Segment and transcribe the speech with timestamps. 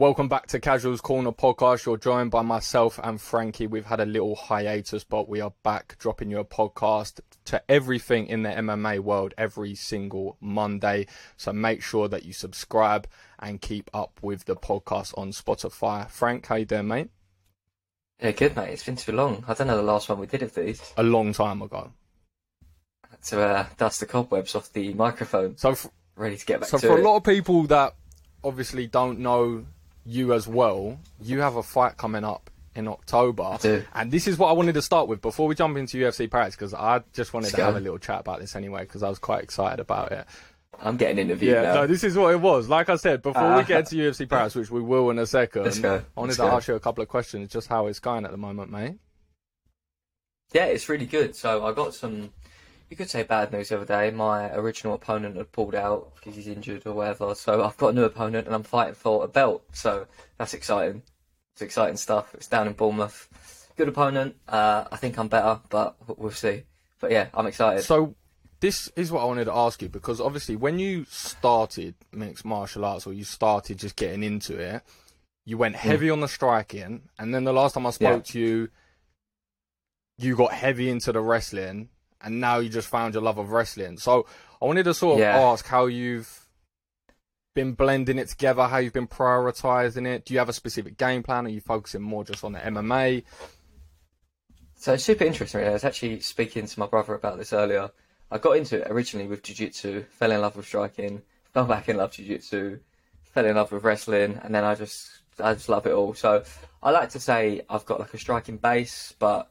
[0.00, 1.84] Welcome back to Casuals Corner podcast.
[1.84, 3.66] You're joined by myself and Frankie.
[3.66, 8.26] We've had a little hiatus, but we are back dropping you a podcast to everything
[8.26, 11.06] in the MMA world every single Monday.
[11.36, 13.08] So make sure that you subscribe
[13.40, 16.08] and keep up with the podcast on Spotify.
[16.08, 17.10] Frank, how you doing, mate?
[18.22, 18.70] Yeah, good, mate.
[18.70, 19.44] It's been too long.
[19.48, 20.94] I don't know the last one we did of these.
[20.96, 21.92] A long time ago.
[23.26, 25.58] To uh, dust the cobwebs off the microphone.
[25.58, 27.04] So, f- ready to get back so to for it.
[27.04, 27.96] a lot of people that
[28.42, 29.66] obviously don't know
[30.10, 33.58] you as well, you have a fight coming up in October.
[33.94, 36.54] And this is what I wanted to start with before we jump into UFC Paris,
[36.56, 39.08] because I just wanted Let's to have a little chat about this anyway, because I
[39.08, 40.26] was quite excited about it.
[40.82, 41.74] I'm getting interviewed Yeah, now.
[41.74, 42.68] no, this is what it was.
[42.68, 43.62] Like I said, before we Ah.
[43.62, 45.96] get to UFC Paris, which we will in a second, Let's go.
[45.96, 46.48] I wanted Let's to go.
[46.50, 48.94] ask you a couple of questions, just how it's going at the moment, mate.
[50.52, 51.36] Yeah, it's really good.
[51.36, 52.32] So I got some,
[52.90, 54.10] you could say bad news the other day.
[54.10, 57.36] My original opponent had pulled out because he's injured or whatever.
[57.36, 59.62] So I've got a new opponent and I'm fighting for a belt.
[59.72, 61.02] So that's exciting.
[61.54, 62.34] It's exciting stuff.
[62.34, 63.28] It's down in Bournemouth.
[63.76, 64.34] Good opponent.
[64.48, 66.64] Uh, I think I'm better, but we'll see.
[66.98, 67.84] But yeah, I'm excited.
[67.84, 68.16] So,
[68.58, 72.84] this is what I wanted to ask you because obviously, when you started mixed martial
[72.84, 74.82] arts or you started just getting into it,
[75.46, 78.26] you went heavy on the striking, and then the last time I spoke.
[78.26, 78.32] Yeah.
[78.32, 78.68] to you,
[80.18, 81.88] you got heavy into the wrestling,
[82.22, 83.98] and now you just found your love of wrestling.
[83.98, 84.26] So,
[84.60, 85.38] I wanted to sort of Yeah.
[85.38, 86.46] ask how you've
[87.54, 90.24] been blending it together, how you've been prioritizing it.
[90.24, 91.46] Do you have a specific game plan?
[91.46, 93.24] Are you focusing more just on the MMA?
[94.76, 95.58] So it's super interesting.
[95.58, 95.70] Really.
[95.70, 97.90] I was actually speaking to my brother about this earlier.
[98.30, 101.96] I got into it originally with jiu-jitsu, fell in love with striking, fell back in
[101.96, 102.78] love with jiu-jitsu,
[103.24, 105.10] fell in love with wrestling, and then I just
[105.42, 106.14] I just love it all.
[106.14, 106.44] So
[106.82, 109.50] I like to say I've got like a striking base, but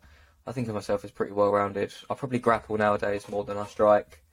[0.50, 1.94] I think of myself as pretty well-rounded.
[2.10, 4.24] I probably grapple nowadays more than I strike.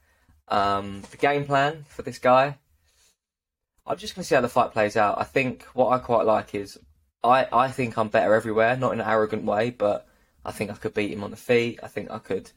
[0.48, 2.56] Um, the game plan for this guy,
[3.86, 5.20] I'm just going to see how the fight plays out.
[5.20, 6.79] I think what I quite like is
[7.23, 10.08] I, I think I'm better everywhere, not in an arrogant way, but
[10.42, 11.80] I think I could beat him on the feet.
[11.83, 12.51] I think I could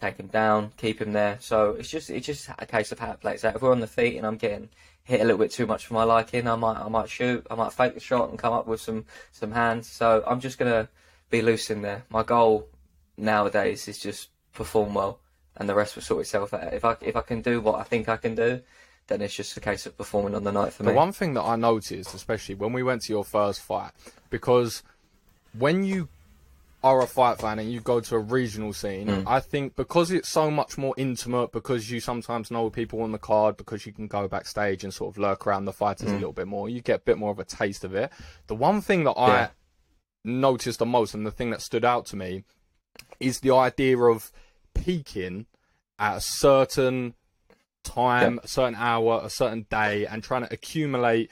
[0.00, 1.36] take him down, keep him there.
[1.40, 3.54] So it's just it's just a case of how it plays out.
[3.54, 4.70] If we're on the feet and I'm getting
[5.02, 7.54] hit a little bit too much for my liking, I might I might shoot, I
[7.54, 9.90] might fake the shot and come up with some some hands.
[9.90, 10.88] So I'm just gonna
[11.28, 12.04] be loose in there.
[12.08, 12.68] My goal
[13.16, 15.18] nowadays is just perform well,
[15.56, 16.72] and the rest will sort itself out.
[16.72, 18.60] If I if I can do what I think I can do,
[19.08, 20.92] then it's just a case of performing on the night for The me.
[20.92, 23.92] The one thing that I noticed, especially when we went to your first fight,
[24.30, 24.82] because
[25.58, 26.08] when you
[26.82, 29.24] are a fight fan and you go to a regional scene, Mm.
[29.26, 33.18] I think because it's so much more intimate, because you sometimes know people on the
[33.18, 36.12] card, because you can go backstage and sort of lurk around the fighters Mm.
[36.12, 38.12] a little bit more, you get a bit more of a taste of it.
[38.48, 39.22] The one thing that Yeah.
[39.24, 39.48] I
[40.24, 42.44] noticed the most and the thing that stood out to me
[43.20, 44.32] is the idea of
[44.74, 45.46] peaking
[45.98, 47.14] at a certain
[47.84, 51.30] time, a certain hour, a certain day, and trying to accumulate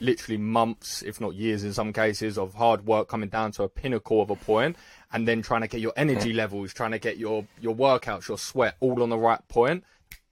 [0.00, 3.68] literally months, if not years in some cases, of hard work coming down to a
[3.68, 4.76] pinnacle of a point,
[5.12, 8.38] and then trying to get your energy levels, trying to get your your workouts, your
[8.38, 9.84] sweat all on the right point,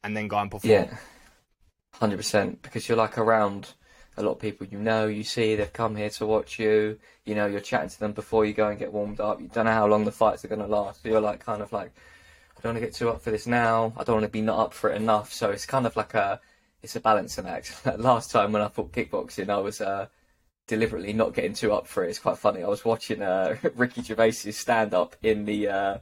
[0.03, 0.71] and then go and perform.
[0.71, 0.97] Yeah,
[1.95, 2.63] hundred percent.
[2.63, 3.75] Because you're like around
[4.21, 6.99] a lot of people you know, you see, they've come here to watch you.
[7.25, 9.41] You know, you're chatting to them before you go and get warmed up.
[9.41, 11.03] You don't know how long the fights are going to last.
[11.03, 11.93] So you're like, kind of like,
[12.57, 13.93] I don't want to get too up for this now.
[13.97, 15.33] I don't want to be not up for it enough.
[15.33, 16.41] So it's kind of like a,
[16.83, 17.87] it's a balancing act.
[17.99, 20.07] Last time when I fought kickboxing, I was uh,
[20.67, 22.11] deliberately not getting too up for it.
[22.11, 22.63] It's quite funny.
[22.63, 25.69] I was watching uh, Ricky Gervais's stand up in the.
[25.69, 25.99] Uh,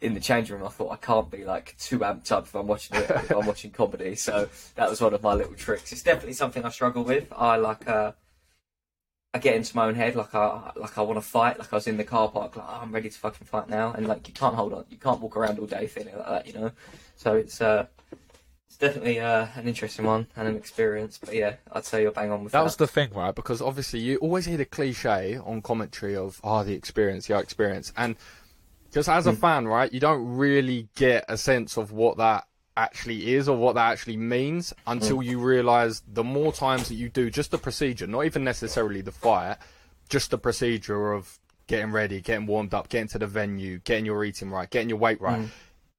[0.00, 2.66] in the changing room, I thought I can't be like too amped up if I'm
[2.66, 4.14] watching it, if I'm watching comedy.
[4.20, 5.92] So that was one of my little tricks.
[5.92, 7.26] It's definitely something I struggle with.
[7.32, 8.12] I like uh,
[9.32, 11.58] I get into my own head, like I like I want to fight.
[11.58, 13.92] Like I was in the car park, like oh, I'm ready to fucking fight now,
[13.92, 16.46] and like you can't hold on, you can't walk around all day feeling like that,
[16.46, 16.72] you know.
[17.16, 17.86] So it's uh,
[18.66, 21.18] it's definitely uh, an interesting one and an experience.
[21.18, 22.58] But yeah, I'd say you're bang on with that.
[22.58, 23.34] That was the thing, right?
[23.34, 27.92] Because obviously you always hear the cliche on commentary of, oh, the experience, your experience.
[27.96, 28.16] And
[28.90, 29.40] just as a hmm.
[29.40, 33.74] fan, right, you don't really get a sense of what that actually is or what
[33.74, 35.22] that actually means until hmm.
[35.22, 39.12] you realize the more times that you do just the procedure, not even necessarily the
[39.12, 39.56] fight,
[40.08, 44.24] just the procedure of getting ready, getting warmed up, getting to the venue, getting your
[44.24, 45.40] eating right, getting your weight right.
[45.40, 45.46] Hmm.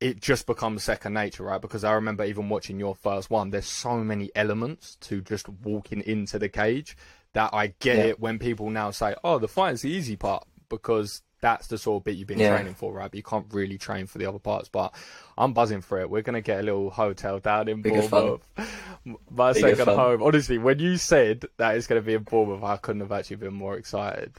[0.01, 1.61] It just becomes second nature, right?
[1.61, 6.01] Because I remember even watching your first one, there's so many elements to just walking
[6.01, 6.97] into the cage
[7.33, 8.03] that I get Yeah.
[8.05, 11.77] it when people now say, oh, the fight is the easy part because that's the
[11.77, 12.55] sort of bit you've been Yeah.
[12.55, 13.09] training for, right?
[13.11, 14.69] But you can't really train for the other parts.
[14.69, 14.93] But
[15.37, 16.09] I'm buzzing for it.
[16.09, 18.41] We're going to get a little hotel down in Bigger Bournemouth.
[19.31, 19.95] My Bigger second fun.
[19.97, 20.23] home.
[20.23, 23.37] Honestly, when you said that it's going to be in Bournemouth, I couldn't have actually
[23.37, 24.33] been more excited.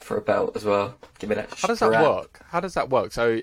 [0.00, 0.94] for a belt as well.
[1.18, 1.52] Give me that.
[1.58, 2.40] How does that work?
[2.48, 3.12] How does that work?
[3.12, 3.40] So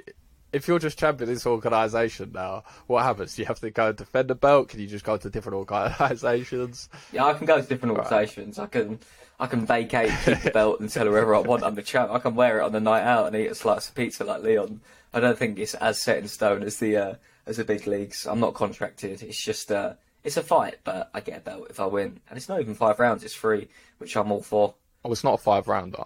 [0.53, 3.35] if you're just champion this organisation now, what happens?
[3.35, 4.69] Do you have to go and defend the belt?
[4.69, 6.89] Can you just go to different organisations?
[7.11, 8.59] Yeah, I can go to different organisations.
[8.59, 8.99] I can
[9.39, 12.11] I can vacate, keep the belt, and tell whoever I want I'm the champ.
[12.11, 14.41] I can wear it on the night out and eat a slice of pizza like
[14.41, 14.81] Leon.
[15.13, 17.15] I don't think it's as set in stone as the uh,
[17.45, 18.25] as the big leagues.
[18.25, 19.21] I'm not contracted.
[19.21, 22.37] It's just uh, it's a fight, but I get a belt if I win, and
[22.37, 23.23] it's not even five rounds.
[23.23, 23.67] It's free,
[23.97, 24.75] which I'm all for.
[25.03, 26.05] Oh, it's not a five rounder.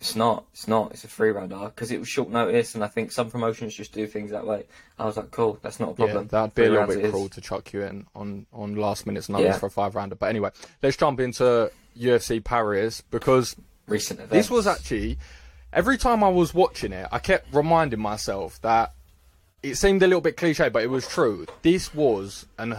[0.00, 0.44] It's not.
[0.52, 0.92] It's not.
[0.92, 3.92] It's a free rounder because it was short notice, and I think some promotions just
[3.92, 4.64] do things that way.
[4.98, 6.24] I was like, cool, that's not a problem.
[6.24, 7.10] Yeah, that'd be a little bit it is.
[7.10, 9.58] cruel to chuck you in on, on last minute's notice Yeah.
[9.58, 10.14] for a five rounder.
[10.14, 10.50] But anyway,
[10.82, 13.54] let's jump into UFC Paris because
[13.88, 14.32] Recent events.
[14.32, 15.18] this was actually
[15.72, 18.94] every time I was watching it, I kept reminding myself that
[19.62, 21.44] it seemed a little bit cliche, but it was true.
[21.60, 22.72] This was an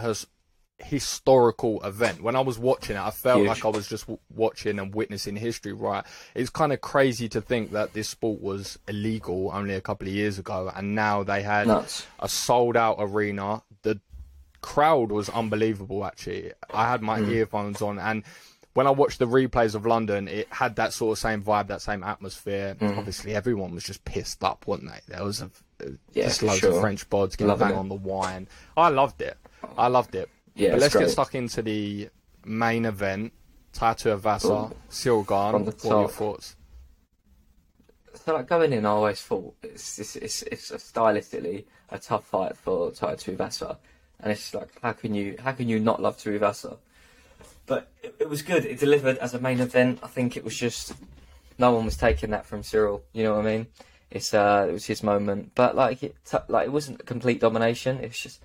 [0.82, 2.22] historical event.
[2.22, 3.48] When I was watching it, I felt Huge.
[3.48, 5.72] like I was just w- watching and witnessing history.
[5.72, 6.04] Right?
[6.34, 10.14] It's kind of crazy to think that this sport was illegal only a couple of
[10.14, 12.06] years ago, and now they had Nuts.
[12.18, 13.62] a sold out arena.
[13.82, 14.00] The
[14.60, 16.04] crowd was unbelievable.
[16.04, 17.30] Actually, I had my hmm.
[17.30, 18.24] earphones on and.
[18.74, 21.82] When I watched the replays of London, it had that sort of same vibe, that
[21.82, 22.74] same atmosphere.
[22.80, 22.96] Hmm.
[22.98, 25.14] Obviously, everyone was just pissed up, wasn't they?
[25.14, 25.50] There was a,
[25.84, 26.80] uh, Yeah, just loads of.
[26.80, 27.80] French bods getting Loving bang it.
[27.80, 28.48] on the wine.
[28.74, 29.36] I loved it.
[29.76, 30.30] I loved it.
[30.54, 32.08] Yeah, but let's get stuck into the
[32.44, 33.32] main event.
[33.72, 35.24] Tai Tuivasa, Ooh.
[35.24, 36.56] From What are your thoughts?
[38.14, 42.26] So like going in, I always thought it's it's it's, it's a stylistically a tough
[42.26, 43.78] fight for Tai Tuivasa,
[44.20, 46.76] and it's like how can you how can you not love Tuivasa?
[47.66, 48.66] But it, it was good.
[48.66, 50.00] It delivered as a main event.
[50.02, 50.92] I think it was just
[51.58, 53.02] no one was taking that from Cyril.
[53.12, 53.66] You know what I mean?
[54.10, 56.16] It's uh it was his moment, but like it
[56.48, 57.98] like it wasn't a complete domination.
[57.98, 58.42] It's just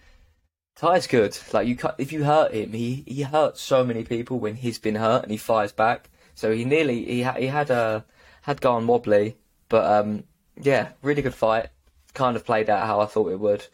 [0.77, 1.37] Ty's good.
[1.53, 4.77] Like you cut if you hurt him, he he hurts so many people when he's
[4.79, 6.09] been hurt and he fires back.
[6.35, 8.05] So he nearly he ha- he had a
[8.43, 9.37] had gone wobbly,
[9.69, 10.23] but um
[10.61, 11.67] yeah, really good fight.
[12.13, 13.65] Kind of played out how I thought it would.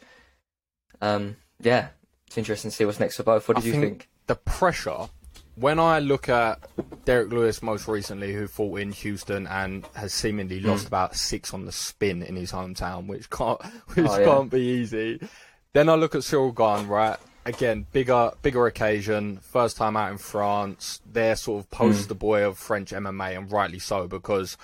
[1.00, 1.88] Um yeah,
[2.26, 3.48] it's interesting to see what's next for both.
[3.48, 4.08] What I did you think think?
[4.26, 5.08] the pressure.
[5.56, 6.66] When I look at
[7.04, 10.68] Derrick Lewis most recently, who fought in Houston and has seemingly Hmm.
[10.68, 13.62] lost about six on the spin in his hometown, which can't
[13.94, 14.24] which Oh, yeah.
[14.24, 15.20] can't be easy.
[15.74, 17.18] Then I look at Cyril Gane, right?
[17.44, 21.02] Again, bigger bigger occasion, first time out in France.
[21.04, 22.18] They're sort of poster hmm.
[22.18, 24.56] boy of French MMA, and rightly so because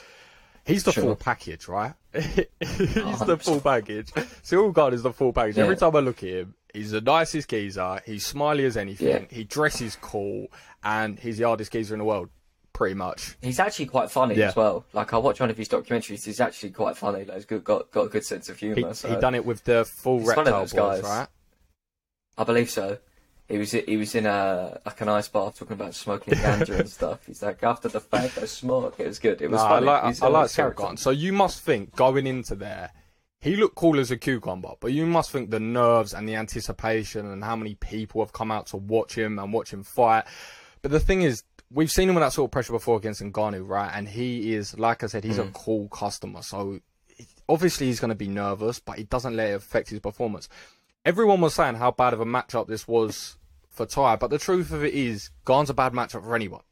[0.64, 1.02] he's the Sure.
[1.04, 1.92] full package, right?
[2.14, 4.10] he's Oh, the full package.
[4.42, 5.58] Cyril Gane is the full package.
[5.58, 8.00] Every time I look at him, he's the nicest geezer.
[8.06, 9.08] He's smiley as anything.
[9.08, 9.36] Yeah.
[9.36, 10.46] He dresses cool,
[10.82, 12.30] and he's the hardest geezer in the world,
[12.80, 13.36] pretty much.
[13.42, 14.48] He's actually quite funny Yeah.
[14.48, 14.86] as well.
[14.94, 16.24] Like I watch one of his documentaries.
[16.24, 17.24] He's actually quite funny.
[17.24, 18.94] Like he's good, got got a good sense of He humour.
[18.94, 21.02] so- he done it with the full He's reptile boys, guys.
[21.02, 21.28] right?
[22.38, 22.96] I believe so.
[23.48, 26.88] He was he was in a like an ice bath talking about smoking ganja and
[26.98, 27.26] stuff.
[27.26, 28.94] He's like after the fact I smoke.
[28.98, 29.42] It was good.
[29.42, 30.96] It was No, I like I a like character.
[30.96, 32.92] So you must think going into there,
[33.42, 37.26] he looked cool as a cucumber, but you must think the nerves and the anticipation
[37.26, 40.24] and how many people have come out to watch him and watch him fight.
[40.82, 43.66] But the thing is, we've seen him with that sort of pressure before against Ngannou,
[43.68, 43.90] right?
[43.94, 45.48] And he is, like I said, he's Mm.
[45.48, 46.42] a cool customer.
[46.42, 46.80] So
[47.48, 50.48] obviously he's going to be nervous, but he doesn't let it affect his performance.
[51.04, 53.36] Everyone was saying how bad of a matchup this was
[53.70, 56.62] for Ty, but the truth of it is, Gane's a bad matchup for anyone.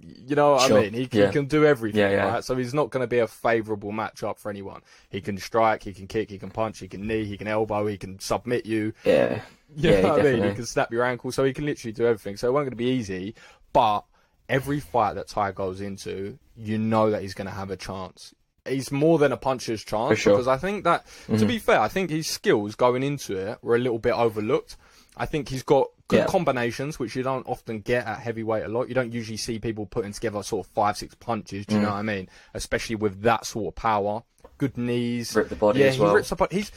[0.00, 0.92] You know what Sure, I mean?
[0.92, 1.26] He, yeah.
[1.26, 2.32] he can do everything, Yeah, yeah.
[2.34, 2.44] right?
[2.44, 4.82] So he's not going to be a favourable matchup for anyone.
[5.08, 7.86] He can strike, he can kick, he can punch, he can knee, he can elbow,
[7.86, 8.92] he can submit you.
[9.04, 9.40] Yeah,
[9.76, 10.44] You Yeah, know what I mean?
[10.44, 12.36] He can snap your ankle, so he can literally do everything.
[12.36, 13.34] So it won't going to be easy,
[13.72, 14.04] but
[14.48, 18.34] every fight that Ty goes into, you know that he's going to have a chance.
[18.66, 20.32] He's more than a puncher's chance sure.
[20.32, 20.38] Mm-hmm.
[20.40, 21.06] because I think that,
[21.38, 24.76] to be fair, I think his skills going into it were a little bit overlooked.
[25.16, 26.26] I think he's got good Yeah.
[26.26, 28.88] combinations, which you don't often get at heavyweight a lot.
[28.88, 31.64] You don't usually see people putting together sort of five, six punches.
[31.66, 31.84] Do you Mm.
[31.84, 32.28] know what I mean?
[32.54, 34.22] Especially with that sort of power.
[34.58, 35.34] Good knees.
[35.36, 36.10] Rip the body yeah, as well.
[36.10, 36.52] he rips apart.
[36.52, 36.72] He's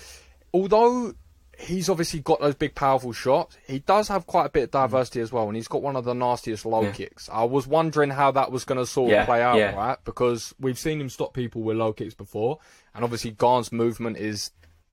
[0.53, 1.13] although
[1.59, 3.57] he's obviously got those big, powerful shots.
[3.67, 6.05] He does have quite a bit of diversity as well, and he's got one of
[6.05, 6.91] the nastiest low Yeah.
[6.91, 7.29] kicks.
[7.31, 9.75] I was wondering how that was going to sort of play out, yeah.
[9.75, 9.97] right?
[10.05, 12.59] Because we've seen him stop people with low kicks before,
[12.95, 14.51] and obviously Gane's movement is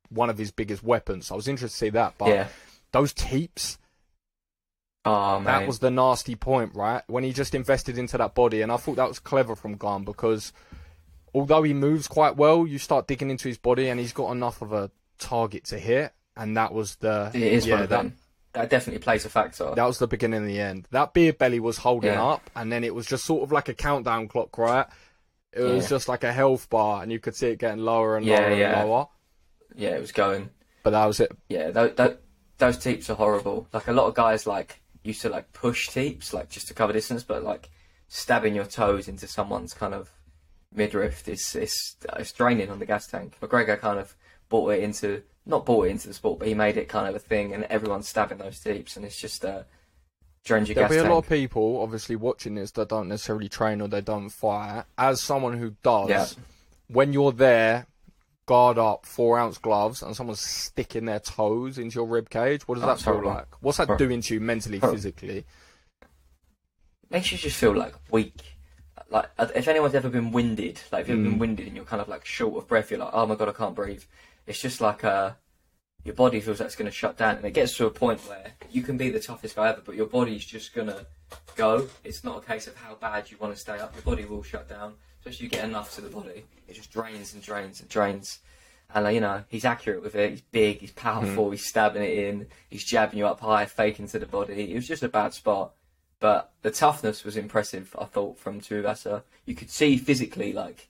[0.08, 1.28] one of his biggest weapons.
[1.28, 2.48] So I was interested to see that, but yeah.
[2.92, 3.78] those teeps.
[5.04, 7.02] Oh, that was the nasty point, right?
[7.06, 10.02] When he just invested into that body, and I thought that was clever from Gane
[10.02, 10.52] because
[11.32, 14.62] although he moves quite well, you start digging into his body, and he's got enough
[14.62, 17.96] of a target to hit, and that was the it is yeah one of that,
[18.02, 18.16] them.
[18.52, 19.74] That definitely plays a factor.
[19.74, 20.86] that was the beginning and the end.
[20.90, 22.24] That beer belly was holding Yeah.
[22.24, 24.86] up, and then it was just sort of like a countdown clock, right?
[25.52, 25.88] It was Yeah.
[25.90, 28.54] just like a health bar, and you could see it getting lower and Yeah, lower
[28.54, 28.80] yeah.
[28.80, 29.08] and lower.
[29.74, 30.50] yeah, it was going.
[30.82, 31.32] But that was it.
[31.48, 32.16] Yeah, those, those,
[32.58, 33.68] those teeps are horrible.
[33.72, 36.92] Like a lot of guys like used to like push teeps, like just to cover
[36.92, 37.68] distance, but like
[38.08, 40.10] stabbing your toes into someone's kind of
[40.74, 43.36] midriff is it's, uh, it's draining on the gas tank.
[43.40, 44.14] McGregor kind of
[44.48, 47.18] brought it into not bought into the sport, but he made it kind of a
[47.20, 49.62] thing, and everyone's stabbing those teeps, and it's just uh,
[50.44, 51.12] drains your There'll be a tank.
[51.12, 54.84] lot of people obviously watching this that don't necessarily train or they don't fight.
[54.98, 56.26] As someone who does, Yeah.
[56.88, 57.86] when you're there,
[58.46, 62.74] guard up, four ounce gloves, and someone's sticking their toes into your rib cage, what
[62.76, 63.30] does Oh, that feel horrible.
[63.34, 63.46] like?
[63.60, 64.06] What's that Horrible.
[64.06, 64.96] doing to you mentally, Horrible.
[64.96, 65.44] physically?
[67.10, 68.34] makes you just feel like weak.
[69.10, 71.22] Like if anyone's ever been winded, like if you've Mm.
[71.24, 73.48] been winded and you're kind of like short of breath, you're like, oh my god,
[73.48, 74.02] I can't breathe.
[74.46, 75.32] It's just like uh,
[76.04, 78.20] your body feels like it's going to shut down, and it gets to a point
[78.28, 81.06] where you can be the toughest guy ever, but your body's just going to
[81.56, 81.88] go.
[82.04, 83.94] It's not a case of how bad you want to stay up.
[83.94, 86.44] Your body will shut down, especially you get enough to the body.
[86.68, 88.38] It just drains and drains and drains.
[88.94, 90.30] And uh, you know he's accurate with it.
[90.30, 90.78] He's big.
[90.78, 91.50] He's powerful.
[91.50, 92.46] He's stabbing it in.
[92.70, 94.72] He's jabbing you up high, faking to the body.
[94.72, 95.72] It was just a bad spot.
[96.20, 99.22] But the toughness was impressive, I thought, from Tuivasa.
[99.44, 100.88] You could see physically, like,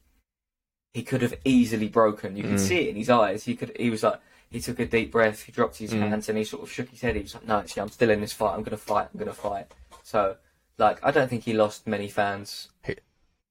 [0.96, 2.36] he could have easily broken.
[2.38, 2.68] You can Mm.
[2.68, 3.44] see it in his eyes.
[3.44, 3.70] He could.
[3.78, 5.42] He was like, he took a deep breath.
[5.42, 5.98] He dropped his Mm.
[6.08, 7.16] hands and he sort of shook his head.
[7.16, 8.54] He was like, no, actually, I'm still in this fight.
[8.54, 9.08] I'm going to fight.
[9.12, 9.66] I'm going to fight.
[10.02, 10.36] So,
[10.78, 12.68] like, I don't think he lost many fans.
[12.86, 12.96] He-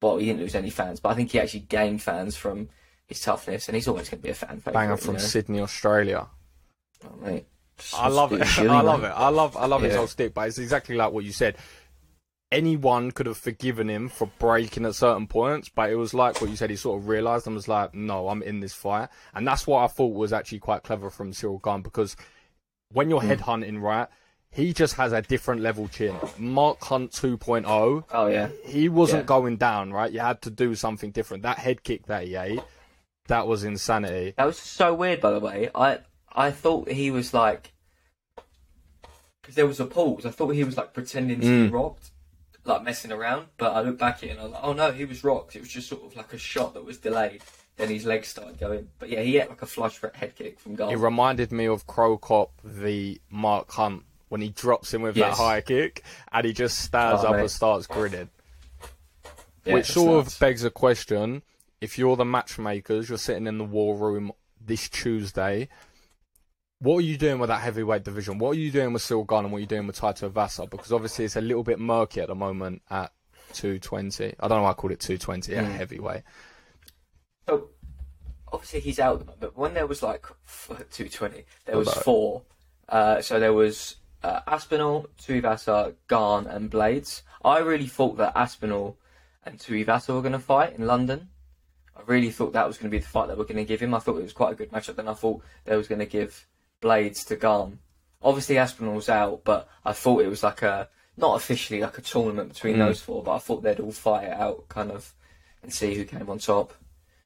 [0.02, 2.70] Well, he didn't lose any fans, but I think he actually gained fans from
[3.06, 4.74] his toughness, and he's always going to be a fan favorite.
[4.74, 5.20] Banger you from know?
[5.20, 6.28] Sydney, Australia.
[7.06, 7.46] Oh, mate.
[7.94, 8.46] I love it.
[8.48, 9.10] Silly, I love mate.
[9.10, 9.14] it.
[9.16, 9.98] I love I love his Yeah.
[10.00, 11.58] whole stick, but it's exactly like what you said.
[12.52, 16.50] Anyone could have forgiven him for breaking at certain points, but it was like what
[16.50, 16.70] you said.
[16.70, 19.84] He sort of realised and was like, "No, I'm in this fight," and that's what
[19.84, 22.16] I thought was actually quite clever from Cyril Gane because
[22.94, 23.38] when you're Mm.
[23.38, 24.08] headhunting, right,
[24.52, 26.16] he just has a different level chin.
[26.38, 28.50] Mark Hunt 2.0, Oh yeah.
[28.64, 29.28] he wasn't Yeah.
[29.28, 30.12] going down, right?
[30.12, 31.44] You had to do something different.
[31.44, 32.62] That head kick that he ate,
[33.28, 34.34] that was insanity.
[34.38, 35.70] That was so weird, by the way.
[35.76, 36.00] I
[36.32, 37.74] I thought he was like,
[39.42, 40.26] because there was a pause.
[40.26, 41.66] I thought he was like pretending to Mm.
[41.68, 42.12] be rocked,
[42.66, 43.48] like messing around.
[43.58, 45.56] But I look back at it and I was like, oh no, he was rocked.
[45.56, 47.42] It was just sort of like a shot that was delayed.
[47.78, 48.88] Then his legs started going.
[49.00, 50.90] But yeah, he had like a flush head kick from goal.
[50.90, 55.38] It reminded me of Cro Cop the Mark Hunt when he drops him with Yes.
[55.38, 57.42] that high kick and he just stands Oh, up mate.
[57.42, 58.30] and starts grinning.
[59.66, 60.36] Yeah, Which sort nuts.
[60.36, 61.42] of begs a question.
[61.82, 65.68] If you're the matchmakers, you're sitting in the war room this Tuesday.
[66.80, 68.38] What are you doing with that heavyweight division?
[68.38, 70.70] What are you doing with Gane and what are you doing with Tai Tuivasa?
[70.70, 73.12] Because obviously it's a little bit murky at the moment at
[73.54, 74.36] 220.
[74.40, 75.76] I don't know why I called it 220 at Mm.
[75.76, 76.24] heavyweight.
[77.48, 77.70] So
[78.52, 80.26] obviously he's out, at but when there was like
[80.92, 82.44] two twenty, there was four.
[82.90, 87.22] Uh, so there was uh, Aspinall, Tuivasa, Gane, and Blaydes.
[87.44, 88.98] I really thought that Aspinall
[89.46, 91.30] and Tuivasa were going to fight in London.
[91.96, 93.80] I really thought that was going to be the fight that we're going to give
[93.80, 93.94] him.
[93.94, 94.96] I thought it was quite a good matchup.
[94.98, 96.46] Then I thought they was going to give
[96.86, 97.80] Blaydes to Gane.
[98.22, 100.88] Obviously Aspinall's out, but I thought it was like a
[101.18, 102.80] not officially like a tournament between Mm.
[102.88, 105.14] those four, but I thought they'd all fight it out kind of
[105.64, 106.74] and see who came on top.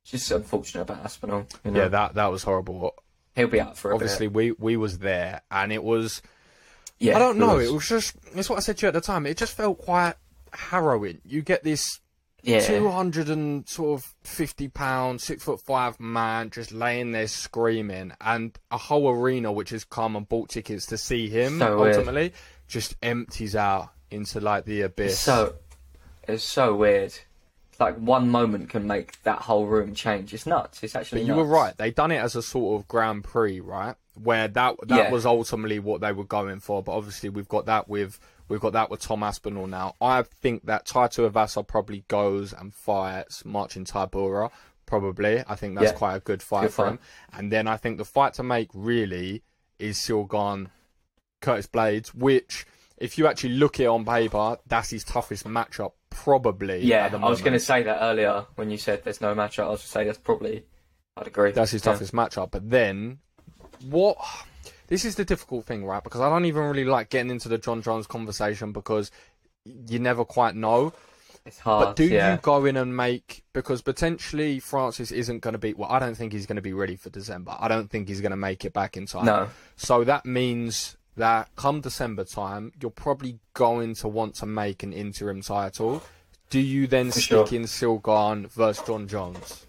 [0.03, 1.45] It's just unfortunate about Aspinall.
[1.65, 1.81] You know?
[1.81, 2.95] Yeah, that that was horrible.
[3.35, 4.35] he'll be out for a Obviously, bit.
[4.35, 6.21] we we was there, and it was
[6.99, 7.55] Yeah, I don't know.
[7.57, 7.67] was.
[7.69, 9.25] It was just it's what I said to you at the time.
[9.25, 10.15] It just felt quite
[10.53, 11.19] harrowing.
[11.25, 11.99] You get this
[12.41, 17.27] yeah, two hundred and sort of fifty pound, six foot five man just laying there
[17.27, 21.77] screaming, and a whole arena which has come and bought tickets to see him So
[21.79, 21.95] weird.
[21.95, 22.33] ultimately
[22.67, 25.13] just empties out into like the abyss.
[25.13, 25.55] It's so
[26.27, 27.13] it's so weird.
[27.79, 30.33] Like one moment can make that whole room change.
[30.33, 30.83] It's nuts.
[30.83, 31.21] It's actually.
[31.21, 31.75] But you were right.
[31.77, 33.95] They done it as a sort of Grand Prix, right?
[34.21, 35.11] Where that that Yeah.
[35.11, 36.83] was ultimately what they were going for.
[36.83, 38.19] But obviously, we've got that with
[38.49, 39.95] we've got that with Tom Aspinall now.
[40.01, 44.51] I think that Tai Tuivasa probably goes and fights Marcin Tybura.
[44.85, 45.97] Probably, I think that's Yeah.
[45.97, 46.91] quite a good fight Good for fight.
[46.93, 46.99] him.
[47.33, 49.43] And then I think the fight to make really
[49.77, 50.69] is Cyril Gane,
[51.41, 52.65] Curtis Blaydes, which.
[52.97, 56.81] If you actually look it on paper, that's his toughest matchup, probably.
[56.83, 59.67] Yeah, I was going to say that earlier when you said there's no matchup.
[59.67, 60.65] I was going to say that's probably.
[61.15, 61.53] I'd agree.
[61.53, 61.93] That's his Yeah.
[61.93, 62.51] toughest matchup.
[62.51, 63.19] But then,
[63.89, 64.17] what?
[64.89, 66.03] This is the difficult thing, right?
[66.03, 69.11] Because I don't even really like getting into the Jon Jones conversation because
[69.65, 70.93] you never quite know.
[71.45, 71.85] It's hard.
[71.85, 72.33] But do yeah.
[72.33, 75.73] you go in and make because potentially Francis isn't going to be?
[75.73, 77.55] Well, I don't think he's going to be ready for December.
[77.59, 79.25] I don't think he's going to make it back in time.
[79.25, 79.49] No.
[79.77, 84.93] So that means that come December time, you're probably going to want to make an
[84.93, 86.03] interim title.
[86.49, 87.55] Do you then For stick sure.
[87.55, 89.65] in Cyril Gane versus Jon Jones?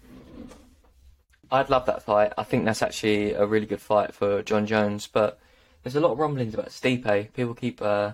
[1.51, 2.33] I'd love that fight.
[2.37, 5.07] I think that's actually a really good fight for Jon Jones.
[5.07, 5.39] But
[5.83, 7.33] there's a lot of rumblings about Stipe.
[7.33, 8.13] People keep uh,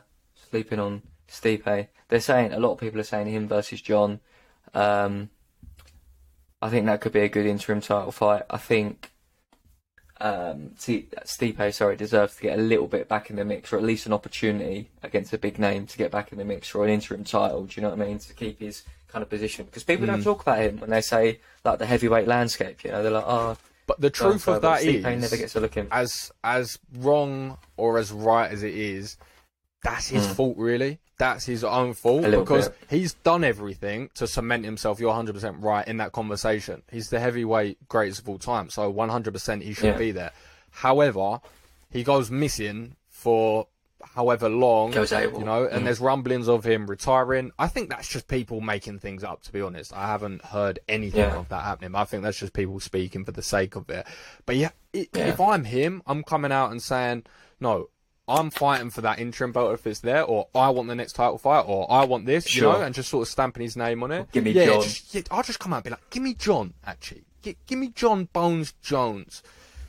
[0.49, 1.87] sleeping on Stipe.
[2.09, 4.19] They're saying a lot of people are saying him versus Jon.
[4.73, 5.29] Um,
[6.61, 8.43] I think that could be a good interim title fight.
[8.49, 9.11] I think
[10.19, 13.83] um, Stipe, sorry, deserves to get a little bit back in the mix, or at
[13.83, 16.89] least an opportunity against a big name to get back in the mix for an
[16.89, 17.65] interim title.
[17.65, 18.17] Do you know what I mean?
[18.17, 20.23] To keep his kind of position, because people don't Mm.
[20.23, 22.83] talk about him when they say like the heavyweight landscape.
[22.83, 25.59] You know, they're like, oh, But the truth so, of that Payne never gets a
[25.61, 25.87] look in.
[25.91, 29.17] as as wrong or as right as it is,
[29.83, 30.99] that's his fault really.
[31.19, 32.77] That's his own fault because bit.
[32.91, 34.99] he's done everything to cement himself.
[34.99, 36.83] You're 100% right in that conversation.
[36.91, 39.97] He's the heavyweight greatest of all time, so 100% he should Yeah.
[39.97, 40.31] be there.
[40.69, 41.39] However,
[41.89, 43.67] he goes missing for
[44.17, 45.37] however long, Goes AWOL.
[45.37, 45.85] you know, and mm.
[45.85, 47.51] there's rumblings of him retiring.
[47.59, 49.43] I think that's just people making things up.
[49.43, 51.37] To be honest, I haven't heard anything Yeah.
[51.37, 51.93] of that happening.
[51.93, 54.07] I think that's just people speaking for the sake of it.
[54.47, 55.27] But yeah, i Yeah.
[55.27, 57.25] if I'm him, I'm coming out and saying,
[57.59, 57.89] no,
[58.27, 61.37] I'm fighting for that interim belt if it's there, or I want the next title
[61.37, 64.11] fight, or I want this, you know, and just sort of stamping his name on
[64.11, 64.31] it.
[64.31, 64.81] Give me yeah, Jon.
[64.81, 67.25] Just, yeah, I'll just come out and be like, give me Jon, actually.
[67.43, 69.43] Gi- give me Jon Bones Jones.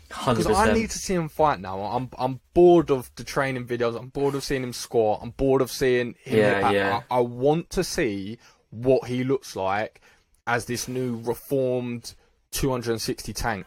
[0.08, 1.80] Because I need to see him fight now.
[1.80, 3.96] I'm I'm bored of the training videos.
[3.98, 5.18] I'm bored of seeing him score.
[5.22, 6.38] I'm bored of seeing him.
[6.38, 7.00] Yeah, I, yeah.
[7.10, 8.38] I, I want to see
[8.70, 10.00] what he looks like
[10.46, 12.14] as this new reformed
[12.52, 13.66] 260 tank.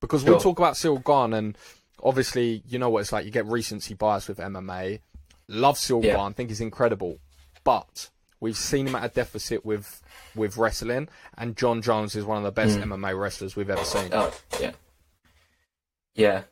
[0.00, 1.58] Because we talk about Cyril Gane, and
[2.02, 3.24] obviously you know what it's like.
[3.24, 5.00] You get recency bias with MMA.
[5.48, 6.16] Love Cyril Yeah.
[6.16, 6.34] Gane.
[6.34, 7.18] Think he's incredible,
[7.64, 10.02] but we've seen him at a deficit with
[10.34, 11.08] with wrestling.
[11.38, 14.10] And Jon Jones is one of the best MMA wrestlers we've ever seen.
[14.12, 14.72] Oh, yeah.
[16.16, 16.42] Yeah.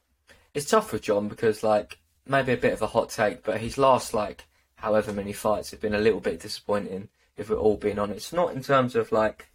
[0.54, 3.76] It's tough with Jon because, like, maybe a bit of a hot take, but his
[3.76, 4.44] last, like,
[4.76, 8.26] however many fights have been a little bit disappointing, if we're all being honest.
[8.26, 9.48] It's not in terms of, like,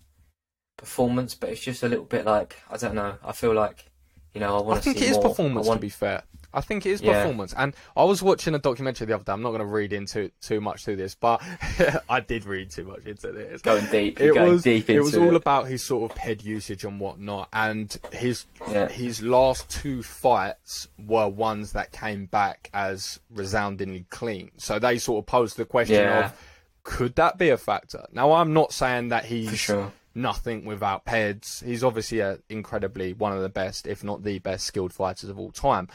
[0.76, 3.86] performance, but it's just a little bit like, I don't know, I feel like,
[4.34, 5.30] you know, I I want to see think it is more.
[5.30, 6.24] performance, I want, to be fair.
[6.54, 7.22] I think it is Yeah.
[7.22, 7.54] performance.
[7.58, 9.32] And I was watching a documentary the other day.
[9.34, 11.42] I'm not going to read into too much to this, but
[12.10, 13.62] I did read too much into this.
[13.62, 15.36] Going deep, It going was deep it was all it.
[15.36, 18.88] about his sort of head usage and whatnot, and his Yeah.
[18.90, 24.52] his last two fights were ones that came back as resoundingly clean.
[24.58, 26.26] So they sort of posed the question Yeah.
[26.28, 26.46] of,
[26.84, 28.06] could that be a factor?
[28.12, 29.92] Now I'm not saying that he's sure.
[30.16, 31.64] nothing without Peds.
[31.64, 35.38] He's obviously a incredibly one of the best, if not the best, skilled fighters of
[35.38, 35.88] all time.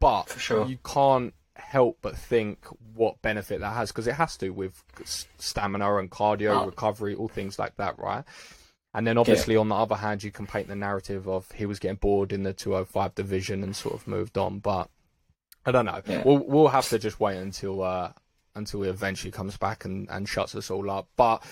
[0.00, 0.66] But sure.
[0.66, 2.64] you can't help but think
[2.94, 4.82] what benefit that has because it has to with
[5.38, 6.66] stamina and cardio, Oh.
[6.66, 8.24] recovery, all things like that, right?
[8.94, 11.78] And then obviously on the other hand, you can paint the narrative of he was
[11.78, 14.60] getting bored in the 205 division and sort of moved on.
[14.60, 14.88] But
[15.66, 16.00] I don't know.
[16.06, 16.22] Yeah.
[16.24, 18.12] We'll we'll have to just wait until uh,
[18.54, 21.08] until he eventually comes back and, and shuts us all up.
[21.16, 21.42] But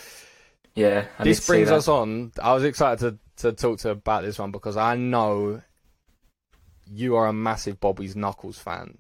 [0.75, 1.05] Yeah.
[1.18, 2.33] I this brings us on.
[2.42, 5.62] I was excited to, to talk to about this one because I know
[6.90, 8.99] you are a massive Bobby's Knuckles fan.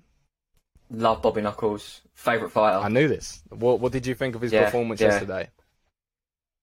[0.90, 2.02] Love Bobby Knuckles.
[2.14, 2.78] Favourite fighter.
[2.78, 3.42] I knew this.
[3.50, 5.08] What what did you think of his Yeah, performance yeah.
[5.08, 5.50] yesterday?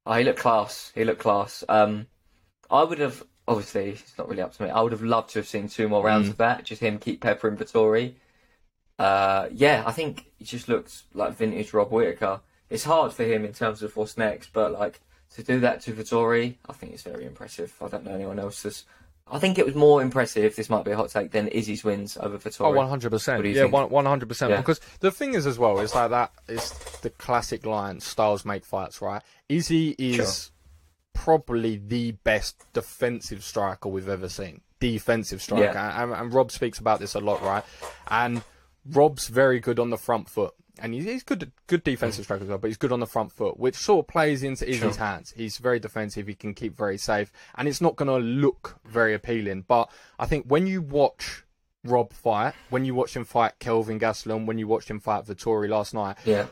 [0.06, 0.92] Oh, he looked class.
[0.96, 1.64] He looked class.
[1.70, 2.08] Um,
[2.70, 4.70] I would have obviously it's not really up to me.
[4.70, 6.32] I would have loved to have seen two more rounds Mm.
[6.32, 6.64] of that.
[6.66, 8.16] Just him keep peppering Vettori.
[9.00, 12.42] Uh, yeah, I think he just looks like vintage Rob Whittaker.
[12.70, 15.02] It's hard for him in terms of what's next, but like
[15.36, 17.74] to do that to Vettori, I think it's very impressive.
[17.82, 18.86] I don't know anyone else else's.
[19.26, 20.56] I think it was more impressive.
[20.56, 22.76] This might be a hot take than Izzy's wins over Oh, Vettori.
[22.76, 23.36] 100%.
[23.36, 24.58] What do you yeah, 100%.
[24.58, 28.66] Because the thing is, as well, is like that is the classic line styles make
[28.66, 29.22] fights, right?
[29.50, 30.52] Izzy is Sure.
[31.14, 34.62] probably the best defensive striker we've ever seen.
[34.80, 35.64] Defensive striker.
[35.64, 36.04] Yeah.
[36.04, 37.64] And, and Rob speaks about this a lot, right?
[38.10, 38.44] And
[38.86, 40.54] Rob's very good on the front foot.
[40.80, 42.26] And he's, he's good, good defensive mm.
[42.26, 44.68] striker as well, but he's good on the front foot, which sort of plays into
[44.68, 44.92] Izzy's Sure.
[45.06, 45.32] hands.
[45.36, 46.26] He's very defensive.
[46.28, 49.66] He can keep very safe, and it's not going to look very appealing.
[49.68, 51.44] But I think when you watch
[51.84, 55.70] Rob fight, when you watch him fight Kelvin Gastelum, when you watched him fight Vettori
[55.70, 56.48] last night, Yeah,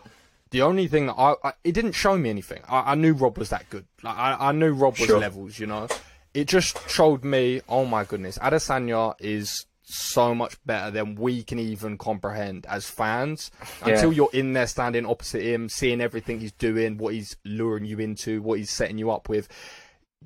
[0.51, 2.61] the only thing that I, I it didn't show me anything.
[2.69, 3.85] I, I knew Rob was that good.
[4.03, 5.19] Like I, I knew Rob was Sure.
[5.19, 5.57] levels.
[5.57, 5.87] You know,
[6.33, 7.61] it just showed me.
[7.67, 13.51] Oh my goodness, Adesanya is so much better than we can even comprehend as fans.
[13.85, 13.93] Yeah.
[13.93, 17.99] Until you're in there standing opposite him, seeing everything he's doing, what he's luring you
[17.99, 19.47] into, what he's setting you up with.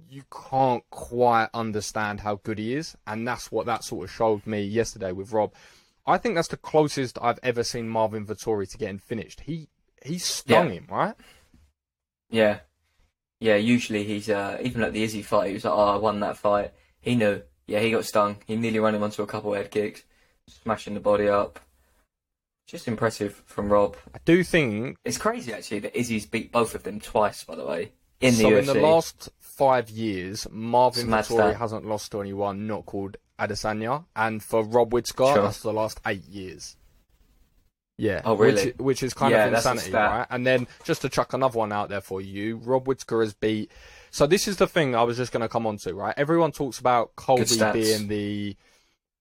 [0.09, 4.45] You can't quite understand how good he is, and that's what that sort of showed
[4.45, 5.53] me yesterday with Rob.
[6.05, 9.41] I think that's the closest I've ever seen Marvin Vettori to getting finished.
[9.41, 9.69] He
[10.03, 10.73] he stung Yeah.
[10.73, 11.15] him, right?
[12.29, 12.59] yeah,
[13.39, 13.55] yeah.
[13.55, 16.37] Usually he's uh, even at the Izzy fight, he was like, "Oh, I won that
[16.37, 17.41] fight." He knew.
[17.67, 18.37] Yeah, he got stung.
[18.45, 20.03] He nearly ran him onto a couple of head kicks,
[20.47, 21.59] smashing the body up.
[22.67, 23.95] Just impressive from Rob.
[24.13, 27.43] I do think It's crazy actually that Izzy's beat both of them twice.
[27.43, 28.49] By the way, in the so.
[28.49, 28.59] UFC.
[28.59, 34.41] In the last five years, Marvin Vettori hasn't lost to anyone not called Adesanya, and
[34.43, 35.43] for Rob Whittaker, Sure.
[35.43, 36.75] that's the last eight years.
[37.97, 38.21] Yeah.
[38.25, 38.65] Oh, really?
[38.71, 40.27] Which, which is kind Yeah, of insanity, right?
[40.29, 43.71] And then just to chuck another one out there for you, Rob Whittaker has beat.
[44.15, 46.13] So this is the thing I was just going to come on to, right?
[46.15, 48.55] Everyone talks about Colby being the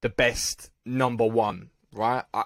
[0.03, 2.23] the best number one, right?
[2.33, 2.45] I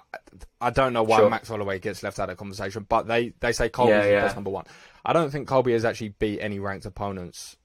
[0.59, 1.29] I don't know why Sure.
[1.29, 4.09] Max Holloway gets left out of the conversation, but they they say Colby's Yeah, the
[4.09, 4.21] yeah.
[4.23, 4.65] best number one.
[5.05, 7.55] I don't think Colby has actually beat any ranked opponents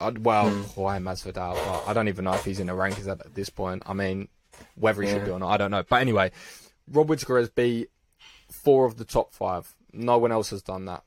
[0.00, 0.80] I'd, well, Hmm.
[0.80, 1.54] why Masvidal?
[1.56, 3.82] But I don't even know if he's in the rankings at, at this point.
[3.84, 4.28] I mean,
[4.74, 5.82] whether he should be or not, I don't know.
[5.86, 6.30] But anyway,
[6.90, 7.90] Rob Whittaker has beat
[8.50, 9.74] four of the top five.
[9.92, 11.04] No one else has done that.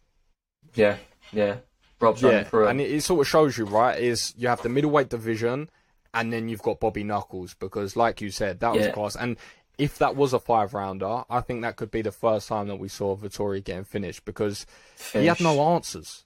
[0.76, 0.98] Yeah,
[1.32, 1.56] yeah.
[2.00, 2.90] Rob's running through and it.
[2.90, 3.98] it, it sort of shows you, right?
[4.00, 5.70] Is you have the middleweight division,
[6.14, 8.92] and then you've got Bobby Knuckles because, like you said, that was Yeah.
[8.92, 9.16] class.
[9.16, 9.38] And
[9.78, 12.76] if that was a five rounder, I think that could be the first time that
[12.76, 14.66] we saw Vettori getting finished because
[15.14, 16.26] he had no answers.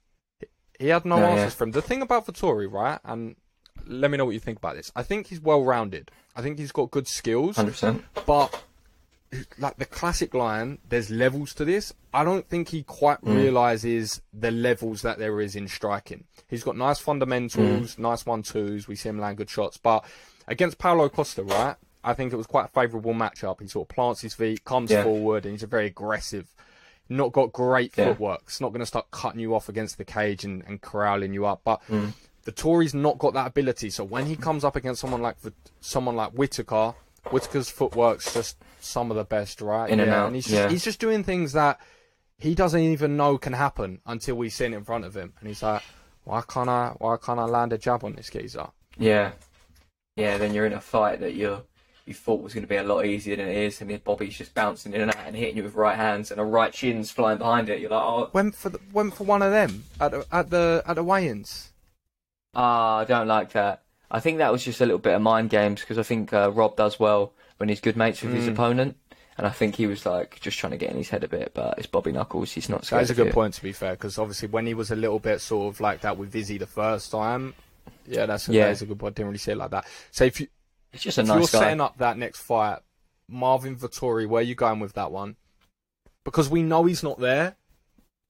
[0.79, 1.57] He had no No, answers yeah.
[1.57, 1.71] for him.
[1.71, 2.99] The thing about Vettori, right?
[3.05, 3.35] And
[3.85, 4.91] let me know what you think about this.
[4.95, 6.11] I think he's well rounded.
[6.35, 8.03] I think he's got good skills, 100%.
[8.25, 8.63] but
[9.57, 11.93] like the classic line, there's levels to this.
[12.13, 13.35] I don't think he quite Mm.
[13.35, 16.23] realizes the levels that there is in striking.
[16.47, 17.99] He's got nice fundamentals, Mm.
[17.99, 18.87] nice one twos.
[18.87, 20.05] We see him land good shots, but
[20.47, 21.75] against Paulo Costa, right?
[22.03, 23.59] I think it was quite a favourable matchup.
[23.61, 25.03] He sort of plants his feet, comes Yeah.
[25.03, 26.47] forward, and he's a very aggressive.
[27.09, 28.05] Not got great Yeah.
[28.05, 28.41] footwork.
[28.45, 31.45] It's not going to start cutting you off against the cage and, and corralling you
[31.45, 31.61] up.
[31.65, 32.13] But Mm.
[32.43, 33.89] the Vettori's not got that ability.
[33.89, 35.35] So when he comes up against someone like
[35.81, 36.95] someone like Whittaker,
[37.31, 39.89] Whittaker's footwork's just some of the best, right?
[39.89, 40.69] In and out, he's just, yeah.
[40.69, 41.79] he's just doing things that
[42.37, 45.47] he doesn't even know can happen until we see it in front of him, and
[45.47, 45.81] he's like,
[46.23, 46.93] "Why can't I?
[46.97, 49.31] Why can't I land a jab on this geezer?" Yeah,
[50.15, 50.37] yeah.
[50.37, 51.63] Then you're in a fight that you
[52.05, 54.37] you thought was going to be a lot easier than it is, and then Bobby's
[54.37, 57.11] just bouncing in and out and hitting you with right hands, and a right shin's
[57.11, 57.81] flying behind it.
[57.81, 60.83] You're like, oh, Went for the, went for one of them at the, at the
[60.85, 61.71] at the weigh-ins.
[62.55, 63.83] ah, I don't like that.
[64.09, 66.51] I think that was just a little bit of mind games because I think uh,
[66.51, 68.53] Rob does well when he's good mates with his Mm.
[68.53, 68.97] opponent,
[69.37, 71.51] and I think he was like just trying to get in his head a bit.
[71.53, 72.51] But it's Bobby Knuckles.
[72.53, 73.01] He's not That scared.
[73.03, 75.19] is a of good point, to be fair, because obviously when he was a little
[75.19, 77.53] bit sort of like that with Vizzy the first time,
[78.05, 78.65] yeah, that's a, Yeah.
[78.65, 79.15] that is a good point.
[79.15, 79.85] Didn't really see it like that.
[80.11, 80.47] So if you
[80.91, 81.65] He's just a if nice you're guy.
[81.67, 82.79] setting up that next fight,
[83.27, 85.35] Marvin Vettori, where are you going with that one?
[86.23, 87.57] Because we know he's not there,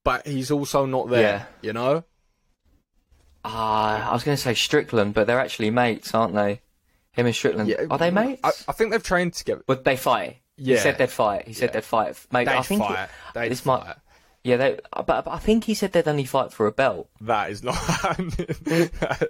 [0.04, 1.20] but he's also not there.
[1.22, 1.44] Yeah.
[1.62, 2.04] You know?
[3.44, 6.60] Ah, I was going to say Strickland, but they're actually mates, aren't they?
[7.12, 7.68] Him and Strickland.
[7.68, 8.40] Yeah, Are they mates?
[8.44, 9.62] I, I think they've trained together.
[9.68, 10.38] Would they fight?
[10.56, 10.76] Yeah.
[10.76, 11.46] He said they'd fight.
[11.46, 11.72] He said Yeah.
[11.74, 12.16] they'd fight.
[12.32, 12.82] Maybe They I think.
[12.82, 13.08] fight.
[13.34, 13.86] They this fight.
[13.86, 13.96] might-
[14.44, 14.78] yeah, they.
[14.94, 17.10] But, but I think he said they'd only fight for a belt.
[17.22, 18.30] That is not happening.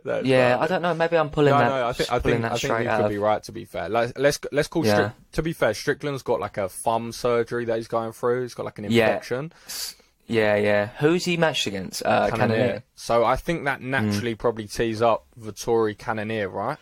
[0.04, 0.94] That's Yeah, not I don't know.
[0.94, 1.68] Maybe I'm pulling no, that.
[1.68, 3.18] no, I think I pulling think that I think straight you out could of- be
[3.18, 3.42] right.
[3.44, 4.84] To be fair, like, let's let's call.
[4.84, 4.94] Yeah.
[4.94, 8.42] Strick, to be fair, Strickland's got like a thumb surgery that he's going through.
[8.42, 9.06] He's got like an Yeah.
[9.08, 9.52] infection.
[10.28, 10.88] Yeah, yeah.
[10.98, 12.02] Who's he matched against?
[12.04, 12.56] Uh, Cannonier.
[12.56, 12.82] Cannonier.
[12.94, 13.90] So I think that Hmm.
[13.90, 16.76] naturally probably tees up Vettori Cannonier, right?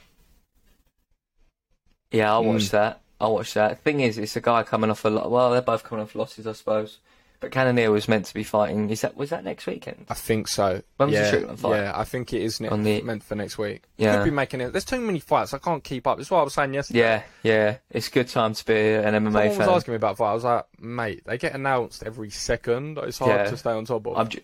[2.11, 2.71] Yeah, I'll watch Mm.
[2.71, 3.01] that.
[3.21, 3.83] I'll watch that.
[3.83, 5.31] Thing is, it's a guy coming off a lot.
[5.31, 6.99] Well, they're both coming off losses, I suppose.
[7.41, 8.89] But Cannonier was meant to be fighting.
[8.91, 10.07] Is that was that next weekend?
[10.09, 10.83] I think so.
[10.97, 11.77] When was the yeah, Strickland fight?
[11.83, 13.83] Yeah, I think it is ne- On the- meant for next week.
[13.99, 14.17] Yeah.
[14.17, 14.73] Could be making it.
[14.73, 15.53] There's too many fights.
[15.55, 16.17] I can't keep up.
[16.19, 16.99] That's what I was saying yesterday.
[17.01, 17.77] Yeah, yeah.
[17.91, 19.51] It's a good time to be an MMA fan.
[19.53, 20.31] Someone was asking me about fight.
[20.31, 22.99] I was like, mate, they get announced every second.
[22.99, 23.51] It's hard Yeah.
[23.51, 24.17] to stay on top of.
[24.17, 24.41] I'm ju-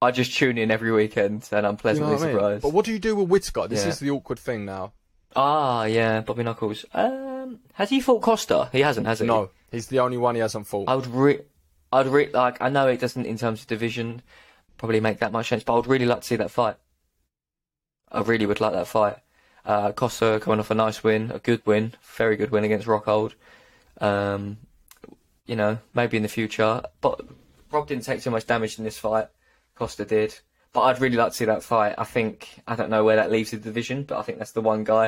[0.00, 2.30] I just tune in every weekend, and I'm You know pleasantly I mean?
[2.32, 2.62] surprised.
[2.62, 3.66] But what do you do with Whittaker?
[3.68, 3.88] This Yeah.
[3.90, 4.92] is the awkward thing now.
[5.34, 6.84] Ah, yeah, Bobby Knuckles.
[6.94, 8.68] Um, has he fought Costa?
[8.72, 9.26] He hasn't, has he?
[9.26, 10.88] No, he's the only one he hasn't fought.
[10.88, 11.40] I would re-
[11.92, 12.60] I'd re- like.
[12.60, 14.22] I know it doesn't in terms of division
[14.76, 16.76] probably make that much sense, but I would really like to see that fight.
[18.10, 19.16] I really would like that fight.
[19.64, 23.34] Uh, Costa coming off a nice win, a good win, very good win against Rockhold.
[24.00, 24.58] Um,
[25.46, 27.20] you know, maybe in the future, but
[27.70, 29.28] Rob didn't take too much damage in this fight.
[29.74, 30.38] Costa did,
[30.72, 31.94] but I'd really like to see that fight.
[31.98, 34.60] I think I don't know where that leaves the division, but I think that's the
[34.60, 35.06] one guy,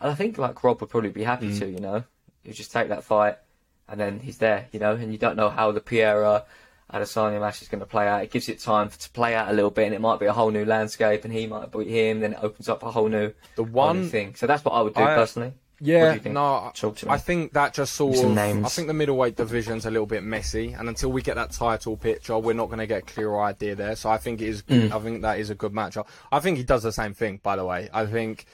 [0.00, 1.58] and I think like Rob would probably be happy Mm.
[1.60, 1.66] to.
[1.68, 2.04] You know,
[2.44, 3.38] you just take that fight
[3.88, 6.44] and then he's there, you know, and you don't know how the Pereira
[6.92, 8.22] Adesanya match is going to play out.
[8.22, 10.32] It gives it time to play out a little bit, and it might be a
[10.32, 13.32] whole new landscape, and he might beat him, then it opens up a whole new,
[13.56, 14.34] the new one, thing.
[14.34, 15.54] So that's what I would do I- personally.
[15.78, 17.12] What do yeah, no, I- Talk to me.
[17.12, 18.34] I think that just sort Some of.
[18.36, 18.64] names.
[18.64, 21.96] I think the middleweight division's a little bit messy, and until we get that title
[21.96, 23.96] picture, we're not going to get a clear idea there.
[23.96, 24.62] So I think it is.
[24.62, 24.92] Mm.
[24.92, 26.06] I think that is a good matchup.
[26.30, 27.88] I think he does the same thing, by the way.
[27.92, 28.44] I think.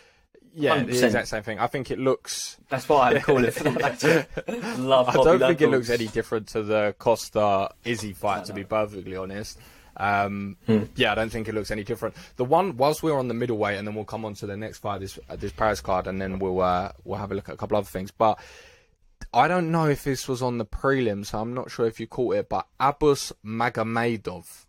[0.61, 1.03] Yeah, the 100%.
[1.05, 1.59] exact same thing.
[1.61, 2.57] I think it looks.
[2.69, 4.79] That's what I'm calling it for that.
[4.79, 8.65] Love I don't think it looks any different to the Costa Izzy fight, to be
[8.65, 9.59] perfectly honest.
[9.97, 10.85] Um, Hmm.
[10.97, 12.15] Yeah, I don't think it looks any different.
[12.37, 14.79] The one, whilst we're on the middleweight, and then we'll come on to the next
[14.79, 17.55] fight, this uh, this Paris card, and then we'll uh, we'll have a look at
[17.55, 18.11] a couple other things.
[18.11, 18.39] But
[19.33, 22.07] I don't know if this was on the prelims, so I'm not sure if you
[22.07, 22.49] caught it.
[22.49, 24.67] But Abus Magomedov,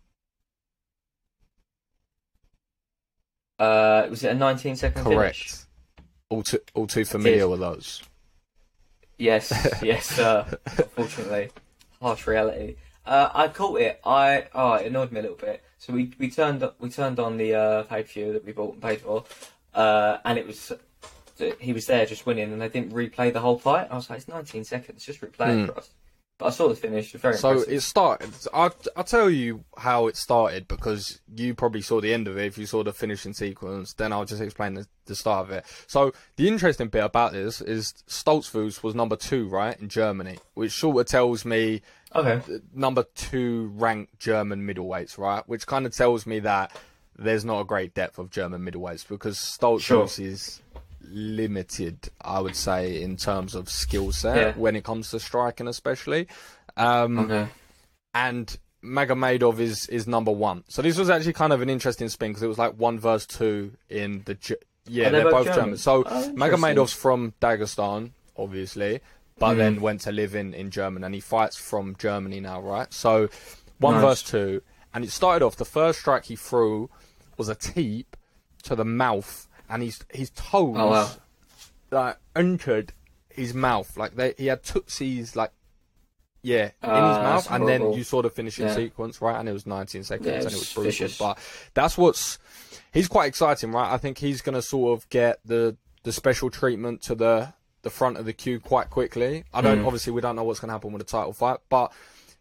[3.58, 5.58] Uh, was it a 19 second finish?
[6.30, 8.02] All too all too familiar with those.
[9.18, 10.46] Yes, yes, sir.
[10.78, 11.50] Unfortunately,
[12.00, 12.76] harsh reality.
[13.04, 14.00] Uh, I caught it.
[14.06, 15.62] I oh, it annoyed me a little bit.
[15.78, 18.74] So we, we turned we turned on the uh, pay per view that we bought
[18.74, 19.24] and paid for,
[19.74, 20.72] uh, and it was
[21.58, 23.88] he was there just winning, and they didn't replay the whole fight.
[23.90, 25.64] I was like, it's 19 seconds, just replay Hmm.
[25.64, 25.90] it for us.
[26.40, 27.12] But I saw the finish.
[27.12, 27.72] Very So impressive.
[27.74, 28.30] it started.
[28.52, 32.46] I'll, I'll tell you how it started because you probably saw the end of it.
[32.46, 35.66] If you saw the finishing sequence, then I'll just explain the, the start of it.
[35.86, 40.72] So the interesting bit about this is Stoltzfus was number two, right, in Germany, which
[40.72, 41.82] sort of tells me
[42.16, 42.40] okay.
[42.74, 45.46] number two ranked German middleweights, right?
[45.46, 46.74] Which kind of tells me that
[47.18, 49.82] there's not a great depth of German middleweights because Stoltzfus
[50.16, 50.26] Sure.
[50.26, 50.62] is
[51.02, 54.52] limited, I would say, in terms of skill set Yeah.
[54.52, 56.28] when it comes to striking, especially.
[56.76, 57.48] Um, Okay.
[58.14, 60.64] and Magomedov is is number one.
[60.68, 63.26] So this was actually kind of an interesting spin because it was like one verse
[63.26, 64.36] two in the
[64.86, 65.60] yeah Are they they're both German?
[65.64, 65.78] German.
[65.78, 66.32] So Oh.
[66.34, 69.00] Magomedov's from Dagestan, obviously,
[69.38, 69.58] but Mhm.
[69.58, 72.90] then went to live in in Germany and he fights from Germany now, right?
[72.92, 73.28] So
[73.78, 74.02] one Nice.
[74.02, 74.62] verse two,
[74.94, 76.88] and it started off the first strike he threw
[77.36, 78.16] was a teep
[78.62, 81.10] to the mouth, and his his toes Oh, wow.
[81.90, 82.92] like entered
[83.28, 85.52] his mouth, like they he had tootsies like.
[86.42, 88.74] Yeah, in Ah, his mouth, and then you saw the finishing Yeah.
[88.74, 89.38] sequence, right?
[89.38, 90.84] And it was 19 seconds, Yeah, and it was brutal.
[90.90, 91.18] vicious.
[91.18, 91.36] But
[91.74, 92.38] that's what's
[92.94, 93.92] he's quite exciting, right?
[93.92, 97.52] I think he's going to sort of get the the special treatment to the
[97.82, 99.44] the front of the queue quite quickly.
[99.52, 99.84] I don't Mm.
[99.86, 101.92] obviously we don't know what's going to happen with the title fight, but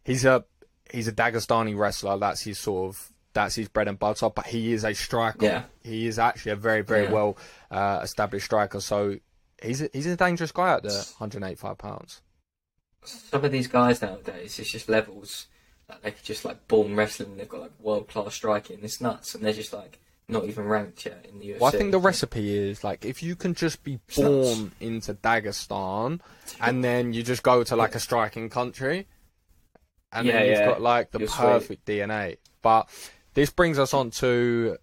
[0.06, 0.46] he's a
[0.94, 2.18] he's a Dagestani wrestler.
[2.18, 4.30] That's his sort of that's his bread and butter.
[4.30, 5.46] But he is a striker.
[5.46, 5.63] Yeah.
[5.84, 7.12] He is actually a very very Yeah.
[7.12, 7.38] well
[7.72, 8.80] uh, established striker.
[8.80, 9.18] So
[9.62, 12.22] he's a, he's a dangerous guy at the 185 pounds.
[13.04, 15.48] Some of these guys nowadays, it's just levels.
[15.88, 17.38] Like they're just like born wrestling.
[17.38, 18.80] They've got like world class striking.
[18.84, 21.60] It's nuts, and they're just like not even ranked yet in the UFC.
[21.60, 26.20] Well, I think the recipe is like if you can just be born into Dagestan
[26.62, 29.08] and then you just go to like a striking country
[30.12, 30.65] and Yeah, then you've yeah.
[30.68, 31.46] got like the You're sweet.
[31.46, 32.38] perfect DNA.
[32.62, 32.89] But
[33.34, 34.78] this brings us on to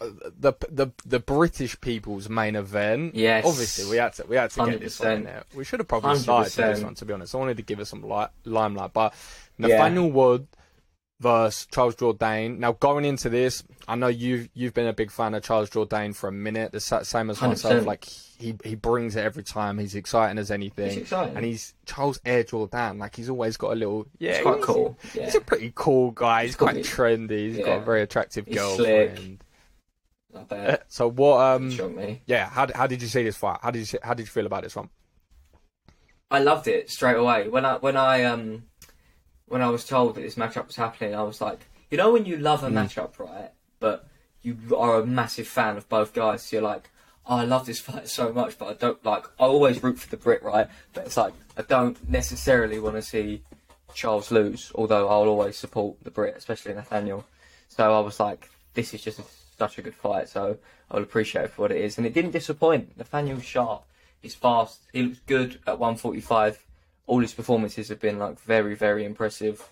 [0.00, 0.06] uh,
[0.38, 3.14] the the the British people's main event.
[3.14, 3.44] Yes.
[3.44, 5.24] obviously we had to we had to get this one in 100%.
[5.24, 5.44] there.
[5.54, 7.34] We should have probably started this one to be honest.
[7.34, 9.14] I wanted to give it some li- limelight, but
[9.58, 10.46] Nathaniel Wood
[11.20, 12.58] versus Charles Jourdain.
[12.58, 16.14] Now going into this, I know you've you've been a big fan of Charles Jourdain
[16.14, 17.82] for a minute, the same as myself.
[17.82, 17.86] 100%.
[17.86, 19.78] Like he he brings it every time.
[19.78, 20.88] He's exciting as anything.
[20.90, 21.36] He's exciting.
[21.36, 22.98] And he's Charles Air Jourdain.
[22.98, 24.30] Like he's always got a little yeah.
[24.32, 24.98] It's quite he's- cool.
[25.14, 25.24] Yeah.
[25.26, 26.42] He's a pretty cool guy.
[26.42, 27.54] He's He's quite trendy.
[27.54, 29.44] He's got a very attractive He's girlfriend.
[30.36, 30.84] I bet.
[30.88, 31.40] So what?
[31.40, 32.48] Um, yeah.
[32.48, 33.58] How how did you see this fight?
[33.62, 34.88] How did you how did you feel about this one?
[36.30, 37.48] I loved it straight away.
[37.48, 38.62] When I when I um
[39.50, 41.60] when I was told that this matchup was happening, I was like,
[41.90, 42.74] you know, when you love a Mm.
[42.74, 43.50] matchup, right?
[43.80, 44.06] But
[44.42, 46.44] you are a massive fan of both guys.
[46.44, 46.88] So you're like,
[47.26, 49.26] oh, I love this fight so much, but I don't like.
[49.38, 50.68] I always root for the Brit, right?
[50.94, 53.42] But it's like I don't necessarily want to see
[53.92, 54.70] Charles lose.
[54.76, 57.24] Although I'll always support the Brit, especially Nathaniel.
[57.68, 59.20] So I was like, this is just
[59.58, 60.28] such a good fight.
[60.28, 60.58] So
[60.92, 62.96] I'll appreciate it for what it is, and it didn't disappoint.
[62.96, 63.82] Nathaniel's sharp.
[64.22, 64.80] He's fast.
[64.92, 66.64] He looks good at 145.
[67.10, 69.68] All his performances have been like very, very impressive.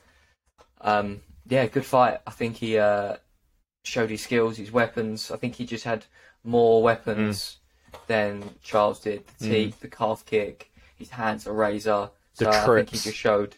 [0.81, 2.19] Um, yeah, good fight.
[2.27, 3.17] I think he uh,
[3.85, 5.31] showed his skills, his weapons.
[5.31, 6.05] I think he just had
[6.43, 7.59] more weapons
[8.09, 9.23] than Charles did.
[9.39, 12.11] The teep, the calf kick, his hands are razor.
[12.39, 13.55] The So I think he just showed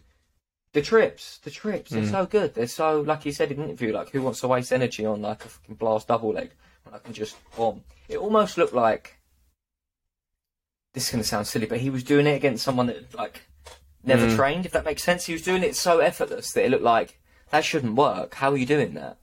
[0.74, 1.38] the trips.
[1.38, 1.90] The trips.
[1.90, 2.10] They're Mm.
[2.10, 2.52] so good.
[2.54, 3.94] They're so like he said in the interview.
[3.94, 6.50] Like who wants to waste energy on like a fucking blast double leg
[6.84, 7.82] when I can just bomb?
[8.10, 9.16] It almost looked like
[10.92, 13.46] this is going to sound silly, but he was doing it against someone that like
[14.04, 14.36] never Mm.
[14.36, 14.66] trained.
[14.66, 17.18] If that makes sense, he was doing it so effortless that it looked like
[17.50, 18.34] that shouldn't work.
[18.34, 19.16] How are you doing that?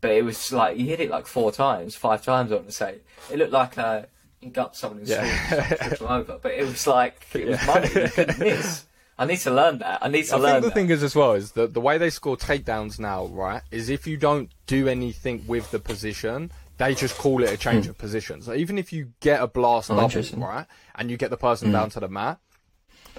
[0.00, 2.50] But it was like he hit it like four times, five times.
[2.50, 2.96] I want to say
[3.30, 4.02] it looked like uh,
[4.40, 5.76] you got someone in Yeah.
[5.76, 7.66] tripped over, but it was like it was Yeah.
[7.66, 7.88] money.
[7.94, 8.84] You couldn't miss.
[9.18, 9.98] I need to learn that.
[10.02, 10.74] I need to I learn think the that.
[10.74, 14.06] thing is as well is that the way they score takedowns now, right, is if
[14.06, 18.42] you don't do anything with the position, they just call it a change of position.
[18.42, 19.90] So even if you get a blast.
[19.90, 22.38] Oh, double, right, and you get the person down to the mat,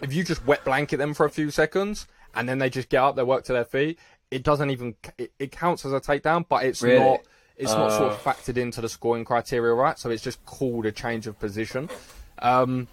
[0.02, 3.02] if you just wet blanket them for a few seconds and then they just get
[3.02, 4.00] up, they work to their feet,
[4.32, 7.00] it doesn't even it, it counts as a takedown, but it's Really?
[7.00, 7.22] not
[7.56, 8.16] it's not sort Uh.
[8.16, 9.98] of factored into the scoring criteria, right?
[10.00, 11.88] So it's just called a change of position.
[12.40, 12.88] Um,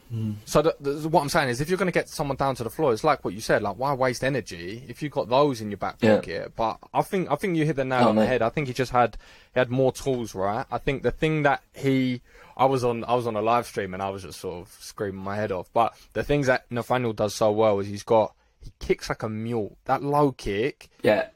[0.44, 2.64] So the, the, what I'm saying is, if you're going to get someone down to
[2.64, 3.62] the floor, it's like what you said.
[3.62, 6.16] Like, why waste energy if you've got those in your back Yeah.
[6.16, 6.52] pocket?
[6.56, 8.42] But I think I think you hit the nail Oh, on the head.
[8.42, 9.16] I think he just had
[9.54, 10.66] he had more tools, right?
[10.70, 12.20] I think the thing that he
[12.56, 14.72] I was on I was on a live stream and I was just sort of
[14.80, 15.68] screaming my head off.
[15.72, 19.28] But the things that Nathaniel does so well is he's got he kicks like a
[19.28, 19.78] mule.
[19.86, 21.28] That low kick yeah.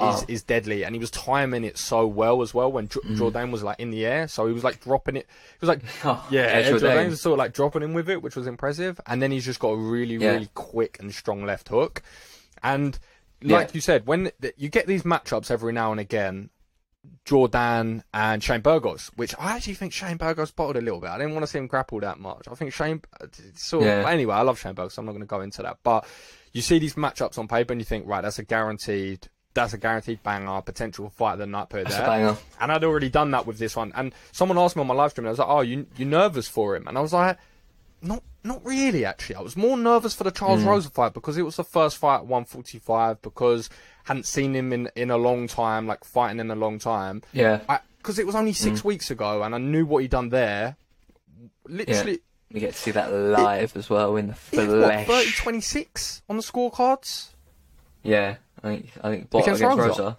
[0.00, 0.24] Is, Oh.
[0.28, 3.16] is deadly, and he was timing it so well as well when J- Mm.
[3.18, 5.26] Jourdain was like in the air, so he was like dropping it.
[5.58, 8.22] He was like, Oh, yeah, yeah, Jourdain was sort of like dropping him with it,
[8.22, 9.00] which was impressive.
[9.08, 10.34] And then he's just got a really, Yeah.
[10.34, 12.02] really quick and strong left hook.
[12.62, 12.96] And
[13.42, 13.74] like Yeah.
[13.74, 16.50] you said, when th- you get these matchups every now and again,
[17.24, 21.10] Jourdain and Shane Burgos, which I actually think Shane Burgos bottled a little bit.
[21.10, 22.46] I didn't want to see him grapple that much.
[22.48, 23.02] I think Shane
[23.54, 24.08] sort of, Yeah.
[24.08, 25.78] anyway, I love Shane Burgos, so I'm not going to go into that.
[25.82, 26.06] But
[26.52, 29.78] you see these matchups on paper and you think, right, that's a guaranteed, that's a
[29.78, 32.36] guaranteed banger, potential fight of the night per there.
[32.60, 33.92] And I'd already done that with this one.
[33.94, 36.04] And someone asked me on my live stream, and I was like, "Oh, you you
[36.04, 37.38] nervous for him?" And I was like,
[38.02, 39.34] "Not not really, actually.
[39.36, 40.68] I was more nervous for the Charles Hmm.
[40.68, 43.68] Rosa fight because it was the first fight at 145 because
[44.04, 47.22] hadn't seen him in in a long time, like fighting in a long time.
[47.32, 47.60] Yeah.
[47.98, 50.76] Because it was only six weeks ago, and I knew what he'd done there.
[51.66, 55.06] Literally, We get to see that live as well in the yeah, what, flesh.
[55.06, 57.28] 30 26 on the scorecards.
[58.02, 59.88] Yeah, I think I think Bot Against against, Rosa?
[60.02, 60.18] Rosa.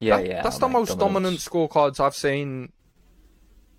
[0.00, 0.42] Yeah, That- yeah.
[0.42, 2.72] That's the most dominant scorecards I've seen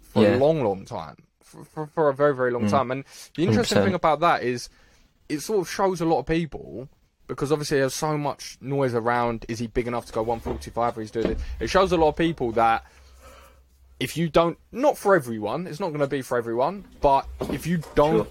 [0.01, 0.35] for Yeah.
[0.35, 1.17] a long, long time.
[1.43, 2.69] For, for, for a very, very long Mm.
[2.71, 2.91] time.
[2.91, 3.03] And
[3.35, 3.85] the interesting 100%.
[3.85, 4.69] thing about that is
[5.29, 6.89] it sort of shows a lot of people
[7.27, 11.01] because obviously there's so much noise around is he big enough to go 145 or
[11.01, 11.37] he's doing it.
[11.59, 12.83] It shows a lot of people that
[13.99, 17.65] if you don't, not for everyone, it's not going to be for everyone, but if
[17.67, 18.27] you don't Sure.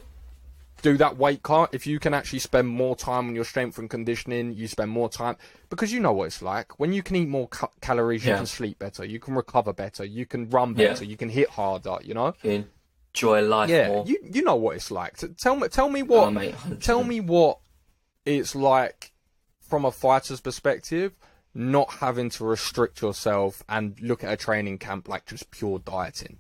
[0.82, 3.88] Do that weight cut, if you can actually spend more time on your strength and
[3.88, 5.36] conditioning, you spend more time
[5.70, 6.78] because you know what it's like.
[6.78, 8.36] When you can eat more ca- calories, you Yeah.
[8.36, 10.88] can sleep better, you can recover better, you can run Yeah.
[10.88, 11.96] better, you can hit harder.
[12.02, 12.66] You know, You
[13.14, 14.04] enjoy life yeah, more.
[14.06, 15.16] you you know what it's like.
[15.38, 17.58] Tell me, tell me what, Oh, mate, tell me what
[18.24, 19.12] it's like
[19.60, 21.16] from a fighter's perspective.
[21.54, 26.38] Not having to restrict yourself and look at a training camp like just pure dieting.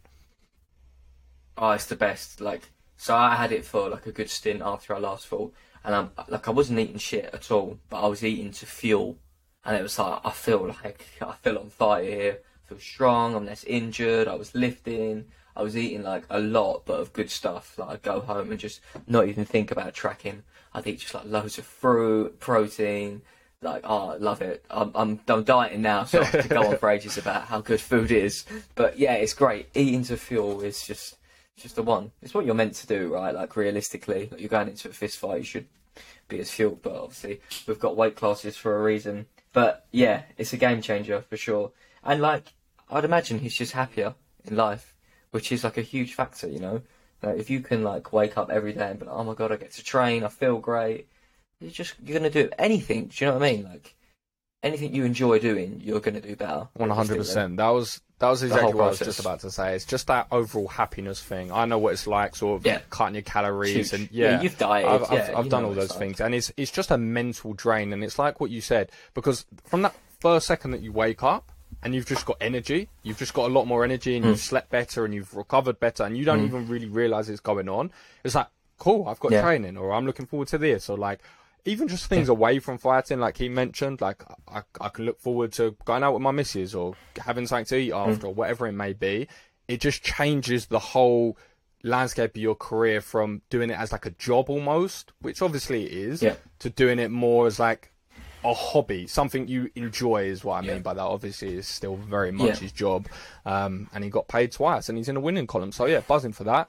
[1.56, 2.40] Oh, it's the best.
[2.42, 5.52] Like, so I had it for like a good stint after I last fought,
[5.84, 9.18] and I'm like I wasn't eating shit at all, but I was eating to fuel,
[9.64, 12.38] and it was like I feel like I feel on fire here.
[12.64, 13.34] I feel strong.
[13.34, 14.28] I'm less injured.
[14.28, 15.26] I was lifting.
[15.54, 17.78] I was eating like a lot, but of good stuff.
[17.78, 20.42] Like I'd go home and just not even think about tracking.
[20.74, 23.22] I'd eat just like loads of fruit, protein.
[23.62, 24.64] Like, oh, I love it.
[24.70, 27.80] I'm, I'm, I'm dieting now, so I could go on for ages about how good
[27.80, 28.44] food is.
[28.74, 29.68] But yeah, it's great.
[29.74, 31.16] Eating to fuel is just
[31.56, 32.12] it's just the one.
[32.20, 33.34] It's what you're meant to do, right?
[33.34, 35.66] Like realistically, you're going into a fist fight, you should
[36.28, 36.82] be as fueled.
[36.82, 39.26] But obviously, we've got weight classes for a reason.
[39.54, 41.72] But yeah, it's a game changer for sure.
[42.04, 42.52] And like,
[42.90, 44.14] I'd imagine he's just happier
[44.44, 44.94] in life,
[45.30, 46.82] which is like a huge factor, you know.
[47.22, 49.50] Like, if you can like wake up every day and be like, oh my god,
[49.50, 51.08] I get to train, I feel great.
[51.60, 53.06] You're just you're gonna do anything.
[53.06, 53.64] Do you know what I mean?
[53.64, 53.94] Like
[54.66, 56.68] anything you enjoy doing, you're gonna do better.
[56.74, 57.56] One hundred percent.
[57.56, 59.74] That was that was exactly what I was just about to say.
[59.74, 61.52] It's just that overall happiness thing.
[61.52, 62.80] I know what it's like, sort of Yeah.
[62.90, 63.92] cutting your calories Huge.
[63.92, 65.98] and Yeah, yeah, you've dieted, I've, I've, yeah, I've done all those like.
[65.98, 67.92] things, and it's it's just a mental drain.
[67.92, 71.52] And it's like what you said because from that first second that you wake up
[71.82, 74.30] and you've just got energy, you've just got a lot more energy, and Hmm.
[74.30, 77.68] you've slept better, and you've recovered better, and you don't even really realize it's going
[77.68, 77.90] on.
[78.24, 78.48] It's like
[78.78, 81.20] cool, I've got training, or I'm looking forward to this, or like
[81.66, 85.52] even just things away from fighting, like he mentioned, like I, I can look forward
[85.54, 88.08] to going out with my missus or having something to eat Mm.
[88.08, 89.28] after, or whatever it may be.
[89.68, 91.36] It just changes the whole
[91.82, 95.92] landscape of your career from doing it as like a job almost, which obviously it
[95.92, 96.36] is, Yeah.
[96.60, 97.92] to doing it more as like
[98.44, 100.74] a hobby, something you enjoy is what I Yeah.
[100.74, 101.00] mean by that.
[101.02, 102.54] Obviously, it's still very much Yeah.
[102.56, 103.08] his job,
[103.44, 105.72] um, and he got paid twice, and he's in a winning column.
[105.72, 106.68] So yeah, buzzing for that.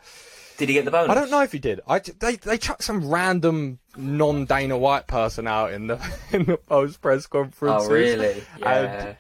[0.58, 1.10] Did he get the bonus?
[1.10, 1.82] I don't know if he did.
[1.88, 6.00] I they they chucked some random non Dana White person out in the
[6.32, 7.84] in the post press conference.
[7.86, 8.44] Oh really?
[8.60, 8.72] Yeah.
[8.72, 9.18] And-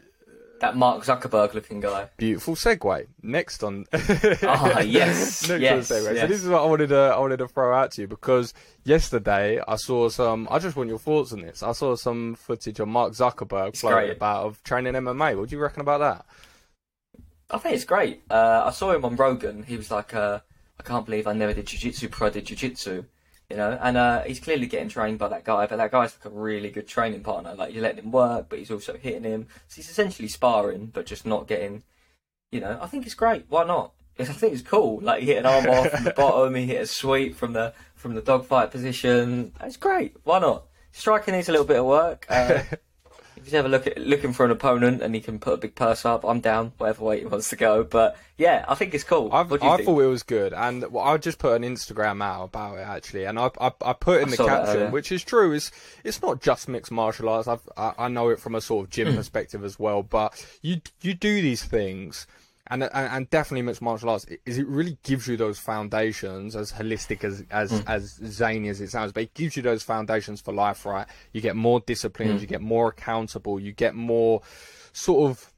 [0.59, 2.09] that Mark Zuckerberg looking guy.
[2.17, 3.05] Beautiful segue.
[3.21, 3.85] Next on.
[3.93, 6.19] Ah, yes, Next yes, on segue.
[6.19, 8.55] So this is what I wanted to I wanted to throw out to you because
[8.83, 10.47] yesterday I saw some.
[10.49, 11.61] I just want your thoughts on this.
[11.61, 15.37] I saw some footage of Mark Zuckerberg floating about of training MMA.
[15.37, 16.25] What do you reckon about that?
[17.49, 18.23] I think it's great.
[18.29, 19.63] Uh, I saw him on Rogan.
[19.63, 20.39] He was like, uh,
[20.79, 23.05] "I can't believe I never did jiu-jitsu before I did jiu-jitsu."
[23.49, 25.67] You know, and uh, he's clearly getting trained by that guy.
[25.67, 27.55] But that guy's like a really good training partner.
[27.55, 29.47] Like you're letting him work, but he's also hitting him.
[29.69, 31.83] So he's essentially sparring, but just not getting.
[32.51, 33.45] You know, I think it's great.
[33.49, 33.93] Why not?
[34.19, 34.99] I think it's cool.
[35.01, 36.55] Like he hit an arm off from the bottom.
[36.55, 39.53] He hit a sweep from the from the dogfight position.
[39.61, 40.15] It's great.
[40.23, 40.65] Why not?
[40.91, 42.25] Striking needs a little bit of work.
[42.29, 42.63] Uh,
[43.37, 45.75] if he's ever look at, looking for an opponent and he can put a big
[45.75, 46.73] purse up, I'm down.
[46.77, 47.83] Whatever way he wants to go.
[47.83, 49.29] But yeah, I think it's cool.
[49.31, 51.63] I've, what do you I thought it was good, and well, I just put an
[51.63, 55.11] Instagram out about it actually, and I I, I put in I the caption, which
[55.11, 55.53] is true.
[55.53, 55.71] It's
[56.03, 57.47] it's not just mixed martial arts.
[57.47, 58.93] I've, I I know it from a sort of Hmm.
[58.93, 62.27] gym perspective as well, but you you do these things.
[62.69, 66.71] And, and and definitely mixed martial arts is it really gives you those foundations as
[66.73, 67.87] holistic as as Hmm.
[67.87, 71.07] as zany as it sounds, but it gives you those foundations for life, right?
[71.31, 72.37] You get more disciplined, Hmm.
[72.39, 74.41] you get more accountable, you get more
[74.91, 75.53] sort of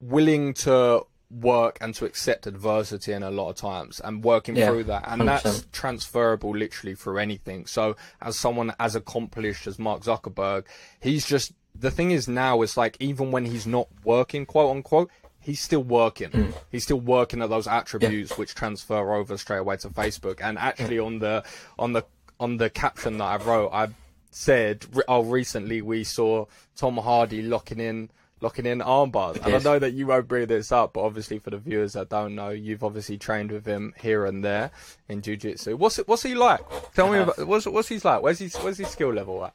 [0.00, 4.68] willing to work and to accept adversity in a lot of times and working Yeah,
[4.70, 5.72] through that and that's 100%.
[5.72, 10.64] transferable literally for anything so as someone as accomplished as mark zuckerberg
[11.00, 15.10] he's just the thing is now is like even when he's not working, quote unquote,
[15.48, 16.28] he's still working.
[16.28, 16.54] Mm.
[16.70, 20.40] He's still working at those attributes which transfer over straight away to Facebook.
[20.42, 21.42] And actually, on the
[21.78, 22.04] on the
[22.38, 23.88] on the caption that I wrote, I
[24.30, 26.44] said, "Oh, recently we saw
[26.76, 30.70] Tom Hardy locking in." Locking in armbars, and I know that you won't bring this
[30.70, 34.26] up, but obviously for the viewers that don't know, you've obviously trained with him here
[34.26, 34.70] and there
[35.08, 35.76] in jiu-jitsu.
[35.76, 36.60] What's it, what's he like?
[36.94, 38.22] Tell me about what's what's he like?
[38.22, 39.54] Where's his where's his skill level at?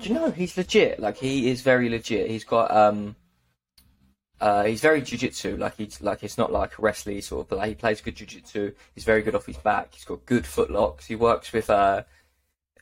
[0.00, 0.98] Do you know he's legit?
[0.98, 2.30] Like he is very legit.
[2.30, 3.16] He's got um,
[4.40, 5.58] uh, he's very jujitsu.
[5.58, 7.48] Like he's like it's not like a wrestling sort of.
[7.48, 8.74] But he plays good jujitsu.
[8.94, 9.94] He's very good off his back.
[9.94, 11.06] He's got good footlocks.
[11.06, 12.02] He works with uh,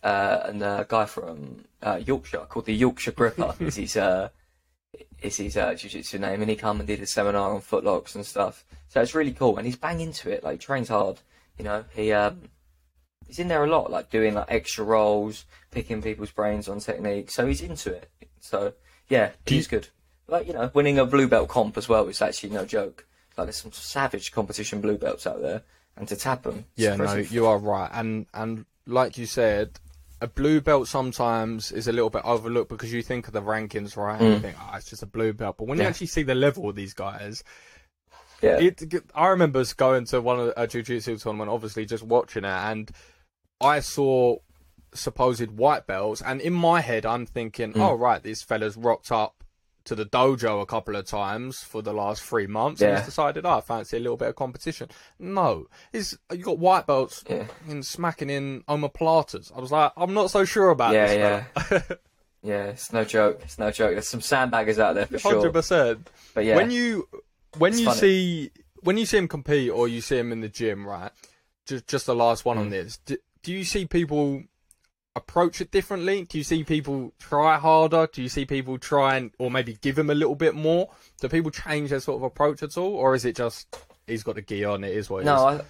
[0.02, 3.54] uh, and a guy from uh, Yorkshire called the Yorkshire Gripper.
[3.60, 4.28] is his uh,
[5.22, 8.24] is his uh, jiu-jitsu name, and he come and did a seminar on footlocks and
[8.24, 8.64] stuff.
[8.88, 10.44] So it's really cool, and he's bang into it.
[10.44, 11.20] Like he trains hard.
[11.58, 12.42] You know, he um,
[13.26, 17.30] he's in there a lot, like doing like extra rolls, picking people's brains on technique.
[17.30, 18.10] So he's into it.
[18.40, 18.74] So
[19.08, 19.88] yeah, he's good.
[20.28, 23.06] Like you know, winning a blue belt comp as well is actually no joke.
[23.36, 25.62] Like there's some savage competition blue belts out there,
[25.96, 29.78] and to tap them, Yeah, no, you are right, and and like you said,
[30.20, 33.96] a blue belt sometimes is a little bit overlooked because you think of the rankings,
[33.96, 34.18] right?
[34.20, 34.42] And you Mm.
[34.42, 36.76] think, oh, it's just a blue belt, but when you actually see the level of
[36.76, 37.44] these guys,
[38.42, 38.82] yeah, it,
[39.14, 42.90] I remember going to one of a jiu-jitsu tournament, obviously just watching it, and
[43.60, 44.38] I saw
[44.94, 47.80] supposed white belts, and in my head, I'm thinking, Mm.
[47.80, 49.44] oh right, these fella's rocked up
[49.86, 52.96] to the dojo a couple of times for the last three months, and Yeah.
[52.98, 54.88] he's decided, oh, I fancy a little bit of competition.
[55.18, 59.50] No, he's you got white belts yeah, in smacking in omoplatas.
[59.56, 61.16] I was like, I'm not so sure about yeah, this.
[61.16, 61.44] yeah.
[61.70, 61.96] yeah,
[62.42, 63.40] yeah, it's no joke.
[63.44, 63.92] It's no joke.
[63.92, 65.50] There's some sandbaggers out there for Hundred sure.
[65.52, 66.10] percent.
[66.34, 67.08] But yeah, When you
[67.58, 67.98] when It's you funny.
[68.00, 68.50] see
[68.82, 71.10] when you see him compete or you see him in the gym, right?
[71.66, 72.70] Just just the last one on Mm.
[72.70, 72.98] this.
[73.06, 74.42] Do, do you see people
[75.16, 76.24] approach it differently?
[76.24, 78.06] Do you see people try harder?
[78.12, 80.90] Do you see people try and or maybe give him a little bit more?
[81.20, 84.36] Do people change their sort of approach at all, or is it just he's got
[84.36, 84.84] the gear on?
[84.84, 85.26] It is what it is.
[85.26, 85.60] no, I,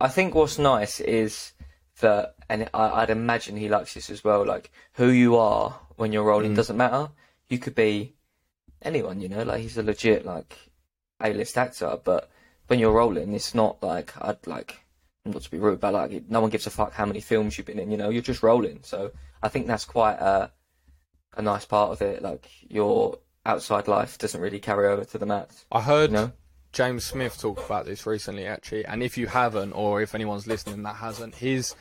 [0.00, 1.52] I think what's nice is
[2.00, 4.44] that, and I, I'd imagine he likes this as well.
[4.44, 6.56] Like who you are when you're rolling Mm.
[6.56, 7.10] doesn't matter.
[7.48, 8.14] You could be
[8.82, 9.42] anyone, you know.
[9.44, 10.56] Like he's a legit like
[11.22, 12.30] A-list actor, but
[12.66, 14.80] when you're rolling, it's not like I'd like
[15.24, 17.66] not to be rude, but like no one gives a fuck how many films you've
[17.66, 17.90] been in.
[17.90, 18.80] You know, you're just rolling.
[18.82, 19.12] So
[19.42, 20.50] I think that's quite a
[21.36, 22.22] a nice part of it.
[22.22, 25.64] Like your outside life doesn't really carry over to the mats.
[25.70, 26.32] I heard You know.
[26.72, 28.84] James Smith talk about this recently, actually.
[28.84, 31.74] And if you haven't, or if anyone's listening that hasn't, his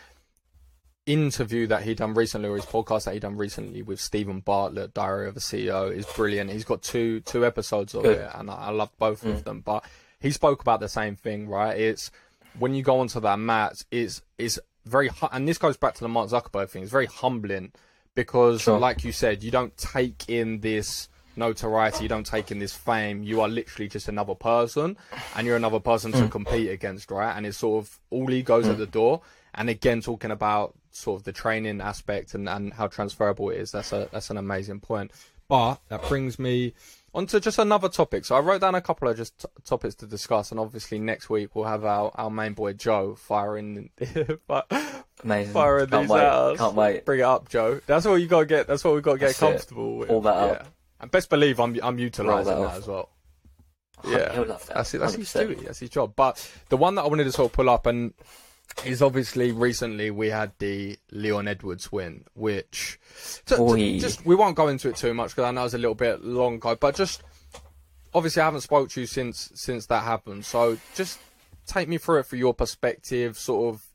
[1.05, 4.93] interview that he done recently, or his podcast that he done recently with Steven Bartlett,
[4.93, 6.51] Diary of a CEO, is brilliant.
[6.51, 8.17] He's got two two episodes of Good.
[8.19, 9.33] it, and I, I loved both Mm.
[9.33, 9.61] of them.
[9.61, 9.83] But
[10.19, 11.77] he spoke about the same thing, right?
[11.79, 12.11] It's
[12.57, 16.01] when you go onto that mat, it's it's very hu- and this goes back to
[16.01, 16.83] the Mark Zuckerberg thing.
[16.83, 17.71] It's very humbling
[18.15, 18.79] because, Sure.
[18.79, 23.23] like you said, you don't take in this notoriety, you don't take in this fame.
[23.23, 24.97] You are literally just another person,
[25.35, 26.31] and you're another person to mm.
[26.31, 27.35] compete against, right?
[27.35, 28.79] And it's sort of all egos at mm.
[28.79, 29.21] the door.
[29.53, 33.71] And again, talking about sort of the training aspect and, and how transferable it is.
[33.71, 35.11] That's a that's an amazing point.
[35.47, 36.73] But that brings me
[37.13, 38.25] onto just another topic.
[38.25, 41.29] So I wrote down a couple of just t- topics to discuss, and obviously next
[41.29, 43.89] week we'll have our, our main boy Joe firing,
[44.47, 44.63] fi-
[45.23, 45.53] Amazing.
[45.53, 46.23] firing Can't these wait.
[46.23, 46.57] us.
[46.57, 47.05] Can't wait.
[47.05, 47.81] Bring it up, Joe.
[47.85, 48.67] That's what you got to get.
[48.67, 49.45] That's what we got to get That's it.
[49.45, 50.09] comfortable with.
[50.09, 50.51] All that yeah.
[50.53, 50.67] up.
[51.01, 53.09] And best believe I'm I'm utilising that that, as well.
[54.05, 54.75] Yeah, Yeah, he'll love that.
[54.75, 54.97] That's it.
[54.99, 55.47] That's his 100%.
[55.47, 55.65] duty.
[55.65, 56.13] That's his job.
[56.15, 58.13] But the one that I wanted to sort of pull up and
[58.85, 62.99] is obviously recently we had the Leon Edwards win, which
[63.45, 65.77] to- to- just we won't go into it too much because I know it's a
[65.77, 66.75] little bit long ago.
[66.75, 67.23] But just
[68.13, 70.45] obviously I haven't spoke to you since since that happened.
[70.45, 71.19] So just
[71.67, 73.85] take me through it for your perspective, sort of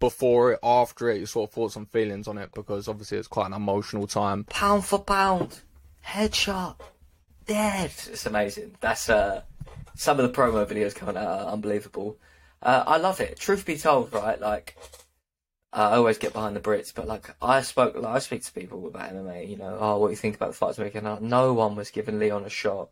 [0.00, 3.28] before it, after it, your sort of thoughts and feelings on it, because obviously it's
[3.28, 4.44] quite an emotional time.
[4.44, 5.60] Pound for pound,
[6.06, 6.76] headshot,
[7.46, 7.90] dead.
[8.06, 8.76] It's amazing.
[8.80, 9.42] That's uh,
[9.96, 12.16] some of the promo videos coming out are unbelievable.
[12.62, 13.38] Uh, I love it.
[13.38, 14.40] Truth be told, right?
[14.40, 14.76] Like,
[15.72, 18.86] I always get behind the Brits, but like, I spoke, like, I speak to people
[18.86, 19.44] about MMA.
[19.44, 21.06] You know, oh, what do you think about the fights weekend?
[21.06, 22.90] Uh, No one was giving Leon a shot.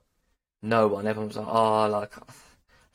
[0.62, 1.07] No one.
[1.07, 2.25] Everyone was like, oh, like, I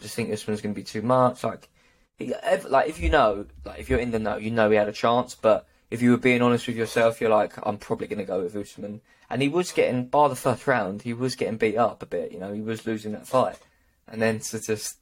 [0.01, 1.43] just think this one's going to be too much.
[1.43, 1.69] Like,
[2.17, 4.77] he, ev- like if you know, like if you're in the know, you know he
[4.77, 5.35] had a chance.
[5.35, 8.41] But if you were being honest with yourself, you're like, I'm probably going to go
[8.43, 9.01] with Usman.
[9.29, 12.31] And he was getting, by the first round, he was getting beat up a bit.
[12.31, 13.57] You know, he was losing that fight,
[14.07, 14.97] and then to just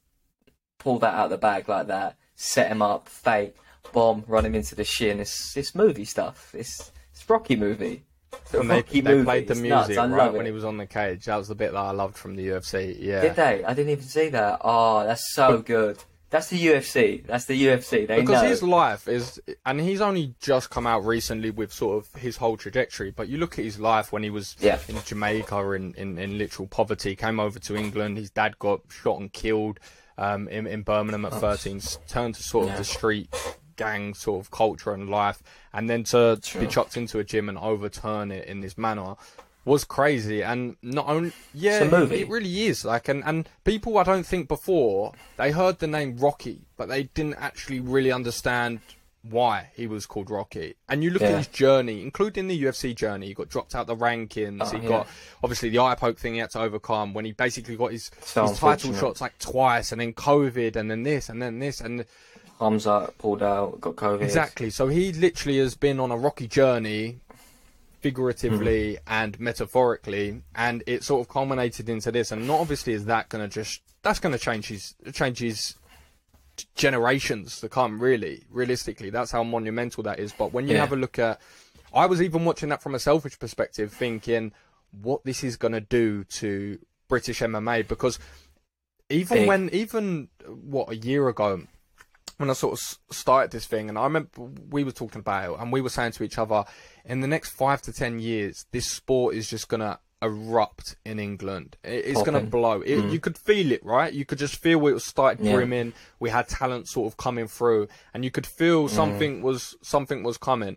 [0.80, 3.54] pull that out of the bag like that, set him up, fake
[3.92, 5.20] bomb, run him into the shin.
[5.20, 6.52] It's it's movie stuff.
[6.54, 8.02] It's it's Rocky movie.
[8.32, 9.24] It's And they, Rocky they movie.
[9.24, 11.24] played the It's music right when he was on the cage.
[11.26, 12.96] That was the bit that I loved from the UFC.
[12.98, 13.20] Yeah.
[13.22, 13.64] Did they?
[13.64, 14.60] I didn't even see that.
[14.62, 15.98] Oh, that's so good.
[16.30, 17.26] That's the UFC.
[17.26, 18.06] That's the UFC.
[18.06, 18.48] They because know.
[18.48, 22.56] his life is, and he's only just come out recently with sort of his whole
[22.56, 23.10] trajectory.
[23.10, 24.78] But you look at his life when he was Yeah.
[24.86, 28.16] in Jamaica in, in, in literal poverty, came over to England.
[28.16, 29.80] His dad got shot and killed
[30.20, 32.76] um, in, in Birmingham at 13, s- turned to sort of Yeah.
[32.78, 33.28] the street
[33.76, 35.42] gang sort of culture and life,
[35.72, 39.16] and then to be chucked into a gym and overturn it in this manner
[39.66, 42.22] was crazy and not only yeah It's a movie.
[42.22, 46.16] it really is like and and people i don't think before they heard the name
[46.16, 48.80] rocky but they didn't actually really understand
[49.22, 53.26] why he was called rocky and you look at his journey including the ufc journey
[53.26, 54.88] he got dropped out the rankings Oh, he yeah.
[54.88, 55.08] got
[55.42, 58.46] obviously the eye poke thing he had to overcome when he basically got his, So
[58.46, 62.06] his title shots like twice and then covid and then this and then this and
[62.60, 64.22] arms Hamza pulled out, got COVID.
[64.22, 64.70] Exactly.
[64.70, 67.20] So he literally has been on a rocky journey,
[68.00, 68.98] figuratively hmm.
[69.06, 72.32] and metaphorically, and it sort of culminated into this.
[72.32, 75.74] And not obviously is that going to just that's going to change his change his
[76.74, 78.00] generations to come.
[78.00, 80.32] Really, realistically, that's how monumental that is.
[80.32, 80.80] But when you Yeah.
[80.80, 81.40] have a look at,
[81.92, 84.52] I was even watching that from a selfish perspective, thinking
[84.90, 88.18] what this is going to do to British MMA because
[89.08, 89.48] even Big.
[89.48, 91.62] when even what a year ago
[92.36, 94.30] when I sort of started this thing, and I remember
[94.70, 96.64] we were talking about it, and we were saying to each other,
[97.04, 101.76] in the next five to ten years, this sport is just gonna erupt in England.
[101.82, 102.80] It- It's gonna blow.
[102.82, 104.12] It, You could feel it, right?
[104.12, 105.54] You could just feel it was started Yeah.
[105.54, 105.92] brimming.
[106.18, 110.36] We had talent sort of coming through, and you could feel something was something was
[110.38, 110.76] coming,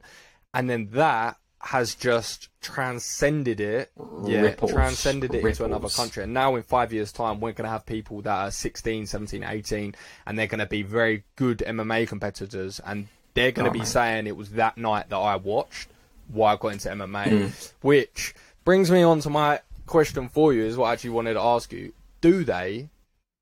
[0.54, 3.89] and then that has just transcended it.
[4.26, 4.72] Yeah, Ripples.
[4.72, 6.24] transcended it into another country.
[6.24, 9.44] And now in five years' time, we're going to have people that are 16, 17,
[9.46, 9.96] 18,
[10.28, 12.82] and they're going to be very good MMA competitors.
[12.86, 13.86] And they're going to Oh, be man.
[13.86, 15.88] saying it was that night that I watched
[16.28, 17.26] why I got into MMA.
[17.30, 17.72] Mm.
[17.82, 21.41] Which brings me on to my question for you, is what I actually wanted to
[21.41, 21.93] ask you.
[22.22, 22.89] Do they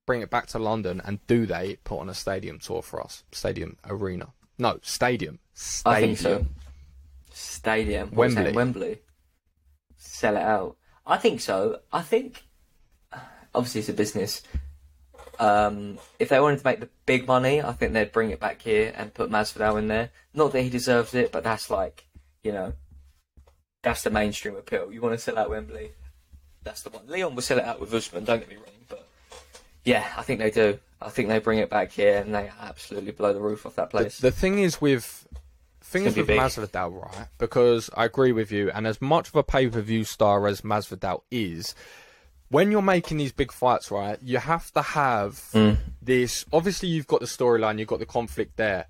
[0.06, 3.22] bring it back to London and do they put on a stadium tour for us?
[3.32, 4.28] Stadium arena.
[4.58, 5.38] No, stadium.
[5.54, 5.96] Stadium.
[5.96, 6.46] I think so.
[7.32, 8.08] Stadium.
[8.10, 8.56] What was that, Wembley.
[8.56, 8.98] Wembley.
[9.96, 10.76] Sell it out.
[11.06, 11.80] I think so.
[11.92, 12.44] I think
[13.54, 14.42] obviously it's a business.
[15.38, 18.62] Um, if they wanted to make the big money, I think they'd bring it back
[18.62, 20.10] here and put Masvidal in there.
[20.34, 22.06] Not that he deserves it, but that's like,
[22.42, 22.74] you know,
[23.82, 24.92] that's the mainstream appeal.
[24.92, 25.92] You want to sell out Wembley,
[26.62, 27.06] that's the one.
[27.06, 28.24] Leon will sell it out with Usman.
[28.24, 29.06] Don't get me wrong, but
[29.84, 30.78] yeah, I think they do.
[31.00, 33.90] I think they bring it back here and they absolutely blow the roof off that
[33.90, 34.18] place.
[34.18, 35.26] the thing is with
[35.80, 36.38] things with big.
[36.38, 37.26] Masvidal, right?
[37.38, 40.60] Because I agree with you, and as much of a pay per view star as
[40.60, 41.74] Masvidal is,
[42.50, 45.78] when you're making these big fights, right, you have to have Mm.
[46.00, 46.44] this.
[46.52, 48.86] Obviously, you've got the storyline, you've got the conflict there,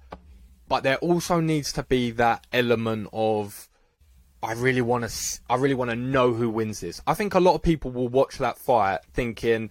[0.69, 3.69] but there also needs to be that element of.
[4.43, 5.41] I really want to.
[5.49, 7.01] I really want to know who wins this.
[7.07, 9.71] I think a lot of people will watch that fight thinking,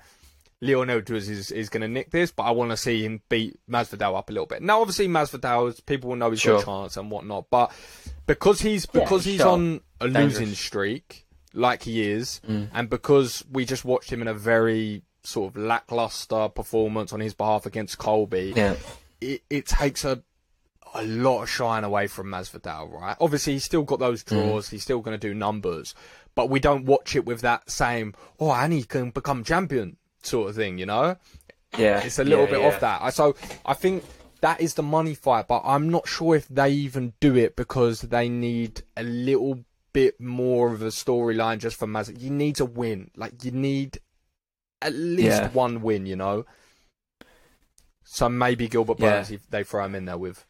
[0.62, 3.60] Leon Edwards is, is going to nick this, but I want to see him beat
[3.70, 4.62] Masvidal up a little bit.
[4.62, 7.72] Now, obviously, Masvidal, people will know he's got a chance and whatnot, but
[8.28, 9.48] because he's Yeah, because he's sure.
[9.50, 10.40] on a Dangerous.
[10.40, 12.70] losing streak, like he is, Mm.
[12.74, 17.34] and because we just watched him in a very sort of lackluster performance on his
[17.34, 18.76] behalf against Colby, yeah.
[19.20, 20.22] it, it takes a
[20.94, 23.16] a lot of shine away from Masvidal, right?
[23.20, 24.28] Obviously, he's still got those mm.
[24.28, 24.70] draws.
[24.70, 25.96] He's still going to do numbers,
[26.36, 30.50] but we don't watch it with that same "oh, and he can become champion" sort
[30.50, 31.18] of thing, you know?
[31.78, 32.68] Yeah, It's a little yeah, bit yeah.
[32.68, 33.14] off that.
[33.14, 33.36] So
[33.66, 34.04] I think
[34.42, 38.02] that is the money fight, but I'm not sure if they even do it because
[38.02, 39.64] they need a little
[39.94, 42.20] bit more of a storyline just for Maz.
[42.22, 43.12] You need to win.
[43.16, 44.00] Like you need
[44.82, 45.50] at least Yeah.
[45.50, 46.46] one win, you know.
[48.04, 48.98] So maybe Gilbert.
[48.98, 50.46] Burns, if they throw him in there with.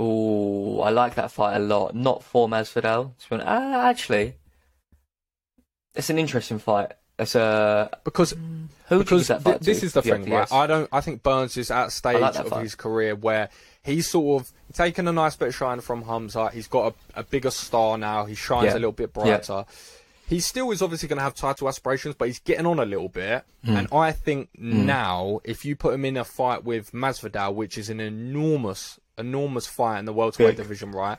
[0.00, 1.94] Ooh, I like that fight a lot.
[1.94, 3.12] Not for Masvidal.
[3.32, 4.34] Ah, actually,
[5.94, 6.92] it's an interesting fight.
[7.18, 8.38] It's a Because who
[8.90, 9.86] would you because that th- fight this to?
[9.86, 10.50] is the thing, right?
[10.52, 10.88] I don't.
[10.92, 12.62] I think Burns is at a stage like of fight.
[12.64, 13.50] his career where
[13.84, 16.50] he's sort of taken a nice bit of shine from Hamza.
[16.50, 18.24] He's got a, a bigger star now.
[18.24, 18.72] He shines Yeah.
[18.72, 19.64] a little bit brighter.
[20.26, 23.10] He still is obviously going to have title aspirations, but he's getting on a little
[23.10, 23.44] bit.
[23.64, 23.76] Hmm.
[23.76, 27.90] And I think now, if you put him in a fight with Masvidal, which is
[27.90, 31.18] an enormous, enormous fight in the welterweight division, right?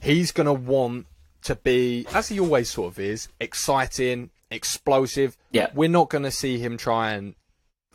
[0.00, 1.06] He's going to want
[1.42, 5.36] to be, as he always sort of is, exciting, explosive.
[5.50, 5.70] Yeah.
[5.74, 7.34] We're not going to see him try and.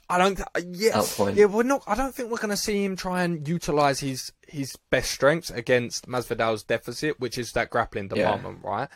[0.10, 0.36] I don't.
[0.36, 1.02] Th- uh, yeah,
[1.34, 1.46] yeah.
[1.46, 1.82] We're not.
[1.88, 5.50] I don't think we're going to see him try and utilize his his best strengths
[5.50, 8.16] against Masvidal's deficit, which is that grappling Yeah.
[8.36, 8.90] department, right?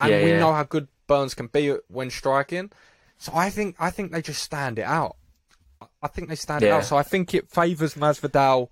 [0.00, 0.38] And Yeah, we yeah.
[0.38, 2.70] know how good Burns can be when striking.
[3.18, 5.16] So I think I think they just stand it out.
[6.00, 6.84] I think they stand it out.
[6.84, 8.68] So I think it favours Masvidal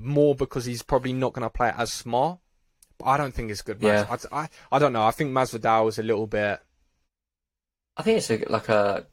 [0.00, 2.38] more because he's probably not going to play it as smart.
[2.98, 4.06] But I don't think it's good yeah.
[4.32, 5.04] I, I I don't know.
[5.04, 6.60] I think Masvidal is a little bit.
[7.96, 9.06] I think it's a, like a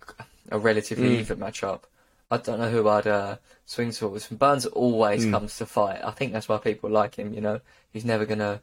[0.52, 1.20] a relatively Mm.
[1.20, 1.84] even matchup.
[2.30, 4.28] I don't know who I'd uh, swing towards.
[4.28, 6.02] Burns always comes to fight.
[6.04, 7.34] I think that's why people like him.
[7.34, 7.62] You know,
[7.92, 8.62] he's never gonna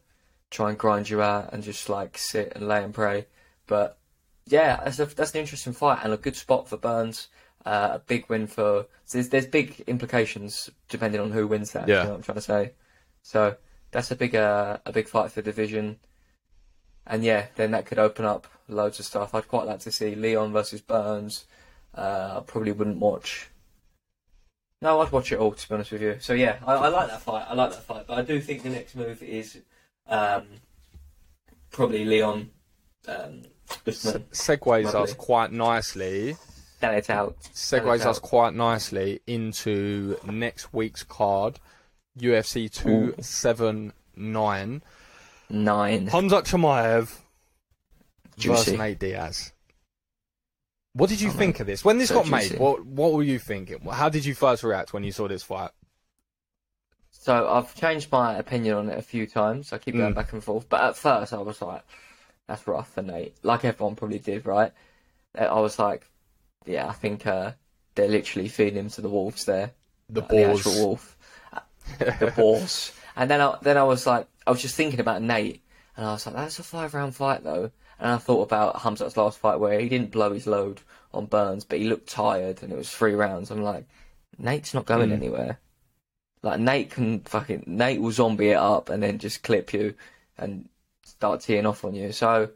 [0.50, 3.26] try and grind you out and just like sit and lay and pray.
[3.66, 3.98] But
[4.46, 7.28] yeah, that's a, that's an interesting fight and a good spot for Burns.
[7.64, 8.86] Uh, a big win for.
[9.06, 11.88] So there's, there's big implications depending on who wins that.
[11.88, 11.98] Yeah.
[11.98, 12.72] You know what I'm trying to say.
[13.22, 13.56] So
[13.90, 15.98] that's a big uh, a big fight for the division.
[17.06, 19.34] And yeah, then that could open up loads of stuff.
[19.34, 21.46] I'd quite like to see Leon versus Burns.
[21.94, 23.50] Uh, I probably wouldn't watch.
[24.82, 26.16] No, I'd watch it all to be honest with you.
[26.20, 27.46] So yeah, I, I like that fight.
[27.48, 29.58] I like that fight, but I do think the next move is
[30.06, 30.44] um,
[31.70, 32.50] probably Leon.
[33.08, 33.42] Um,
[33.86, 34.24] Usman.
[34.32, 36.36] segues us quite nicely.
[36.76, 37.36] Stand it out.
[37.54, 38.22] Segues us out.
[38.22, 41.58] quite nicely into next week's card,
[42.18, 44.82] UFC two seven nine.
[45.50, 46.08] Nine.
[46.08, 47.16] Hamzat Chimaev
[48.38, 49.52] versus Nate Diaz.
[50.94, 51.84] What did you Oh, think of this?
[51.84, 53.80] When this so got made, what what were you thinking?
[53.90, 55.70] How did you first react when you saw this fight?
[57.10, 59.72] So I've changed my opinion on it a few times.
[59.72, 60.16] I keep going Mm.
[60.16, 60.68] back and forth.
[60.68, 61.82] But at first, I was like,
[62.46, 64.72] "That's rough for Nate," like everyone probably did, right?
[65.36, 66.06] I was like,
[66.66, 67.52] "Yeah, I think uh,
[67.94, 69.72] they're literally feeding him to the wolves there,
[70.08, 70.58] The Like, the balls.
[70.60, 71.16] actual wolf,
[71.52, 71.60] Uh,
[72.18, 75.62] the balls." And then I then I was like, I was just thinking about Nate,
[75.96, 79.16] and I was like, "That's a five round fight though." And I thought about Hamzat's
[79.16, 80.80] last fight where he didn't blow his load
[81.12, 83.50] on Burns, but he looked tired, and it was three rounds.
[83.52, 83.86] I'm like,
[84.38, 85.12] Nate's not going Mm.
[85.12, 85.60] anywhere.
[86.42, 89.94] Like Nate can fucking Nate will zombie it up and then just clip you
[90.38, 90.68] and
[91.04, 92.12] start teeing off on you.
[92.12, 92.50] So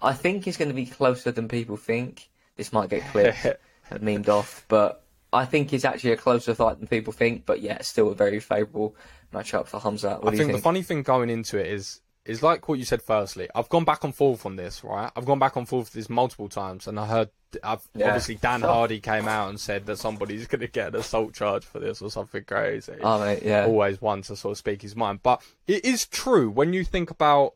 [0.00, 2.28] I think it's going to be closer than people think.
[2.56, 3.44] This might get clipped
[3.90, 7.46] and memed off, but I think it's actually a closer fight than people think.
[7.46, 8.94] But yeah, still a very favourable
[9.32, 10.18] matchup for Hamza.
[10.20, 12.84] What I think, you the funny thing going into it is is like what you
[12.84, 13.02] said.
[13.02, 15.10] Firstly, I've gone back and forth on this, right?
[15.16, 17.30] I've gone back and forth this multiple times, and I heard
[17.62, 18.06] I've, Yeah.
[18.06, 18.68] obviously Dan Sure.
[18.68, 22.00] Hardy came out and said that somebody's going to get an assault charge for this
[22.00, 22.94] or something crazy.
[23.02, 26.50] Oh mate, yeah, Always one to sort of speak his mind, but it is true
[26.50, 27.54] when you think about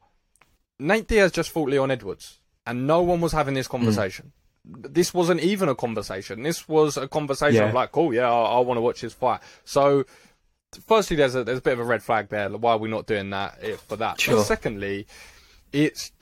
[0.79, 3.73] Nate Diaz just fought Leon Edwards, and no one was having this mm.
[3.73, 4.33] conversation.
[4.67, 6.43] This wasn't even a conversation.
[6.43, 7.69] This was a conversation Yeah.
[7.69, 9.41] of like, cool, yeah, I, I want to watch this fight.
[9.65, 10.05] So
[10.87, 12.49] firstly, there's a there's a bit of a red flag there.
[12.51, 14.21] Why are we not doing that eh, for that?
[14.21, 14.37] Sure.
[14.37, 15.07] But secondly,
[15.73, 16.13] it's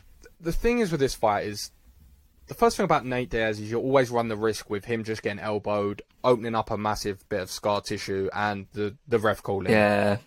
[0.41, 1.71] the thing is with this fight is
[2.47, 5.23] the first thing about Nate Diaz is you always run the risk with him just
[5.23, 9.73] getting elbowed, opening up a massive bit of scar tissue, and the the ref calling.
[9.73, 10.19] yeah,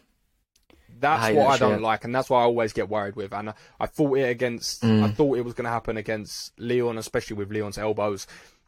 [0.99, 1.81] That's I what that I don't shit.
[1.81, 3.33] like, and that's what I always get worried with.
[3.33, 5.03] And I, I thought it against, Mm.
[5.03, 8.25] I thought it was going to happen against Leon, especially with Leon's elbows.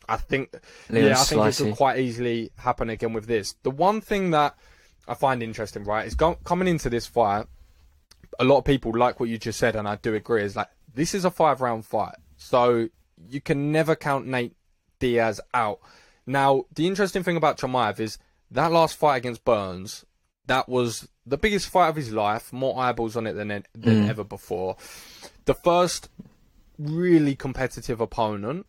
[0.07, 0.51] I think,
[0.89, 1.65] Leon's yeah, I think it slicey.
[1.69, 3.53] could quite easily happen again with this.
[3.63, 4.55] The one thing that
[5.07, 7.45] I find interesting, right, is go, coming into this fight.
[8.39, 10.43] A lot of people like what you just said, and I do agree.
[10.43, 12.87] Is like this is a five round fight, so
[13.27, 14.55] you can never count Nate
[14.99, 15.79] Diaz out.
[16.25, 18.17] Now, the interesting thing about Chimaev is
[18.51, 20.05] that last fight against Burns,
[20.49, 24.09] that was the biggest fight of his life, more eyeballs on it than than mm.
[24.09, 24.75] ever before.
[25.45, 26.09] The first
[26.77, 28.65] really competitive opponent,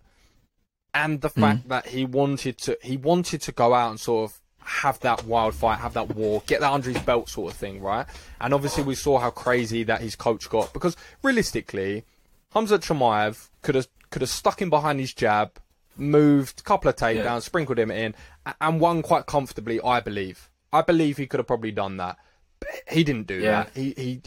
[0.92, 1.40] and the mm.
[1.40, 5.24] fact that he wanted to he wanted to go out and sort of have that
[5.24, 8.06] wild fight, have that war, get that under his belt sort of thing, right?
[8.40, 12.04] And obviously we saw how crazy that his coach got because realistically,
[12.52, 15.58] Hamza Chimaev could have could have stuck him behind his jab,
[15.96, 17.38] moved a couple of takedowns, Yeah.
[17.38, 18.14] sprinkled him in,
[18.60, 19.80] and won quite comfortably.
[19.80, 20.49] I believe.
[20.72, 22.16] I believe he could have probably done that,
[22.60, 23.64] but he didn't do Yeah.
[23.64, 23.76] that.
[23.76, 24.22] He he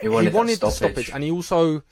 [0.00, 1.06] he wanted, he wanted the stoppage.
[1.06, 1.82] stoppage, and he also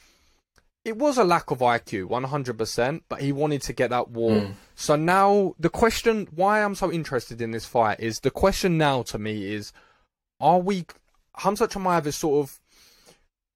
[0.85, 4.11] it was a lack of IQ, one hundred percent, but he wanted to get that
[4.11, 4.32] war.
[4.32, 4.55] Mm.
[4.74, 9.03] So now the question, why I'm so interested in this fight is the question now
[9.05, 9.72] to me is,
[10.41, 10.85] are we
[11.39, 12.61] Hamza Chimaev has sort of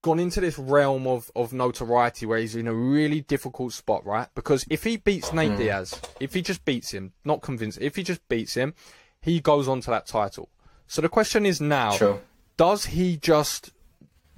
[0.03, 4.29] gone into this realm of, of notoriety where he's in a really difficult spot, right?
[4.35, 5.59] Because if he beats Nate Mm.
[5.59, 8.75] Diaz, if he just beats him, not convinced, if he just beats him,
[9.21, 10.49] he goes on to that title.
[10.87, 12.21] So the question is now, Sure.
[12.57, 13.71] does he just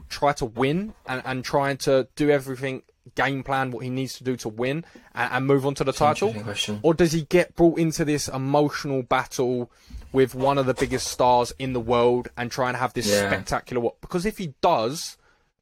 [0.09, 2.83] try to win and, and trying to do everything
[3.15, 5.93] game plan what he needs to do to win and, and move on to the
[5.93, 6.33] title
[6.83, 9.71] or does he get brought into this emotional battle
[10.13, 13.29] with one of the biggest stars in the world and try and have this Yeah.
[13.29, 15.17] spectacular what because if he does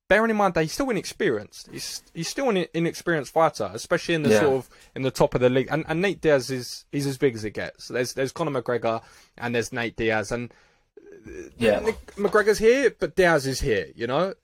[0.09, 4.23] bearing in mind that he's still inexperienced he's he's still an inexperienced fighter especially in
[4.23, 4.41] the Yeah.
[4.41, 7.19] sort of in the top of the league and, and Nate Diaz is he's as
[7.19, 9.03] big as it gets there's there's Conor McGregor
[9.37, 10.53] and there's Nate Diaz and
[11.59, 11.81] Yeah.
[11.81, 13.87] Nick McGregor's here, but Diaz is here.
[13.95, 14.35] You know,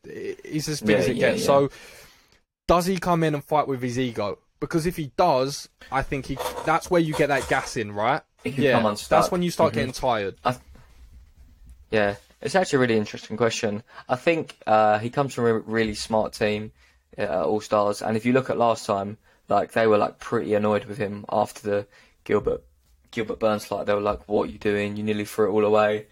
[0.44, 1.40] he's as big Yeah, as it yeah, gets.
[1.40, 1.46] yeah.
[1.46, 1.70] So,
[2.68, 4.38] does he come in and fight with his ego?
[4.60, 6.36] Because if he does, I think he
[6.66, 8.20] that's where you get that gas in, right?
[8.42, 9.76] He yeah, that's when you start Mhm.
[9.76, 10.36] getting tired.
[11.90, 13.82] Yeah, it's actually a really interesting question.
[14.08, 16.72] I think uh, he comes from a really smart team,
[17.18, 19.16] uh, All Stars, and if you look at last time,
[19.48, 21.86] like they were like pretty annoyed with him after the
[22.24, 22.62] Gilbert
[23.10, 24.96] Gilbert Burns like they were like, "What are you doing?
[24.96, 26.06] You nearly threw it all away."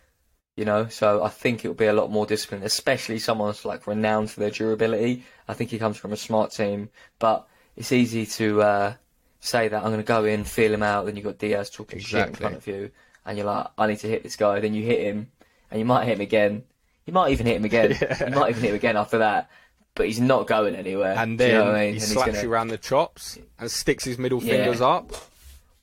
[0.56, 4.30] You know, so I think it'll be a lot more disciplined, especially someone's like renowned
[4.30, 5.24] for their durability.
[5.48, 8.94] I think he comes from a smart team, but it's easy to uh,
[9.40, 11.06] say that I'm going to go in, feel him out.
[11.06, 12.90] Then you've got Diaz talking shit in front of you,
[13.24, 14.60] and you're like, I need to hit this guy.
[14.60, 15.30] Then you hit him,
[15.72, 16.62] and you might hit him again.
[17.06, 17.90] You might even hit him again.
[18.00, 18.28] Yeah.
[18.28, 19.50] You might even hit him again after that.
[19.94, 21.14] But he's not going anywhere.
[21.18, 21.80] And then you know I mean?
[21.82, 24.52] he And he's slaps gonna- you around the chops and sticks his middle Yeah.
[24.64, 25.12] fingers up.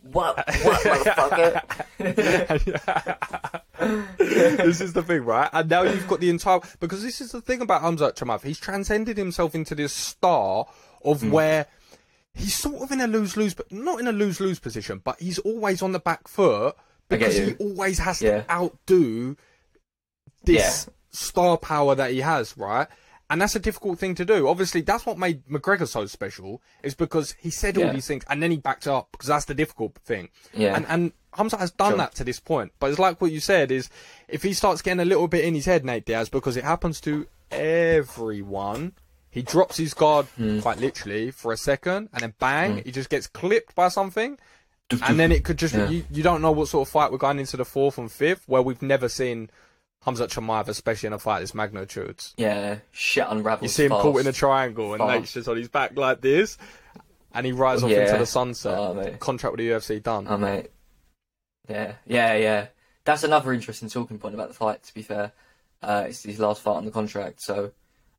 [0.02, 0.38] What?
[0.38, 0.46] What,
[0.82, 1.62] motherfucker?
[4.58, 5.50] this is the thing, right?
[5.52, 8.44] And now you've got the entire because this is the thing about Hamzat Chimaev.
[8.44, 10.66] He's transcended himself into this star
[11.04, 11.32] of Hmm.
[11.32, 11.66] where
[12.34, 15.20] he's sort of in a lose lose, but not in a lose lose position, but
[15.20, 16.76] he's always on the back foot
[17.10, 18.42] because he always has Yeah.
[18.42, 19.36] to outdo
[20.44, 22.88] this star power that he has, right?
[23.32, 24.48] And that's a difficult thing to do.
[24.48, 27.94] Obviously, that's what made McGregor so special, is because he said all Yeah.
[27.94, 30.30] these things and then he backed up because that's the difficult thing.
[30.54, 30.76] Yeah.
[30.76, 31.98] And and Hamza has done Sure.
[32.00, 32.72] that to this point.
[32.80, 33.88] But it's like what you said is
[34.28, 37.00] if he starts getting a little bit in his head, Nate Diaz, because it happens
[37.02, 38.94] to everyone,
[39.30, 40.60] he drops his guard Hmm.
[40.60, 44.38] quite literally for a second and then bang, he just gets clipped by something.
[45.04, 45.88] And then it could just Yeah.
[45.88, 48.42] you, you don't know what sort of fight we're going into the fourth and fifth
[48.48, 49.52] where we've never seen
[50.04, 52.24] Hamza Chimaev, especially in a fight this magnitude.
[52.38, 53.64] yeah, shit unravels.
[53.64, 54.02] You see him fast.
[54.04, 55.20] caught in a triangle and Fast.
[55.20, 56.58] Nate's just on his back like this,
[57.34, 58.06] and he rides off Yeah.
[58.06, 58.78] into the sunset.
[58.78, 59.20] Oh, mate.
[59.20, 60.26] Contract with the UFC done.
[60.30, 60.72] Oh mate.
[61.68, 62.68] Yeah, yeah, yeah.
[63.06, 64.84] That's another interesting talking point about the fight.
[64.84, 65.32] To be fair,
[65.84, 67.72] uh, it's his last fight on the contract, so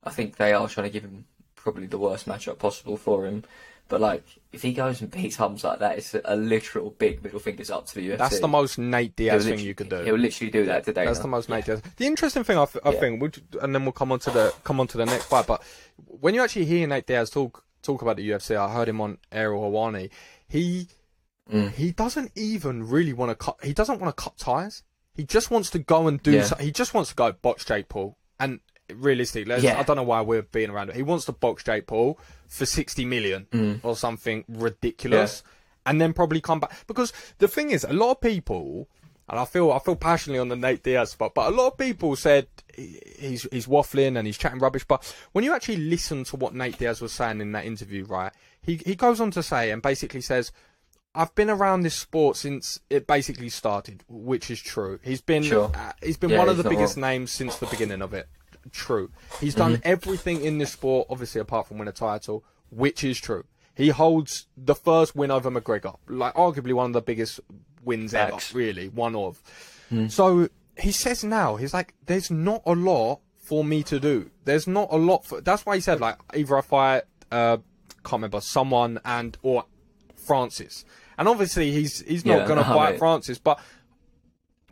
[0.05, 1.25] I think they are trying to give him
[1.57, 3.45] probably the worst matchup possible for him.
[3.91, 7.39] But like, if he goes and beats Hums like that, it's a, literal big middle
[7.41, 8.19] fingers up to the UFC.
[8.19, 9.97] That's the most Nate Diaz thing you could do.
[9.97, 11.05] He'll literally do that today.
[11.05, 11.83] That's the most Nate Diaz.
[11.97, 13.01] The interesting thing, I, th- I Yeah.
[13.01, 13.31] think, we'll,
[13.61, 15.47] and then we'll come on to the come on to the next fight.
[15.47, 15.63] But
[16.07, 19.19] when you actually hear Nate Diaz talk talk about the UFC, I heard him on
[19.31, 20.11] Ariel Helwani.
[20.49, 20.89] He
[21.53, 21.73] Mm.
[21.73, 23.57] he doesn't even really want to cut.
[23.65, 24.85] He doesn't want to cut ties.
[25.15, 26.31] He just wants to go and do.
[26.31, 26.45] Yeah.
[26.45, 28.17] So, he just wants to go box Jake Paul.
[28.39, 28.61] And
[28.97, 29.79] realistically, Yeah.
[29.79, 30.97] I don't know why we're being around it.
[30.97, 32.19] He wants to box Jake Paul
[32.49, 33.81] for sixty million Mm.
[33.83, 35.43] or something ridiculous,
[35.87, 36.87] and then probably come back.
[36.87, 38.89] Because the thing is, a lot of people,
[39.29, 41.79] and I feel I feel passionately on the Nate Diaz spot, but a lot of
[41.79, 44.85] people said he's he's waffling and he's chatting rubbish.
[44.87, 48.33] But when you actually listen to what Nate Diaz was saying in that interview, right,
[48.63, 50.53] he he goes on to say and basically says.
[51.13, 55.01] I've been around this sport since it basically started, which is true.
[55.03, 55.69] He's been Sure.
[55.75, 57.01] uh, he's been Yeah, one of the biggest wrong.
[57.01, 58.29] names since the beginning of it.
[58.73, 59.11] True.
[59.41, 59.83] He's done Mm-hmm.
[59.89, 63.45] everything in this sport, obviously apart from win a title, which is true.
[63.75, 67.41] He holds the first win over McGregor, like arguably one of the biggest
[67.83, 68.51] wins Facts.
[68.51, 69.41] ever, really, one of.
[69.89, 70.09] Hmm.
[70.09, 70.49] So
[70.79, 74.31] he says now, he's like, there's not a lot for me to do.
[74.45, 75.41] There's not a lot for.
[75.41, 77.03] That's why he said like either I fight,
[77.33, 77.57] uh,
[78.05, 79.65] can't remember someone and or
[80.27, 80.85] Francis,
[81.17, 82.99] and obviously he's he's not Yeah, gonna fight mate.
[82.99, 83.59] Francis, but.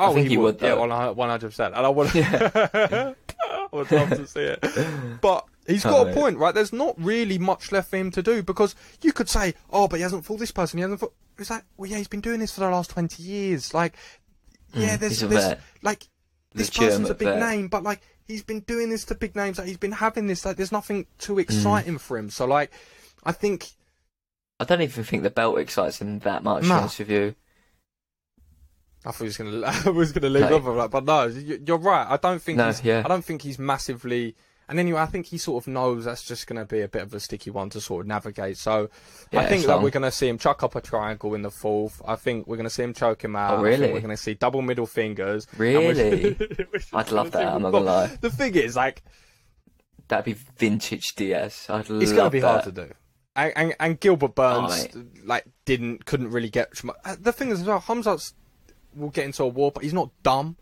[0.00, 1.12] Oh, think he would, Yeah, though.
[1.14, 1.74] one hundred percent.
[1.74, 2.06] And I would.
[3.42, 5.20] I would love to see it.
[5.20, 6.54] But he's got Oh, a point, right?
[6.54, 9.96] There's not really much left for him to do because you could say, "Oh, but
[9.96, 10.78] he hasn't fought this person.
[10.78, 13.22] He hasn't fought." It's like, well, yeah, he's been doing this for the last twenty
[13.22, 13.72] years.
[13.74, 13.94] Like,
[14.74, 16.08] yeah, there's, Mm, a there's like
[16.54, 17.38] this Legitimate person's a big vet.
[17.40, 19.58] name, but like he's been doing this to big names.
[19.58, 20.44] Like he's been having this.
[20.44, 21.18] Like, there's nothing Mm.
[21.18, 22.30] too exciting for him.
[22.30, 22.72] So, like,
[23.24, 23.68] I think
[24.60, 26.64] I don't even think the belt excites him that much.
[26.64, 26.78] Nah.
[26.80, 27.34] honest with you.
[29.04, 31.62] I thought he was gonna, I was gonna leave off of that, but no, you-
[31.66, 32.06] you're right.
[32.08, 33.02] I don't think No, he's, yeah.
[33.04, 34.34] I don't think he's massively.
[34.70, 37.00] And anyway, I think he sort of knows that's just going to be a bit
[37.00, 38.58] of a sticky one to sort of navigate.
[38.58, 38.90] So
[39.32, 42.02] I think that we're going to see him chuck up a triangle in the fourth.
[42.06, 43.60] I think we're going to see him choke him out.
[43.60, 43.90] Oh, really?
[43.94, 45.46] we're going to see double middle fingers.
[45.56, 46.36] Really?
[46.92, 48.06] I'd love that, I'm not gonna lie.
[48.20, 49.02] The thing is, like,
[50.08, 51.70] That'd be vintage DS.
[51.70, 52.46] I'd it's love going to be that.
[52.46, 52.92] hard to do.
[53.36, 56.72] And, and, and Gilbert Burns, Oh, like, didn't, couldn't really get.
[57.06, 58.34] uh, The thing is, as well, Hamzat's
[58.94, 60.56] will get into a war, but he's not dumb,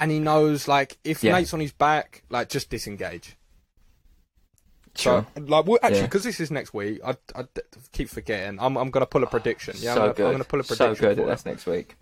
[0.00, 1.32] and he knows, like, if Yeah.
[1.32, 3.36] Nate's on his back, like, just disengage.
[4.96, 5.26] Sure.
[5.36, 6.06] So, like, well, actually, Yeah.
[6.06, 7.62] because this is next week, I, I d-
[7.92, 8.58] keep forgetting.
[8.60, 9.74] I'm, I'm going to pull a prediction.
[9.78, 10.28] Yeah, so I'm, gonna.
[10.28, 10.94] I'm going to pull a prediction.
[10.94, 11.08] so good.
[11.10, 11.26] for that it.
[11.26, 11.96] That's next week.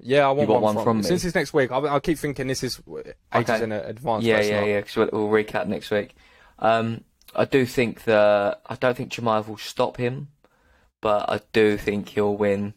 [0.00, 1.02] Yeah, I want, want one, one from, me?
[1.04, 3.14] Since it's next week, I, I keep thinking this is ages
[3.50, 3.62] Okay.
[3.64, 4.24] in advance.
[4.24, 4.66] yeah, yeah, not.
[4.68, 4.80] yeah.
[4.80, 6.14] Because we'll, we'll recap next week.
[6.58, 10.28] Um, I do think that I don't think Chimaev will stop him,
[11.00, 12.74] but I do think he'll win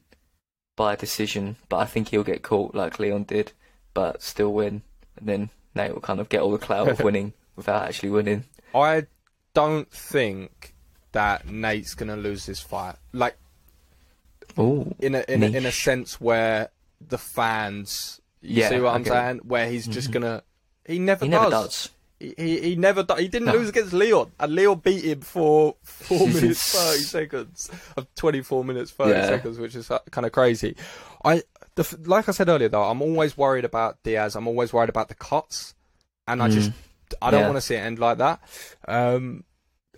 [0.77, 1.57] by a decision.
[1.67, 3.51] But I think he'll get caught like Leon did,
[3.93, 4.83] but still win,
[5.17, 8.45] and then Nate will kind of get all the clout of winning without actually winning.
[8.73, 9.07] I
[9.53, 10.73] don't think
[11.11, 12.95] that Nate's going to lose this fight.
[13.11, 13.37] Like,
[14.57, 16.69] Ooh, in a in a, in a sense where
[17.01, 19.09] the fans, you Yeah, see what I'm okay.
[19.09, 19.41] saying?
[19.43, 20.21] Where he's just mm-hmm.
[20.21, 20.43] gonna,
[20.85, 21.41] he never he does.
[21.41, 21.89] never does.
[22.19, 26.73] He, he, never he didn't lose against Leon, and Leon beat him for four minutes
[26.73, 29.27] thirty seconds of twenty four minutes thirty yeah.
[29.27, 30.75] seconds, which is uh, kind of crazy.
[31.23, 31.43] I
[31.75, 34.35] the, like I said earlier though, I'm always worried about Diaz.
[34.35, 35.75] I'm always worried about the cuts,
[36.27, 36.53] and I mm.
[36.53, 36.71] just
[37.21, 37.47] I don't yeah.
[37.47, 38.39] want to see it end like that.
[38.87, 39.43] Um,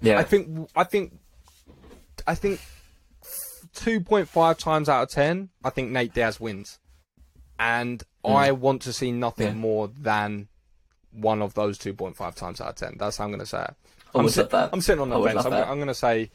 [0.01, 1.17] yeah, I think I think
[2.27, 2.59] I think
[3.73, 6.79] two point five times out of ten, I think Nate Diaz wins,
[7.57, 8.35] and mm.
[8.35, 9.53] I want to see nothing yeah.
[9.53, 10.48] more than
[11.13, 12.95] one of those two point five times out of ten.
[12.97, 13.73] That's how I'm going to say it.
[14.15, 15.45] I'm, si- I'm, sitting on the fence.
[15.45, 16.29] I'm, I'm going to say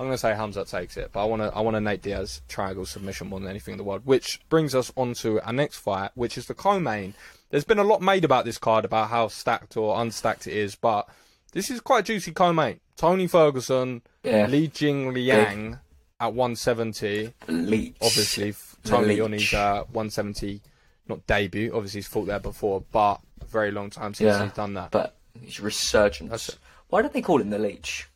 [0.00, 2.00] I'm going to say Hamza takes it, but I want to I want to Nate
[2.00, 4.06] Diaz triangle submission more than anything in the world.
[4.06, 7.12] Which brings us on to our next fight, which is the co-main.
[7.50, 10.74] There's been a lot made about this card about how stacked or unstacked it is,
[10.74, 11.06] but
[11.52, 12.80] this is quite a juicy co-main.
[12.96, 14.46] Tony Ferguson, yeah.
[14.46, 15.78] Li Jing Liang Big.
[16.20, 17.34] at 170.
[17.48, 17.96] Leech.
[18.00, 20.62] Obviously, Tony on his uh, 170,
[21.08, 21.72] not debut.
[21.74, 23.20] Obviously, he's fought there before, but
[23.50, 24.90] very long time since yeah, he's done that.
[24.90, 26.56] But he's resurgence.
[26.88, 28.08] Why don't they call him the Leech?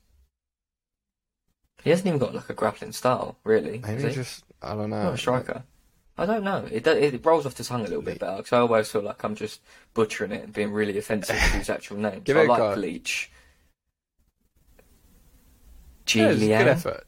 [1.83, 3.81] He hasn't even got like a grappling style, really.
[3.87, 5.05] Maybe just I don't know.
[5.05, 5.63] Not a striker.
[6.17, 6.67] I don't know.
[6.71, 9.23] It it rolls off the tongue a little bit better because I always feel like
[9.25, 9.61] I'm just
[9.95, 12.21] butchering it and being really offensive with his actual name.
[12.25, 12.75] Give so it I like go.
[12.81, 13.31] Leech.
[16.07, 16.49] Julian.
[16.49, 17.07] Yeah, good effort.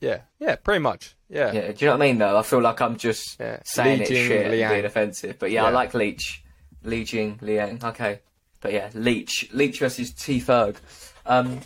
[0.00, 1.16] Yeah, yeah, pretty much.
[1.28, 1.52] Yeah.
[1.52, 1.72] Yeah.
[1.72, 2.18] Do you know what I mean?
[2.18, 3.60] Though I feel like I'm just yeah.
[3.64, 4.62] saying it shit Liang.
[4.62, 5.38] and being offensive.
[5.38, 6.42] But yeah, yeah, I like Leech,
[6.86, 7.80] Li Jing Liang.
[7.82, 8.20] Okay,
[8.60, 10.76] but yeah, Leech, Leech versus T Ferg.
[11.26, 11.60] Um,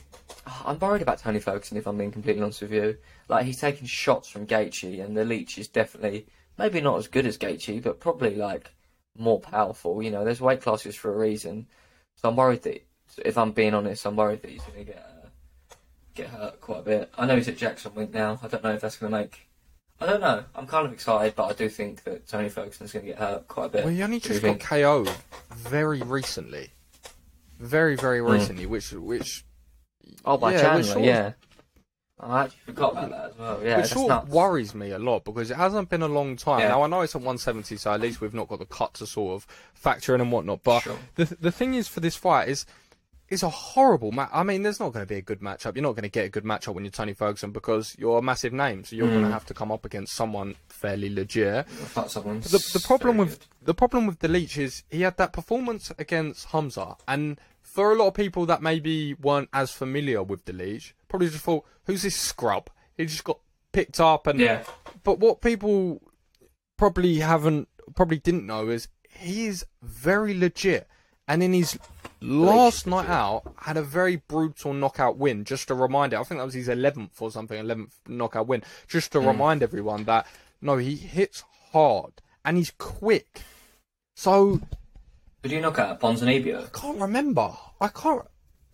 [0.65, 2.97] I'm worried about Tony Ferguson if I'm being completely honest with you.
[3.29, 6.27] Like he's taking shots from Gaethje, and the Leech is definitely
[6.59, 8.71] maybe not as good as Gaethje, but probably like
[9.17, 10.03] more powerful.
[10.03, 11.67] You know, there's weight classes for a reason.
[12.17, 12.87] So I'm worried that
[13.25, 15.75] if I'm being honest, I'm worried that he's going to get uh,
[16.15, 17.13] get hurt quite a bit.
[17.17, 18.39] I know he's at Jackson Wink now.
[18.43, 19.47] I don't know if that's going to make.
[20.01, 20.45] I don't know.
[20.55, 23.47] I'm kind of excited, but I do think that Tony Ferguson's going to get hurt
[23.49, 23.85] quite a bit.
[23.85, 25.11] Well, he only just got KO'd
[25.55, 26.71] very recently,
[27.59, 28.31] very very hmm.
[28.31, 28.71] recently, mm.
[28.71, 29.45] which which
[30.25, 31.33] Oh, by yeah, Chandler, sort yeah.
[32.23, 33.61] I actually forgot about that as well.
[33.65, 36.61] Yeah, which sort of worries me a lot because it hasn't been a long time.
[36.61, 36.69] Yeah.
[36.69, 39.07] Now I know it's at 170, so at least we've not got the cut to
[39.07, 40.63] sort of factor in and whatnot.
[40.63, 40.99] But sure.
[41.15, 42.67] the the thing is for this fight is
[43.31, 44.29] it's a horrible match.
[44.33, 45.77] I mean, there's not going to be a good matchup.
[45.77, 48.23] You're not going to get a good matchup when you're Tony Ferguson because you're a
[48.23, 48.83] massive name.
[48.83, 49.13] So you're mm.
[49.13, 51.67] going to have to come up against someone fairly legit.
[52.51, 53.49] The, the problem with good.
[53.63, 57.95] the problem with the Leech is he had that performance against Hamza, and for a
[57.95, 62.03] lot of people that maybe weren't as familiar with the Leech, probably just thought, "Who's
[62.03, 63.39] this scrub?" He just got
[63.71, 64.65] picked up, and yeah.
[65.05, 66.03] But what people
[66.77, 70.89] probably haven't, probably didn't know is he is very legit.
[71.31, 71.79] And in his
[72.21, 75.45] last night out, had a very brutal knockout win.
[75.45, 78.65] Just a reminder, I think that was his 11th or something, 11th knockout win.
[78.89, 79.29] Just to mm.
[79.29, 80.27] remind everyone that
[80.61, 82.15] no, he hits hard
[82.45, 83.43] and he's quick.
[84.17, 84.61] So
[85.43, 86.65] did he knock out Ponzinibbio?
[86.65, 87.53] I can't remember.
[87.81, 88.23] I can't.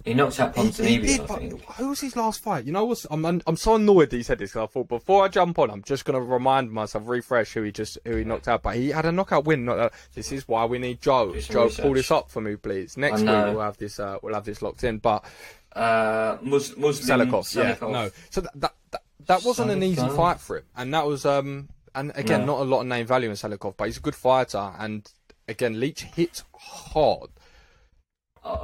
[0.06, 1.64] He knocked out Ponzinibbio, I think.
[1.64, 2.64] Who was his last fight?
[2.64, 3.04] You know what?
[3.10, 4.52] I'm I'm so annoyed that he said this.
[4.52, 7.72] Cause I thought before I jump on, I'm just gonna remind myself, refresh who he
[7.72, 8.62] just who he knocked out.
[8.62, 9.64] But he had a knockout win.
[9.64, 11.34] Not this is why we need Joe.
[11.40, 11.82] Joe, research.
[11.82, 12.96] pull this up for me, please.
[12.96, 13.98] Next week we'll have this.
[13.98, 14.98] Uh, we'll have this locked in.
[14.98, 15.24] But
[15.72, 18.10] uh, Mus- Muslim Salikhov, yeah, no.
[18.30, 21.68] So that that that, that wasn't an easy fight for him, and that was um.
[21.96, 24.70] And again, not a lot of name value in Salikhov, but he's a good fighter,
[24.78, 25.10] and
[25.48, 27.30] again, Leech hits hard.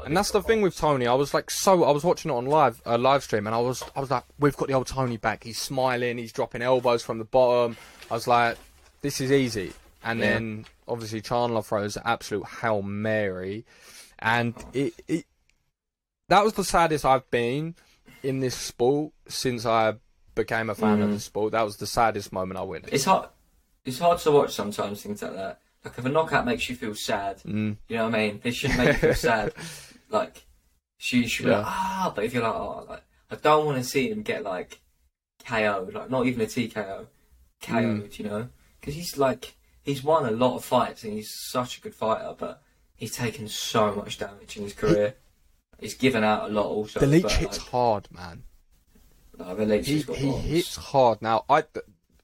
[0.04, 1.06] And that's the thing with Tony.
[1.06, 3.58] I was like, so I was watching it on live uh, live stream, and I
[3.58, 5.44] was I was like, we've got the old Tony back.
[5.44, 6.18] He's smiling.
[6.18, 7.76] He's dropping elbows from the bottom.
[8.10, 8.58] I was like,
[9.00, 9.72] this is easy.
[10.04, 10.34] And yeah.
[10.34, 13.64] then obviously Chandler throws an absolute hail mary,
[14.18, 15.24] and it, it
[16.28, 17.74] that was the saddest I've been
[18.22, 19.94] in this sport since I
[20.34, 21.04] became a fan mm.
[21.04, 21.52] of the sport.
[21.52, 22.94] That was the saddest moment I witnessed.
[22.94, 23.28] It's hard.
[23.84, 26.94] It's hard to watch sometimes things like that like if a knockout makes you feel
[26.94, 27.76] sad, mm.
[27.88, 28.40] you know what I mean?
[28.42, 29.52] This shouldn't make you feel sad.
[30.10, 30.44] Like
[30.96, 31.58] she should be yeah.
[31.58, 34.44] like ah, but if you're like oh, like I don't want to see him get
[34.44, 34.80] like
[35.44, 37.06] KO'd, like not even a TKO,
[37.62, 38.18] KO'd, mm.
[38.18, 38.48] you know?
[38.80, 42.34] Because he's like he's won a lot of fights and he's such a good fighter,
[42.38, 42.62] but
[42.94, 45.16] he's taken so much damage in his career.
[45.80, 47.00] he's given out a lot also.
[47.00, 48.44] The leech hits like, hard, man.
[49.38, 51.20] No, the leech he, he hits hard.
[51.22, 51.64] Now I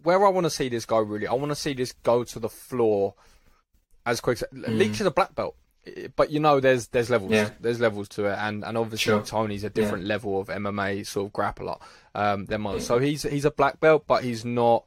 [0.02, 2.38] where I want to see this go really, I want to see this go to
[2.38, 3.14] the floor
[4.08, 4.38] as quick.
[4.38, 4.78] Mm.
[4.78, 5.54] Leech is a black belt,
[6.16, 7.30] but you know there's there's levels.
[7.30, 7.50] Yeah.
[7.60, 9.22] There's levels to it, and and obviously sure.
[9.22, 10.10] Tony's a different yeah.
[10.10, 11.80] level of MMA sort of grappler
[12.14, 12.80] um, than mine.
[12.80, 14.84] So he's he's a black belt, but he's not.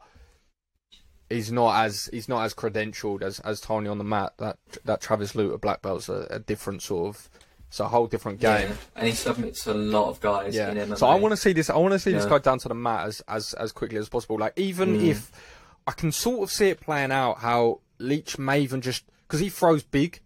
[1.29, 4.33] He's not as he's not as credentialed as, as Tony on the mat.
[4.37, 7.29] That that Travis Lutter black belt's a, a different sort of
[7.71, 8.67] it's a whole different game.
[8.67, 10.71] Yeah, and he submits a lot of guys yeah.
[10.71, 10.97] in MMA.
[10.97, 11.69] So I want to see this.
[11.69, 12.17] I want to see yeah.
[12.17, 14.37] this guy down to the mat as, as as quickly as possible.
[14.37, 15.05] Like even mm.
[15.05, 15.31] if
[15.87, 19.49] I can sort of see it playing out, how Leech may even just because he
[19.49, 20.19] throws big,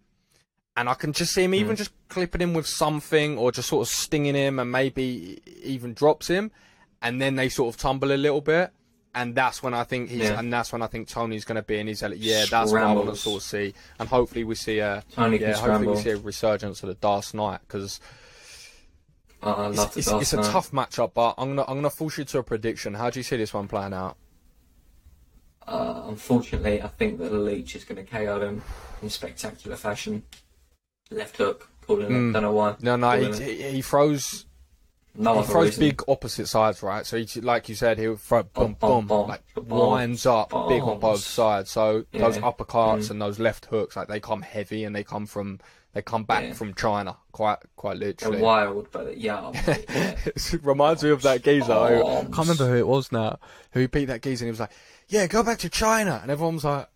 [0.76, 1.78] and I can just see him even mm.
[1.78, 6.28] just clipping him with something or just sort of stinging him and maybe even drops
[6.28, 6.50] him,
[7.02, 8.72] and then they sort of tumble a little bit.
[9.14, 10.38] And that's when I think he's, Yeah.
[10.38, 12.92] and that's when I think Tony's going to be in his, yeah, that's what I
[12.92, 13.72] want to sort of see.
[13.98, 17.32] And hopefully we see a, Tony yeah, hopefully we see a resurgence of the Dark
[17.32, 17.98] Knight because
[19.42, 21.14] love it's, it's, it's a tough matchup.
[21.14, 22.92] But I'm gonna, I'm gonna force you to a prediction.
[22.92, 24.18] How do you see this one playing out?
[25.66, 28.62] Uh, unfortunately, I think that the Leech is going to KO him
[29.02, 30.22] in spectacular fashion.
[31.10, 32.30] Left hook, calling Mm.
[32.30, 32.32] it.
[32.34, 32.76] Don't know why.
[32.80, 34.44] No, no, he, he, he throws
[35.14, 35.80] No he throws reason.
[35.88, 37.06] big opposite sides, right?
[37.06, 40.50] So he, like you said, he'll throw boom, Bum, bum, boom, like Bombs, winds up
[40.68, 41.70] big on both sides.
[41.70, 42.42] So those Yeah.
[42.42, 43.10] uppercuts Mm.
[43.12, 45.60] and those left hooks, like they come heavy and they come from
[45.94, 46.52] they come back Yeah.
[46.52, 48.42] from China, quite quite They're literally.
[48.42, 49.50] wild, but yeah.
[49.66, 50.16] yeah.
[50.26, 51.72] it reminds me of that geezer.
[51.72, 53.38] who- I can't remember who it was now.
[53.72, 54.72] Who beat that geezer and he was like,
[55.08, 56.88] "Yeah, go back to China," and everyone was like,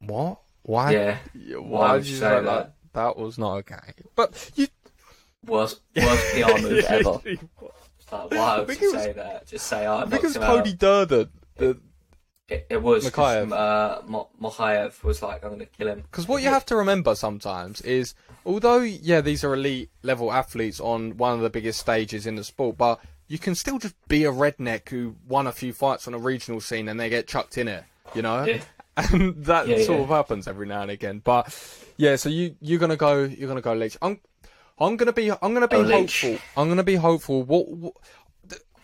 [0.00, 0.40] "What?
[0.62, 0.92] Why?
[0.92, 1.18] yeah.
[1.34, 2.44] Yeah, Why Why would did you you say say that?
[2.44, 2.74] that?
[2.92, 3.76] That was not okay."
[4.14, 4.66] But you
[5.46, 7.20] Worst, worst PR move ever.
[8.12, 9.46] I Like, why would you it was- say that?
[9.46, 10.56] Just say, oh, I think it was knocked him out.
[10.64, 11.30] Cody Durden.
[11.56, 11.80] The,
[12.48, 13.10] It, it was.
[13.10, 13.52] 'cause, Mokaev.
[13.52, 16.00] Uh, Mo- Mokaev was like, I'm going to kill him.
[16.02, 18.14] Because what you have to remember sometimes is,
[18.46, 22.44] although yeah, these are elite level athletes on one of the biggest stages in the
[22.44, 26.14] sport, but you can still just be a redneck who won a few fights on
[26.14, 28.44] a regional scene and they get chucked in it, you know.
[28.44, 28.60] Yeah.
[28.96, 30.04] And that Yeah, sort yeah.
[30.04, 31.20] of happens every now and again.
[31.24, 31.52] But
[31.96, 33.96] yeah, so you you're gonna go you're gonna go Leach.
[34.00, 34.20] I'm
[34.78, 36.20] I'm gonna be I'm gonna be Oh, Leach.
[36.22, 36.38] hopeful.
[36.62, 37.42] I'm gonna be hopeful.
[37.42, 37.94] What, what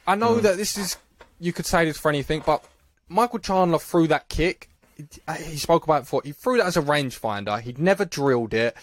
[0.09, 0.43] I know Mm.
[0.43, 0.97] that this is
[1.39, 2.65] you could say this for anything, but
[3.09, 4.69] Michael Chandler threw that kick.
[4.97, 5.07] He-
[5.45, 6.23] He spoke about it before.
[6.25, 7.61] He threw that as a rangefinder.
[7.61, 8.77] He'd never drilled it.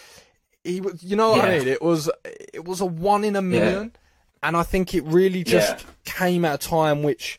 [0.64, 1.68] He, was- you know what I mean?
[1.68, 3.92] It was, it was a one in a million,
[4.42, 5.90] and I think it really just Yeah.
[6.04, 7.38] came at a time which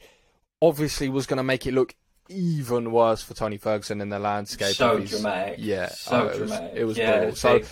[0.62, 1.95] obviously was going to make it look
[2.30, 4.76] even worse for Tony Ferguson in the landscape.
[4.76, 5.56] So of his- dramatic.
[5.60, 6.72] Yeah, So oh, it was, dramatic.
[6.76, 7.36] it was Yeah, brutal.
[7.36, 7.68] So big.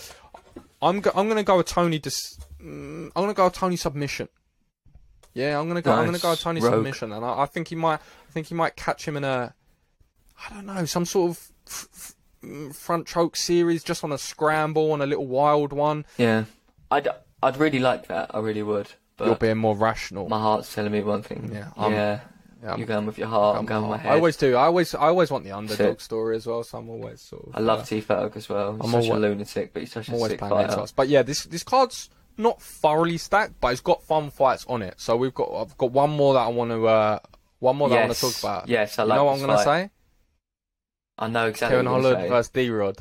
[0.81, 1.99] I'm go- I'm gonna go with Tony.
[1.99, 4.29] Dis- mm, I'm gonna go with Tony submission.
[5.33, 5.91] Yeah, I'm gonna go.
[5.91, 6.73] I'm gonna go with Tony Rogue.
[6.73, 7.99] submission, and I, I think he might.
[7.99, 9.53] I think he might catch him in a.
[10.49, 14.17] I don't know, some sort of f- f- mm, front choke series, just on a
[14.17, 16.05] scramble, on a little wild one.
[16.17, 16.45] Yeah.
[16.91, 17.07] I'd,
[17.43, 18.33] I'd really like that.
[18.33, 18.87] I really would.
[19.19, 20.29] You're being more rational.
[20.29, 21.49] my heart's telling me one thing.
[21.53, 22.19] Yeah, I'm- yeah.
[22.63, 23.57] Yeah, I'm- You're going with your heart.
[23.59, 24.11] I'm, going with my head.
[24.11, 24.55] I always do.
[24.55, 26.63] I always, I always want the underdog story as well.
[26.63, 27.55] So I'm always sort of.
[27.55, 28.73] I love uh, T Ferg as well.
[28.81, 30.85] He's I'm such a lunatic, but he's such I'm a always sick fighter.
[30.95, 34.95] But yeah, this this card's not thoroughly stacked, but it's got fun fights on it.
[34.97, 37.19] So we've got I've got one more that I want to uh
[37.59, 38.67] one more that I want to talk about.
[38.69, 39.89] Yes, I you like know what I'm this gonna say?
[41.19, 42.97] I know exactly Kevin Holland versus D Rod.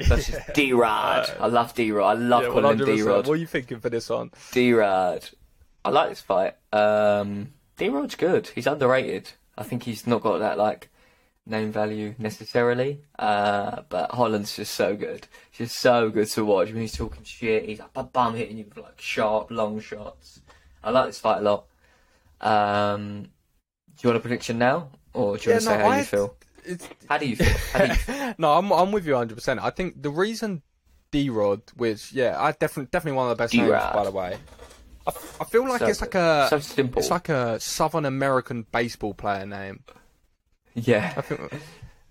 [0.00, 1.30] versus D Rod.
[1.40, 2.16] I love D Rod.
[2.16, 3.26] I love Yeah, calling D Rod.
[3.28, 4.30] What are you thinking for this one?
[4.52, 5.28] D Rod.
[5.84, 6.54] I like this fight.
[6.72, 8.48] Um, D Rod's good.
[8.48, 9.30] He's underrated.
[9.56, 10.88] I think he's not got that like
[11.46, 13.00] name value necessarily.
[13.18, 15.26] Uh, but Holland's just so good.
[15.50, 16.68] He's just so good to watch.
[16.72, 20.40] When he's talking shit, he's like bum bum hitting you with like sharp, long shots.
[20.84, 21.64] I like this fight a lot.
[22.40, 23.28] Um, do
[24.02, 26.04] you want a prediction now, or do you want to Yeah, say how I- you
[26.04, 26.36] feel?
[26.64, 26.86] It's...
[27.08, 27.56] How do you feel?
[27.72, 28.34] How do you feel?
[28.38, 29.34] no, I'm I'm with you 100.
[29.34, 30.62] percent I think the reason
[31.10, 33.94] D Rod, which yeah, I definitely definitely one of the best names D-Rod.
[33.94, 34.36] by the way.
[35.08, 37.00] I, I feel like So- it's like a so simple.
[37.00, 39.82] it's like a Southern American baseball player name.
[40.76, 41.52] I yeah, think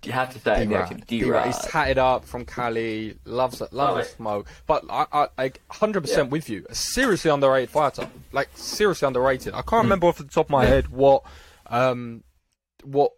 [0.03, 0.69] you have to say it.
[0.69, 1.07] Yeah, D-Rod.
[1.07, 1.45] D D-Rod.
[1.47, 4.47] He's tatted up from Cali, loves loves the smoke.
[4.65, 6.09] But I, I, hundred Yeah.
[6.11, 6.65] percent with you.
[6.69, 9.53] A seriously underrated fighter, like seriously underrated.
[9.53, 11.23] I can't remember off the top of my head what,
[11.67, 12.23] um,
[12.83, 13.11] what,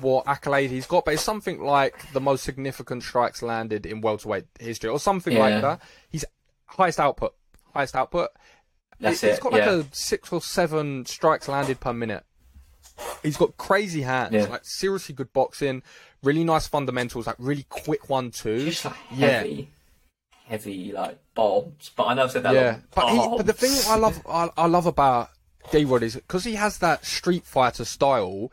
[0.00, 4.46] what accolade he's got, but it's something like the most significant strikes landed in welterweight
[4.58, 5.38] history, or something Yeah.
[5.40, 5.82] like that.
[6.08, 6.24] He's
[6.66, 7.34] highest output,
[7.72, 8.30] highest output.
[9.00, 9.76] That's He's it, got like yeah.
[9.80, 12.24] a six or seven strikes landed per minute.
[13.22, 14.44] He's got crazy hands, Yeah.
[14.44, 15.82] like seriously good boxing,
[16.22, 18.64] really nice fundamentals, like really quick one two.
[18.66, 19.28] Just like Yeah.
[19.38, 19.70] heavy,
[20.46, 21.90] heavy like bombs.
[21.96, 22.54] But I know I've said that.
[22.54, 23.72] Yeah, like, but, he, but the thing.
[23.88, 25.30] I love, I, I love about
[25.72, 28.52] D Rod is because he has that Street Fighter style.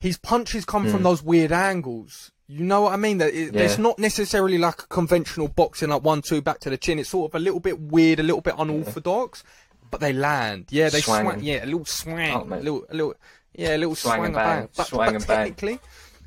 [0.00, 2.30] His punches come from those weird angles.
[2.46, 3.18] You know what I mean?
[3.18, 3.56] That it, Hmm.
[3.58, 3.64] Yeah.
[3.64, 7.00] it's not necessarily like a conventional boxing, like one two back to the chin.
[7.00, 9.42] It's sort of a little bit weird, a little bit unorthodox,
[9.90, 10.66] but they land.
[10.70, 11.24] Yeah, they swang.
[11.24, 11.44] Swanging.
[11.44, 13.14] Yeah, a little swang, Oh, a little, a little,
[13.54, 14.60] yeah, a little Swang swang, and bang.
[14.60, 14.68] bang.
[14.76, 15.36] But, Swang but and bang.
[15.38, 15.80] technically,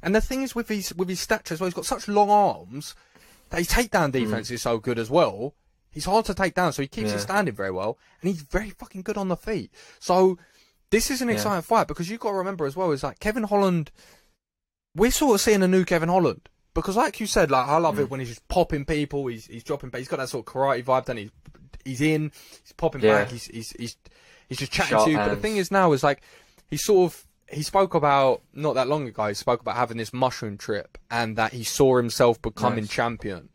[0.03, 2.29] and the thing is with his with his stature as well, he's got such long
[2.29, 2.95] arms
[3.49, 5.53] that his takedown defense is so good as well.
[5.91, 7.15] He's hard to take down, so he keeps Hmm.
[7.15, 7.19] Yeah.
[7.19, 9.71] it standing very well, and he's very fucking good on the feet.
[9.99, 10.37] So
[10.89, 11.35] this is an Yeah.
[11.35, 13.91] exciting fight because you've got to remember as well is like Kevin Holland.
[14.95, 17.95] We're sort of seeing a new Kevin Holland because, like you said, like I love
[17.95, 18.01] Hmm.
[18.01, 19.27] it when he's just popping people.
[19.27, 21.05] He's he's dropping, but he's got that sort of karate vibe.
[21.05, 21.31] Then he's
[21.85, 22.31] he's in,
[22.63, 23.23] he's popping Yeah.
[23.23, 23.31] back.
[23.31, 23.97] He's he's he's
[24.49, 25.17] he's just chatting Sharp to you.
[25.17, 26.21] But the thing is now is like
[26.69, 29.27] he sort of he spoke about not that long ago.
[29.27, 32.91] He spoke about having this mushroom trip and that he saw himself becoming Nice.
[32.91, 33.49] champion.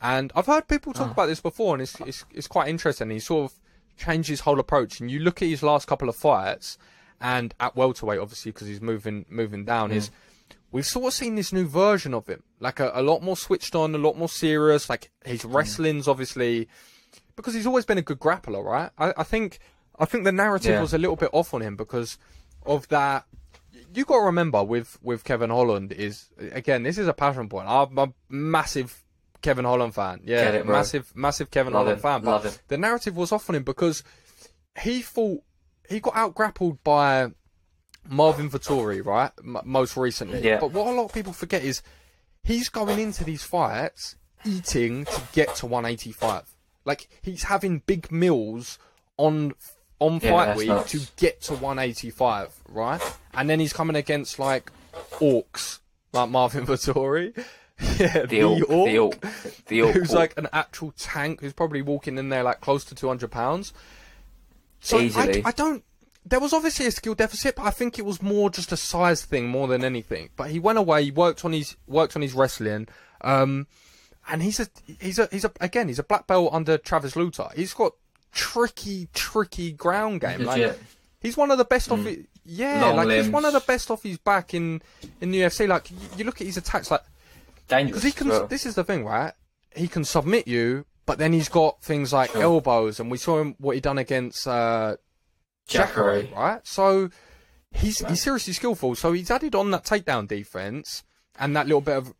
[0.00, 1.12] And I've heard people talk Oh.
[1.12, 3.10] about this before, and it's, it's it's quite interesting.
[3.10, 3.58] He sort of
[3.96, 5.00] changed his whole approach.
[5.00, 6.76] And you look at his last couple of fights,
[7.20, 10.12] and at welterweight, obviously, because he's moving moving down, is mm.
[10.72, 13.74] we've sort of seen this new version of him, like a, a lot more switched
[13.74, 14.90] on, a lot more serious.
[14.90, 15.54] Like his mm.
[15.54, 16.68] wrestling's obviously
[17.36, 18.90] because he's always been a good grappler, right?
[18.98, 19.58] I, I think
[19.98, 20.80] I think the narrative Yeah.
[20.80, 22.18] was a little bit off on him because
[22.66, 23.26] of that.
[23.94, 27.68] You got to remember with with Kevin Holland is again this is a passion point.
[27.68, 29.02] I'm a massive
[29.42, 30.20] Kevin Holland fan.
[30.24, 32.20] Yeah, it, massive massive Kevin Love Holland him, fan.
[32.22, 32.52] But love him.
[32.68, 34.02] the narrative was off on him because
[34.80, 35.42] he thought
[35.88, 37.30] he got out grappled by
[38.08, 39.30] Marvin Vettori, right?
[39.38, 40.40] M- most recently.
[40.42, 40.58] Yeah.
[40.60, 41.82] But what a lot of people forget is
[42.42, 46.53] he's going into these fights eating to get to 185.
[46.84, 48.78] Like he's having big meals
[49.16, 49.54] on
[50.00, 50.90] on Yeah, fight week nuts.
[50.92, 53.00] to get to 185, right?
[53.32, 54.70] And then he's coming against like
[55.12, 55.78] orcs
[56.12, 57.36] like Marvin Vettori.
[57.98, 59.26] yeah, The orc, the orc,
[59.66, 59.94] the orc.
[59.94, 60.18] who's orc.
[60.18, 63.72] like an actual tank who's probably walking in there like close to 200 pounds.
[64.80, 65.42] So I, Easily.
[65.44, 65.82] I don't.
[66.26, 69.24] There was obviously a skill deficit, but I think it was more just a size
[69.24, 70.30] thing more than anything.
[70.36, 72.88] But he went away, he worked on his worked on his wrestling,
[73.22, 73.66] um,
[74.28, 74.66] and he's a
[75.00, 77.48] he's a he's a again he's a black belt under Travis Lutter.
[77.54, 77.92] He's got
[78.32, 80.44] tricky tricky ground game.
[80.44, 80.76] Like,
[81.20, 82.04] He's one of the best off.
[82.04, 84.82] It, yeah, Long like he's one of the best off his back in
[85.22, 85.66] in the UFC.
[85.66, 87.00] Like you, you look at his attacks, like
[87.68, 88.02] dangerous.
[88.02, 88.28] he can.
[88.28, 88.46] well.
[88.46, 89.32] This is the thing, right?
[89.74, 92.42] He can submit you, but then he's got things like Sure.
[92.42, 94.96] elbows, and we saw him what he done against uh,
[95.66, 96.26] Jacare.
[96.36, 96.60] right?
[96.66, 97.08] So
[97.72, 98.94] he's he's seriously skillful.
[98.94, 101.04] So he's added on that takedown defense
[101.38, 102.12] and that little bit of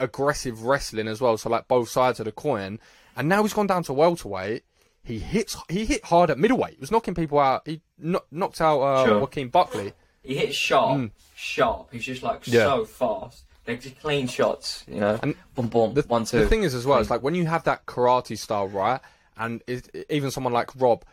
[0.00, 1.36] aggressive wrestling as well.
[1.38, 2.78] So like both sides of the coin.
[3.16, 4.64] And now he's gone down to welterweight.
[5.02, 5.56] He hits.
[5.68, 6.74] He hit hard at middleweight.
[6.74, 7.62] He was knocking people out.
[7.66, 9.18] He kno- knocked out uh, Sure.
[9.20, 9.92] Joaquin Buckley.
[10.22, 11.10] He hits sharp, Mm.
[11.34, 11.88] sharp.
[11.92, 12.64] He's just like Yeah.
[12.64, 13.44] so fast.
[13.64, 15.18] They're just clean shots, you know.
[15.22, 16.38] And boom, boom, The, one, two.
[16.40, 19.00] the thing is as well, it's like when you have that karate style, right?
[19.36, 21.04] And it, even someone like Rob,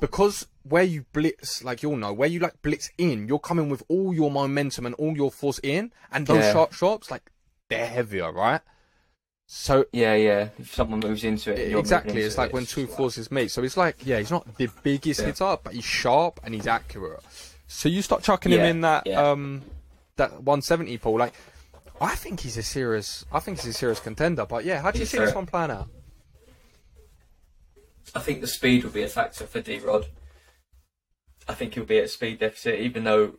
[0.00, 3.82] because where you blitz, like you'll know, where you like blitz in, you're coming with
[3.88, 6.52] all your momentum and all your force in, and those Yeah.
[6.52, 7.30] sharp shots, like
[7.78, 8.60] they're heavier, right?
[9.46, 10.48] So yeah, yeah.
[10.58, 13.50] If someone moves into it, you're exactly, moving it's like it, when two forces meet.
[13.50, 15.26] So it's like, yeah, he's not the biggest Yeah.
[15.26, 17.20] hitter, but he's sharp and he's accurate.
[17.66, 19.20] So you start chucking him in that yeah.
[19.30, 19.62] um
[20.16, 21.34] that 170 pool, like.
[22.00, 23.24] I think he's a serious.
[23.32, 24.44] I think he's a serious contender.
[24.44, 25.88] But yeah, how do you He's see this one playing out?
[28.14, 30.06] I think the speed will be a factor for D Rod.
[31.48, 33.34] I think he'll be at a speed deficit, even though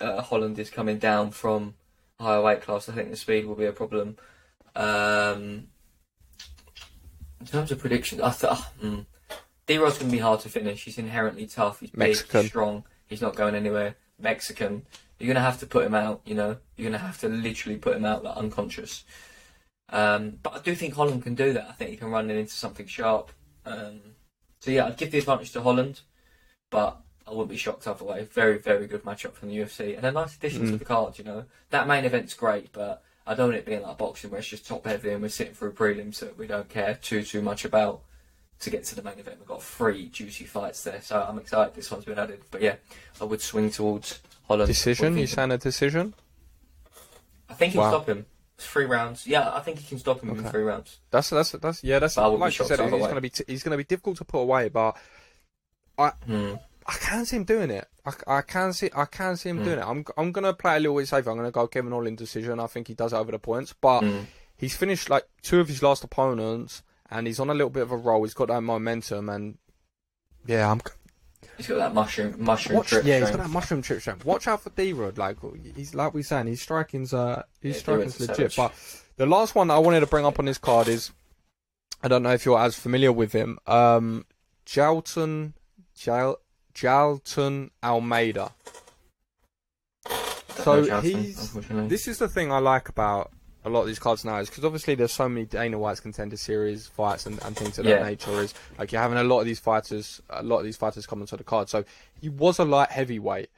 [0.00, 1.74] uh, Holland is coming down from
[2.20, 2.88] higher weight class.
[2.88, 4.16] I think the speed will be a problem.
[4.74, 5.68] Um,
[7.40, 9.06] in terms of predictions, I thought mm,
[9.66, 10.84] D Rod's going to be hard to finish.
[10.84, 11.80] He's inherently tough.
[11.80, 12.42] He's Mexican.
[12.42, 12.84] big, strong.
[13.06, 13.96] He's not going anywhere.
[14.18, 14.86] Mexican.
[15.18, 16.20] You're going to have to put him out.
[16.24, 19.04] You know, you're going to have to literally put him out like unconscious.
[19.88, 21.68] Um, but I do think Holland can do that.
[21.68, 23.30] I think he can run it into something sharp.
[23.64, 24.00] Um,
[24.60, 26.00] so yeah, I'd give the advantage to Holland,
[26.70, 28.24] but I wouldn't be shocked either way.
[28.24, 30.78] Very, very good matchup from the UFC and a nice addition to Mm.
[30.78, 31.18] the card.
[31.18, 34.38] You know, that main event's great, but I don't want it being like boxing where
[34.38, 37.42] it's just top heavy and we're sitting through prelims that we don't care too too
[37.42, 38.02] much about.
[38.60, 41.74] To get to the main event, we've got three juicy fights there, so I'm excited.
[41.74, 42.76] This one's been added, but yeah,
[43.20, 44.18] I would swing towards
[44.48, 44.66] Holland.
[44.66, 45.18] Decision?
[45.18, 46.14] You saying a decision?
[47.50, 47.90] I think he'll Wow.
[47.90, 48.24] stop him.
[48.56, 49.26] Three rounds.
[49.26, 50.96] Yeah, I think he can stop him in three rounds.
[51.10, 51.98] That's that's that's yeah.
[51.98, 52.80] That's I like you said.
[52.80, 54.96] He's going to be t- he's going to be difficult to put away, but
[56.24, 56.54] Hmm.
[56.88, 57.86] I can see him doing it.
[58.04, 59.64] I, I can see I can see him Mm.
[59.64, 59.84] doing it.
[59.86, 61.30] I'm I'm going to play a little bit safer.
[61.30, 62.60] I'm going to go Kevin Holland decision.
[62.60, 64.20] I think he does it over the points, but Hmm.
[64.56, 67.90] he's finished like two of his last opponents, and he's on a little bit of
[67.92, 68.22] a roll.
[68.24, 69.58] He's got that momentum, and
[70.46, 70.80] yeah, I'm.
[71.56, 73.04] He's got that mushroom, mushroom Watch, trip.
[73.04, 74.24] yeah, he's got that mushroom trip strength.
[74.24, 75.16] Watch out for D Rod.
[75.18, 75.38] Like
[75.74, 78.52] he's like we're saying, he's striking's uh his Yeah, striking's legit.
[78.52, 78.56] savage.
[78.56, 78.72] But
[79.16, 81.12] the last one I wanted to bring up on this card is
[82.02, 83.58] I don't know if you're as familiar with him.
[83.66, 84.26] Um
[84.66, 85.54] Jailton
[85.94, 86.36] Jal
[86.76, 88.52] Jailton Almeida.
[90.62, 91.52] So he's
[91.88, 93.30] this is the thing I like about
[93.64, 96.36] a lot of these cards now is because obviously there's so many Dana White's contender
[96.36, 99.46] series fights and, and things of that nature is like you're having a lot of
[99.46, 101.68] these fighters a lot of these fighters come onto the card.
[101.68, 101.84] So
[102.20, 103.48] he was a light heavyweight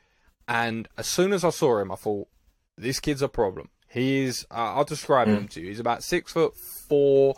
[0.47, 2.29] and as soon as I saw him I thought
[2.77, 3.69] this kid's a problem.
[3.89, 5.37] He is uh, I'll describe Mm.
[5.37, 5.69] him to you.
[5.69, 7.35] He's about six foot four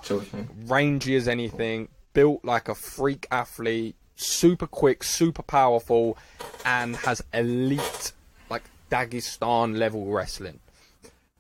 [0.67, 6.19] rangy as anything, built like a freak athlete, super quick, super powerful,
[6.65, 8.13] and has elite,
[8.49, 10.61] like Dagestan level wrestling.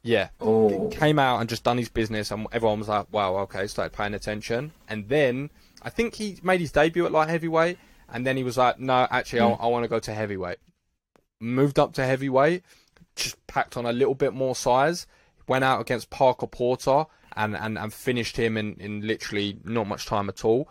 [0.03, 0.29] Yeah.
[0.41, 3.93] Oh, Came out and just done his business, and everyone was like, wow, okay, started
[3.97, 4.73] paying attention.
[4.89, 5.51] And then
[5.83, 7.79] I think he made his debut at light heavyweight,
[8.13, 9.63] and then he was like, no, actually, I, hmm.
[9.63, 10.59] I want to go to heavyweight.
[11.39, 12.63] Moved up to heavyweight,
[13.17, 15.07] just packed on a little bit more size,
[15.47, 20.07] went out against Parker Porter and, and, and finished him in, in literally not much
[20.07, 20.69] time at all.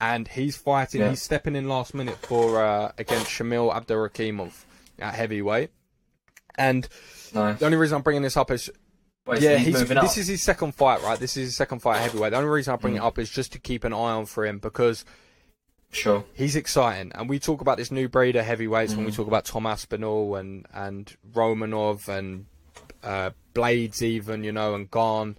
[0.00, 1.10] And he's fighting, Yeah.
[1.10, 4.52] he's stepping in last minute for uh, against Shamil Abdurakhimov
[4.98, 5.70] at heavyweight.
[6.56, 6.86] And
[7.34, 7.58] Nice.
[7.58, 8.70] the only reason I'm bringing this up is
[9.26, 11.18] Wait, so yeah, he's, he's, this is his second fight, right?
[11.18, 12.30] This is his second fight heavyweight.
[12.30, 12.98] The only reason I bring Mm.
[12.98, 15.04] it up is just to keep an eye on for him because
[15.90, 16.24] Sure.
[16.34, 17.10] he's exciting.
[17.14, 19.16] And we talk about this new breed of heavyweights when we Mm.
[19.16, 22.46] talk about Tom Aspinall and, and Romanov and
[23.02, 25.38] uh, Blaydes, even, you know, and Gane.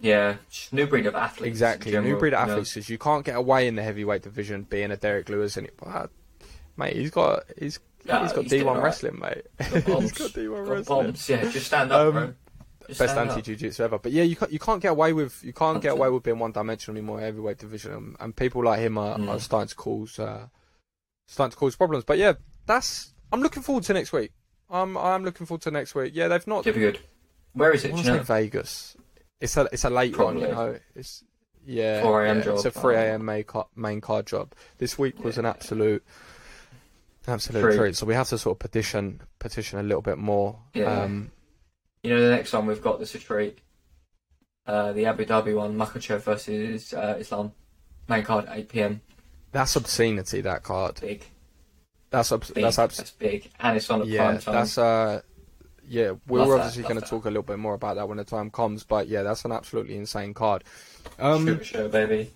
[0.00, 0.36] Yeah.
[0.72, 1.48] New breed of athletes.
[1.48, 1.92] Exactly.
[1.92, 2.76] general, new breed of athletes.
[2.76, 5.56] Is you can't get away in the heavyweight division being a Derrick Lewis.
[5.56, 5.78] And it,
[6.76, 8.82] mate, he's got, he's, he's got D1 alright.
[8.84, 9.44] wrestling, mate.
[9.58, 9.72] Got
[10.02, 10.84] he's got D1 wrestling.
[10.84, 11.28] bombs.
[11.28, 12.34] Yeah, just stand up, Um, bro.
[12.86, 13.42] Just best anti up.
[13.44, 13.98] jiu-jitsu ever.
[13.98, 16.38] But yeah, you can't you can't get away with you can't get away with being
[16.38, 19.28] one dimensional anymore heavyweight division, and, and people like him are, Mm.
[19.28, 20.46] are starting to cause uh,
[21.26, 22.04] starting to cause problems.
[22.04, 22.32] But yeah,
[22.64, 24.32] that's I'm looking forward to next week.
[24.70, 26.12] I'm I'm looking forward to next week.
[26.14, 26.64] Yeah, they've not.
[26.64, 26.98] Be good.
[27.52, 27.92] Where is I it?
[27.92, 28.40] want Do to you say know?
[28.40, 28.96] Vegas.
[29.40, 30.78] It's a it's a late one, you know.
[30.94, 31.22] It's
[31.64, 32.38] yeah, 4 a.m.
[32.44, 33.24] yeah, It's a 3 a.m.
[33.24, 34.54] main card, main card job.
[34.78, 36.02] This week was an absolute
[37.26, 37.76] absolute Treat.
[37.76, 37.96] treat.
[37.96, 40.58] So we have to sort of petition petition a little bit more.
[40.74, 41.02] Yeah.
[41.02, 41.30] Um,
[42.02, 43.58] You know, the next one we've got this a treat.
[44.66, 47.52] Uh, the Abu Dhabi one, Makhachev versus uh, Islam.
[48.08, 49.00] Main card, 8 p.m.
[49.52, 50.40] that's obscenity.
[50.40, 51.00] That card.
[51.00, 51.24] Big.
[52.10, 52.64] That's obs- Big.
[52.64, 53.50] that's That's, big.
[53.60, 54.54] And it's on at yeah, prime time.
[54.54, 55.20] that's uh,
[55.88, 56.12] yeah.
[56.26, 58.50] We're Love obviously going to talk a little bit more about that when the time
[58.50, 58.84] comes.
[58.84, 60.64] But yeah, that's an absolutely insane card.
[61.18, 62.30] Um, Shooter show, baby.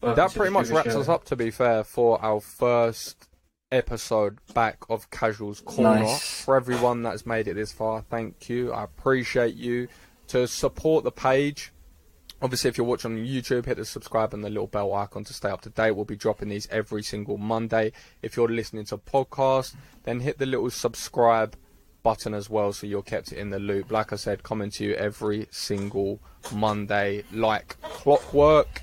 [0.00, 1.00] Welcome that pretty much wraps Show.
[1.00, 1.24] us up.
[1.24, 3.28] To be fair, for our first
[3.70, 6.00] episode back of Casuals Corner.
[6.00, 6.44] Nice.
[6.44, 8.72] For everyone that's made it this far, thank you.
[8.72, 9.88] I appreciate you
[10.28, 11.72] to support the page.
[12.40, 15.34] Obviously, if you're watching on YouTube, hit the subscribe and the little bell icon to
[15.34, 15.90] stay up to date.
[15.90, 17.92] We'll be dropping these every single Monday.
[18.22, 19.74] If you're listening to podcast,
[20.04, 21.56] then hit the little subscribe
[22.02, 23.90] button as well so you're kept in the loop.
[23.90, 26.20] Like I said, coming to you every single
[26.54, 28.82] Monday like clockwork.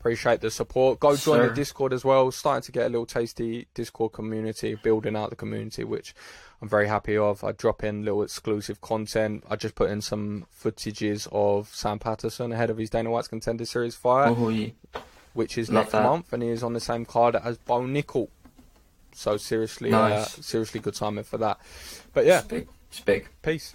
[0.00, 0.98] Appreciate the support.
[0.98, 1.48] Go join Sir.
[1.50, 2.30] the Discord as well.
[2.32, 6.12] Starting to get a little tasty Discord community, building out the community, which
[6.60, 7.44] I'm very happy of.
[7.44, 9.44] I drop in little exclusive content.
[9.48, 13.64] I just put in some footages of Sam Patterson ahead of his Dana White's Contender
[13.64, 14.70] Series fight, Oh, yeah.
[15.34, 16.02] which is love next that.
[16.02, 18.28] month, and he is on the same card as Bo Nickal.
[19.14, 20.38] So seriously, Nice.
[20.38, 21.58] uh, seriously good timing for that.
[22.12, 22.68] But yeah, It's big.
[22.90, 23.28] It's big.
[23.42, 23.74] peace.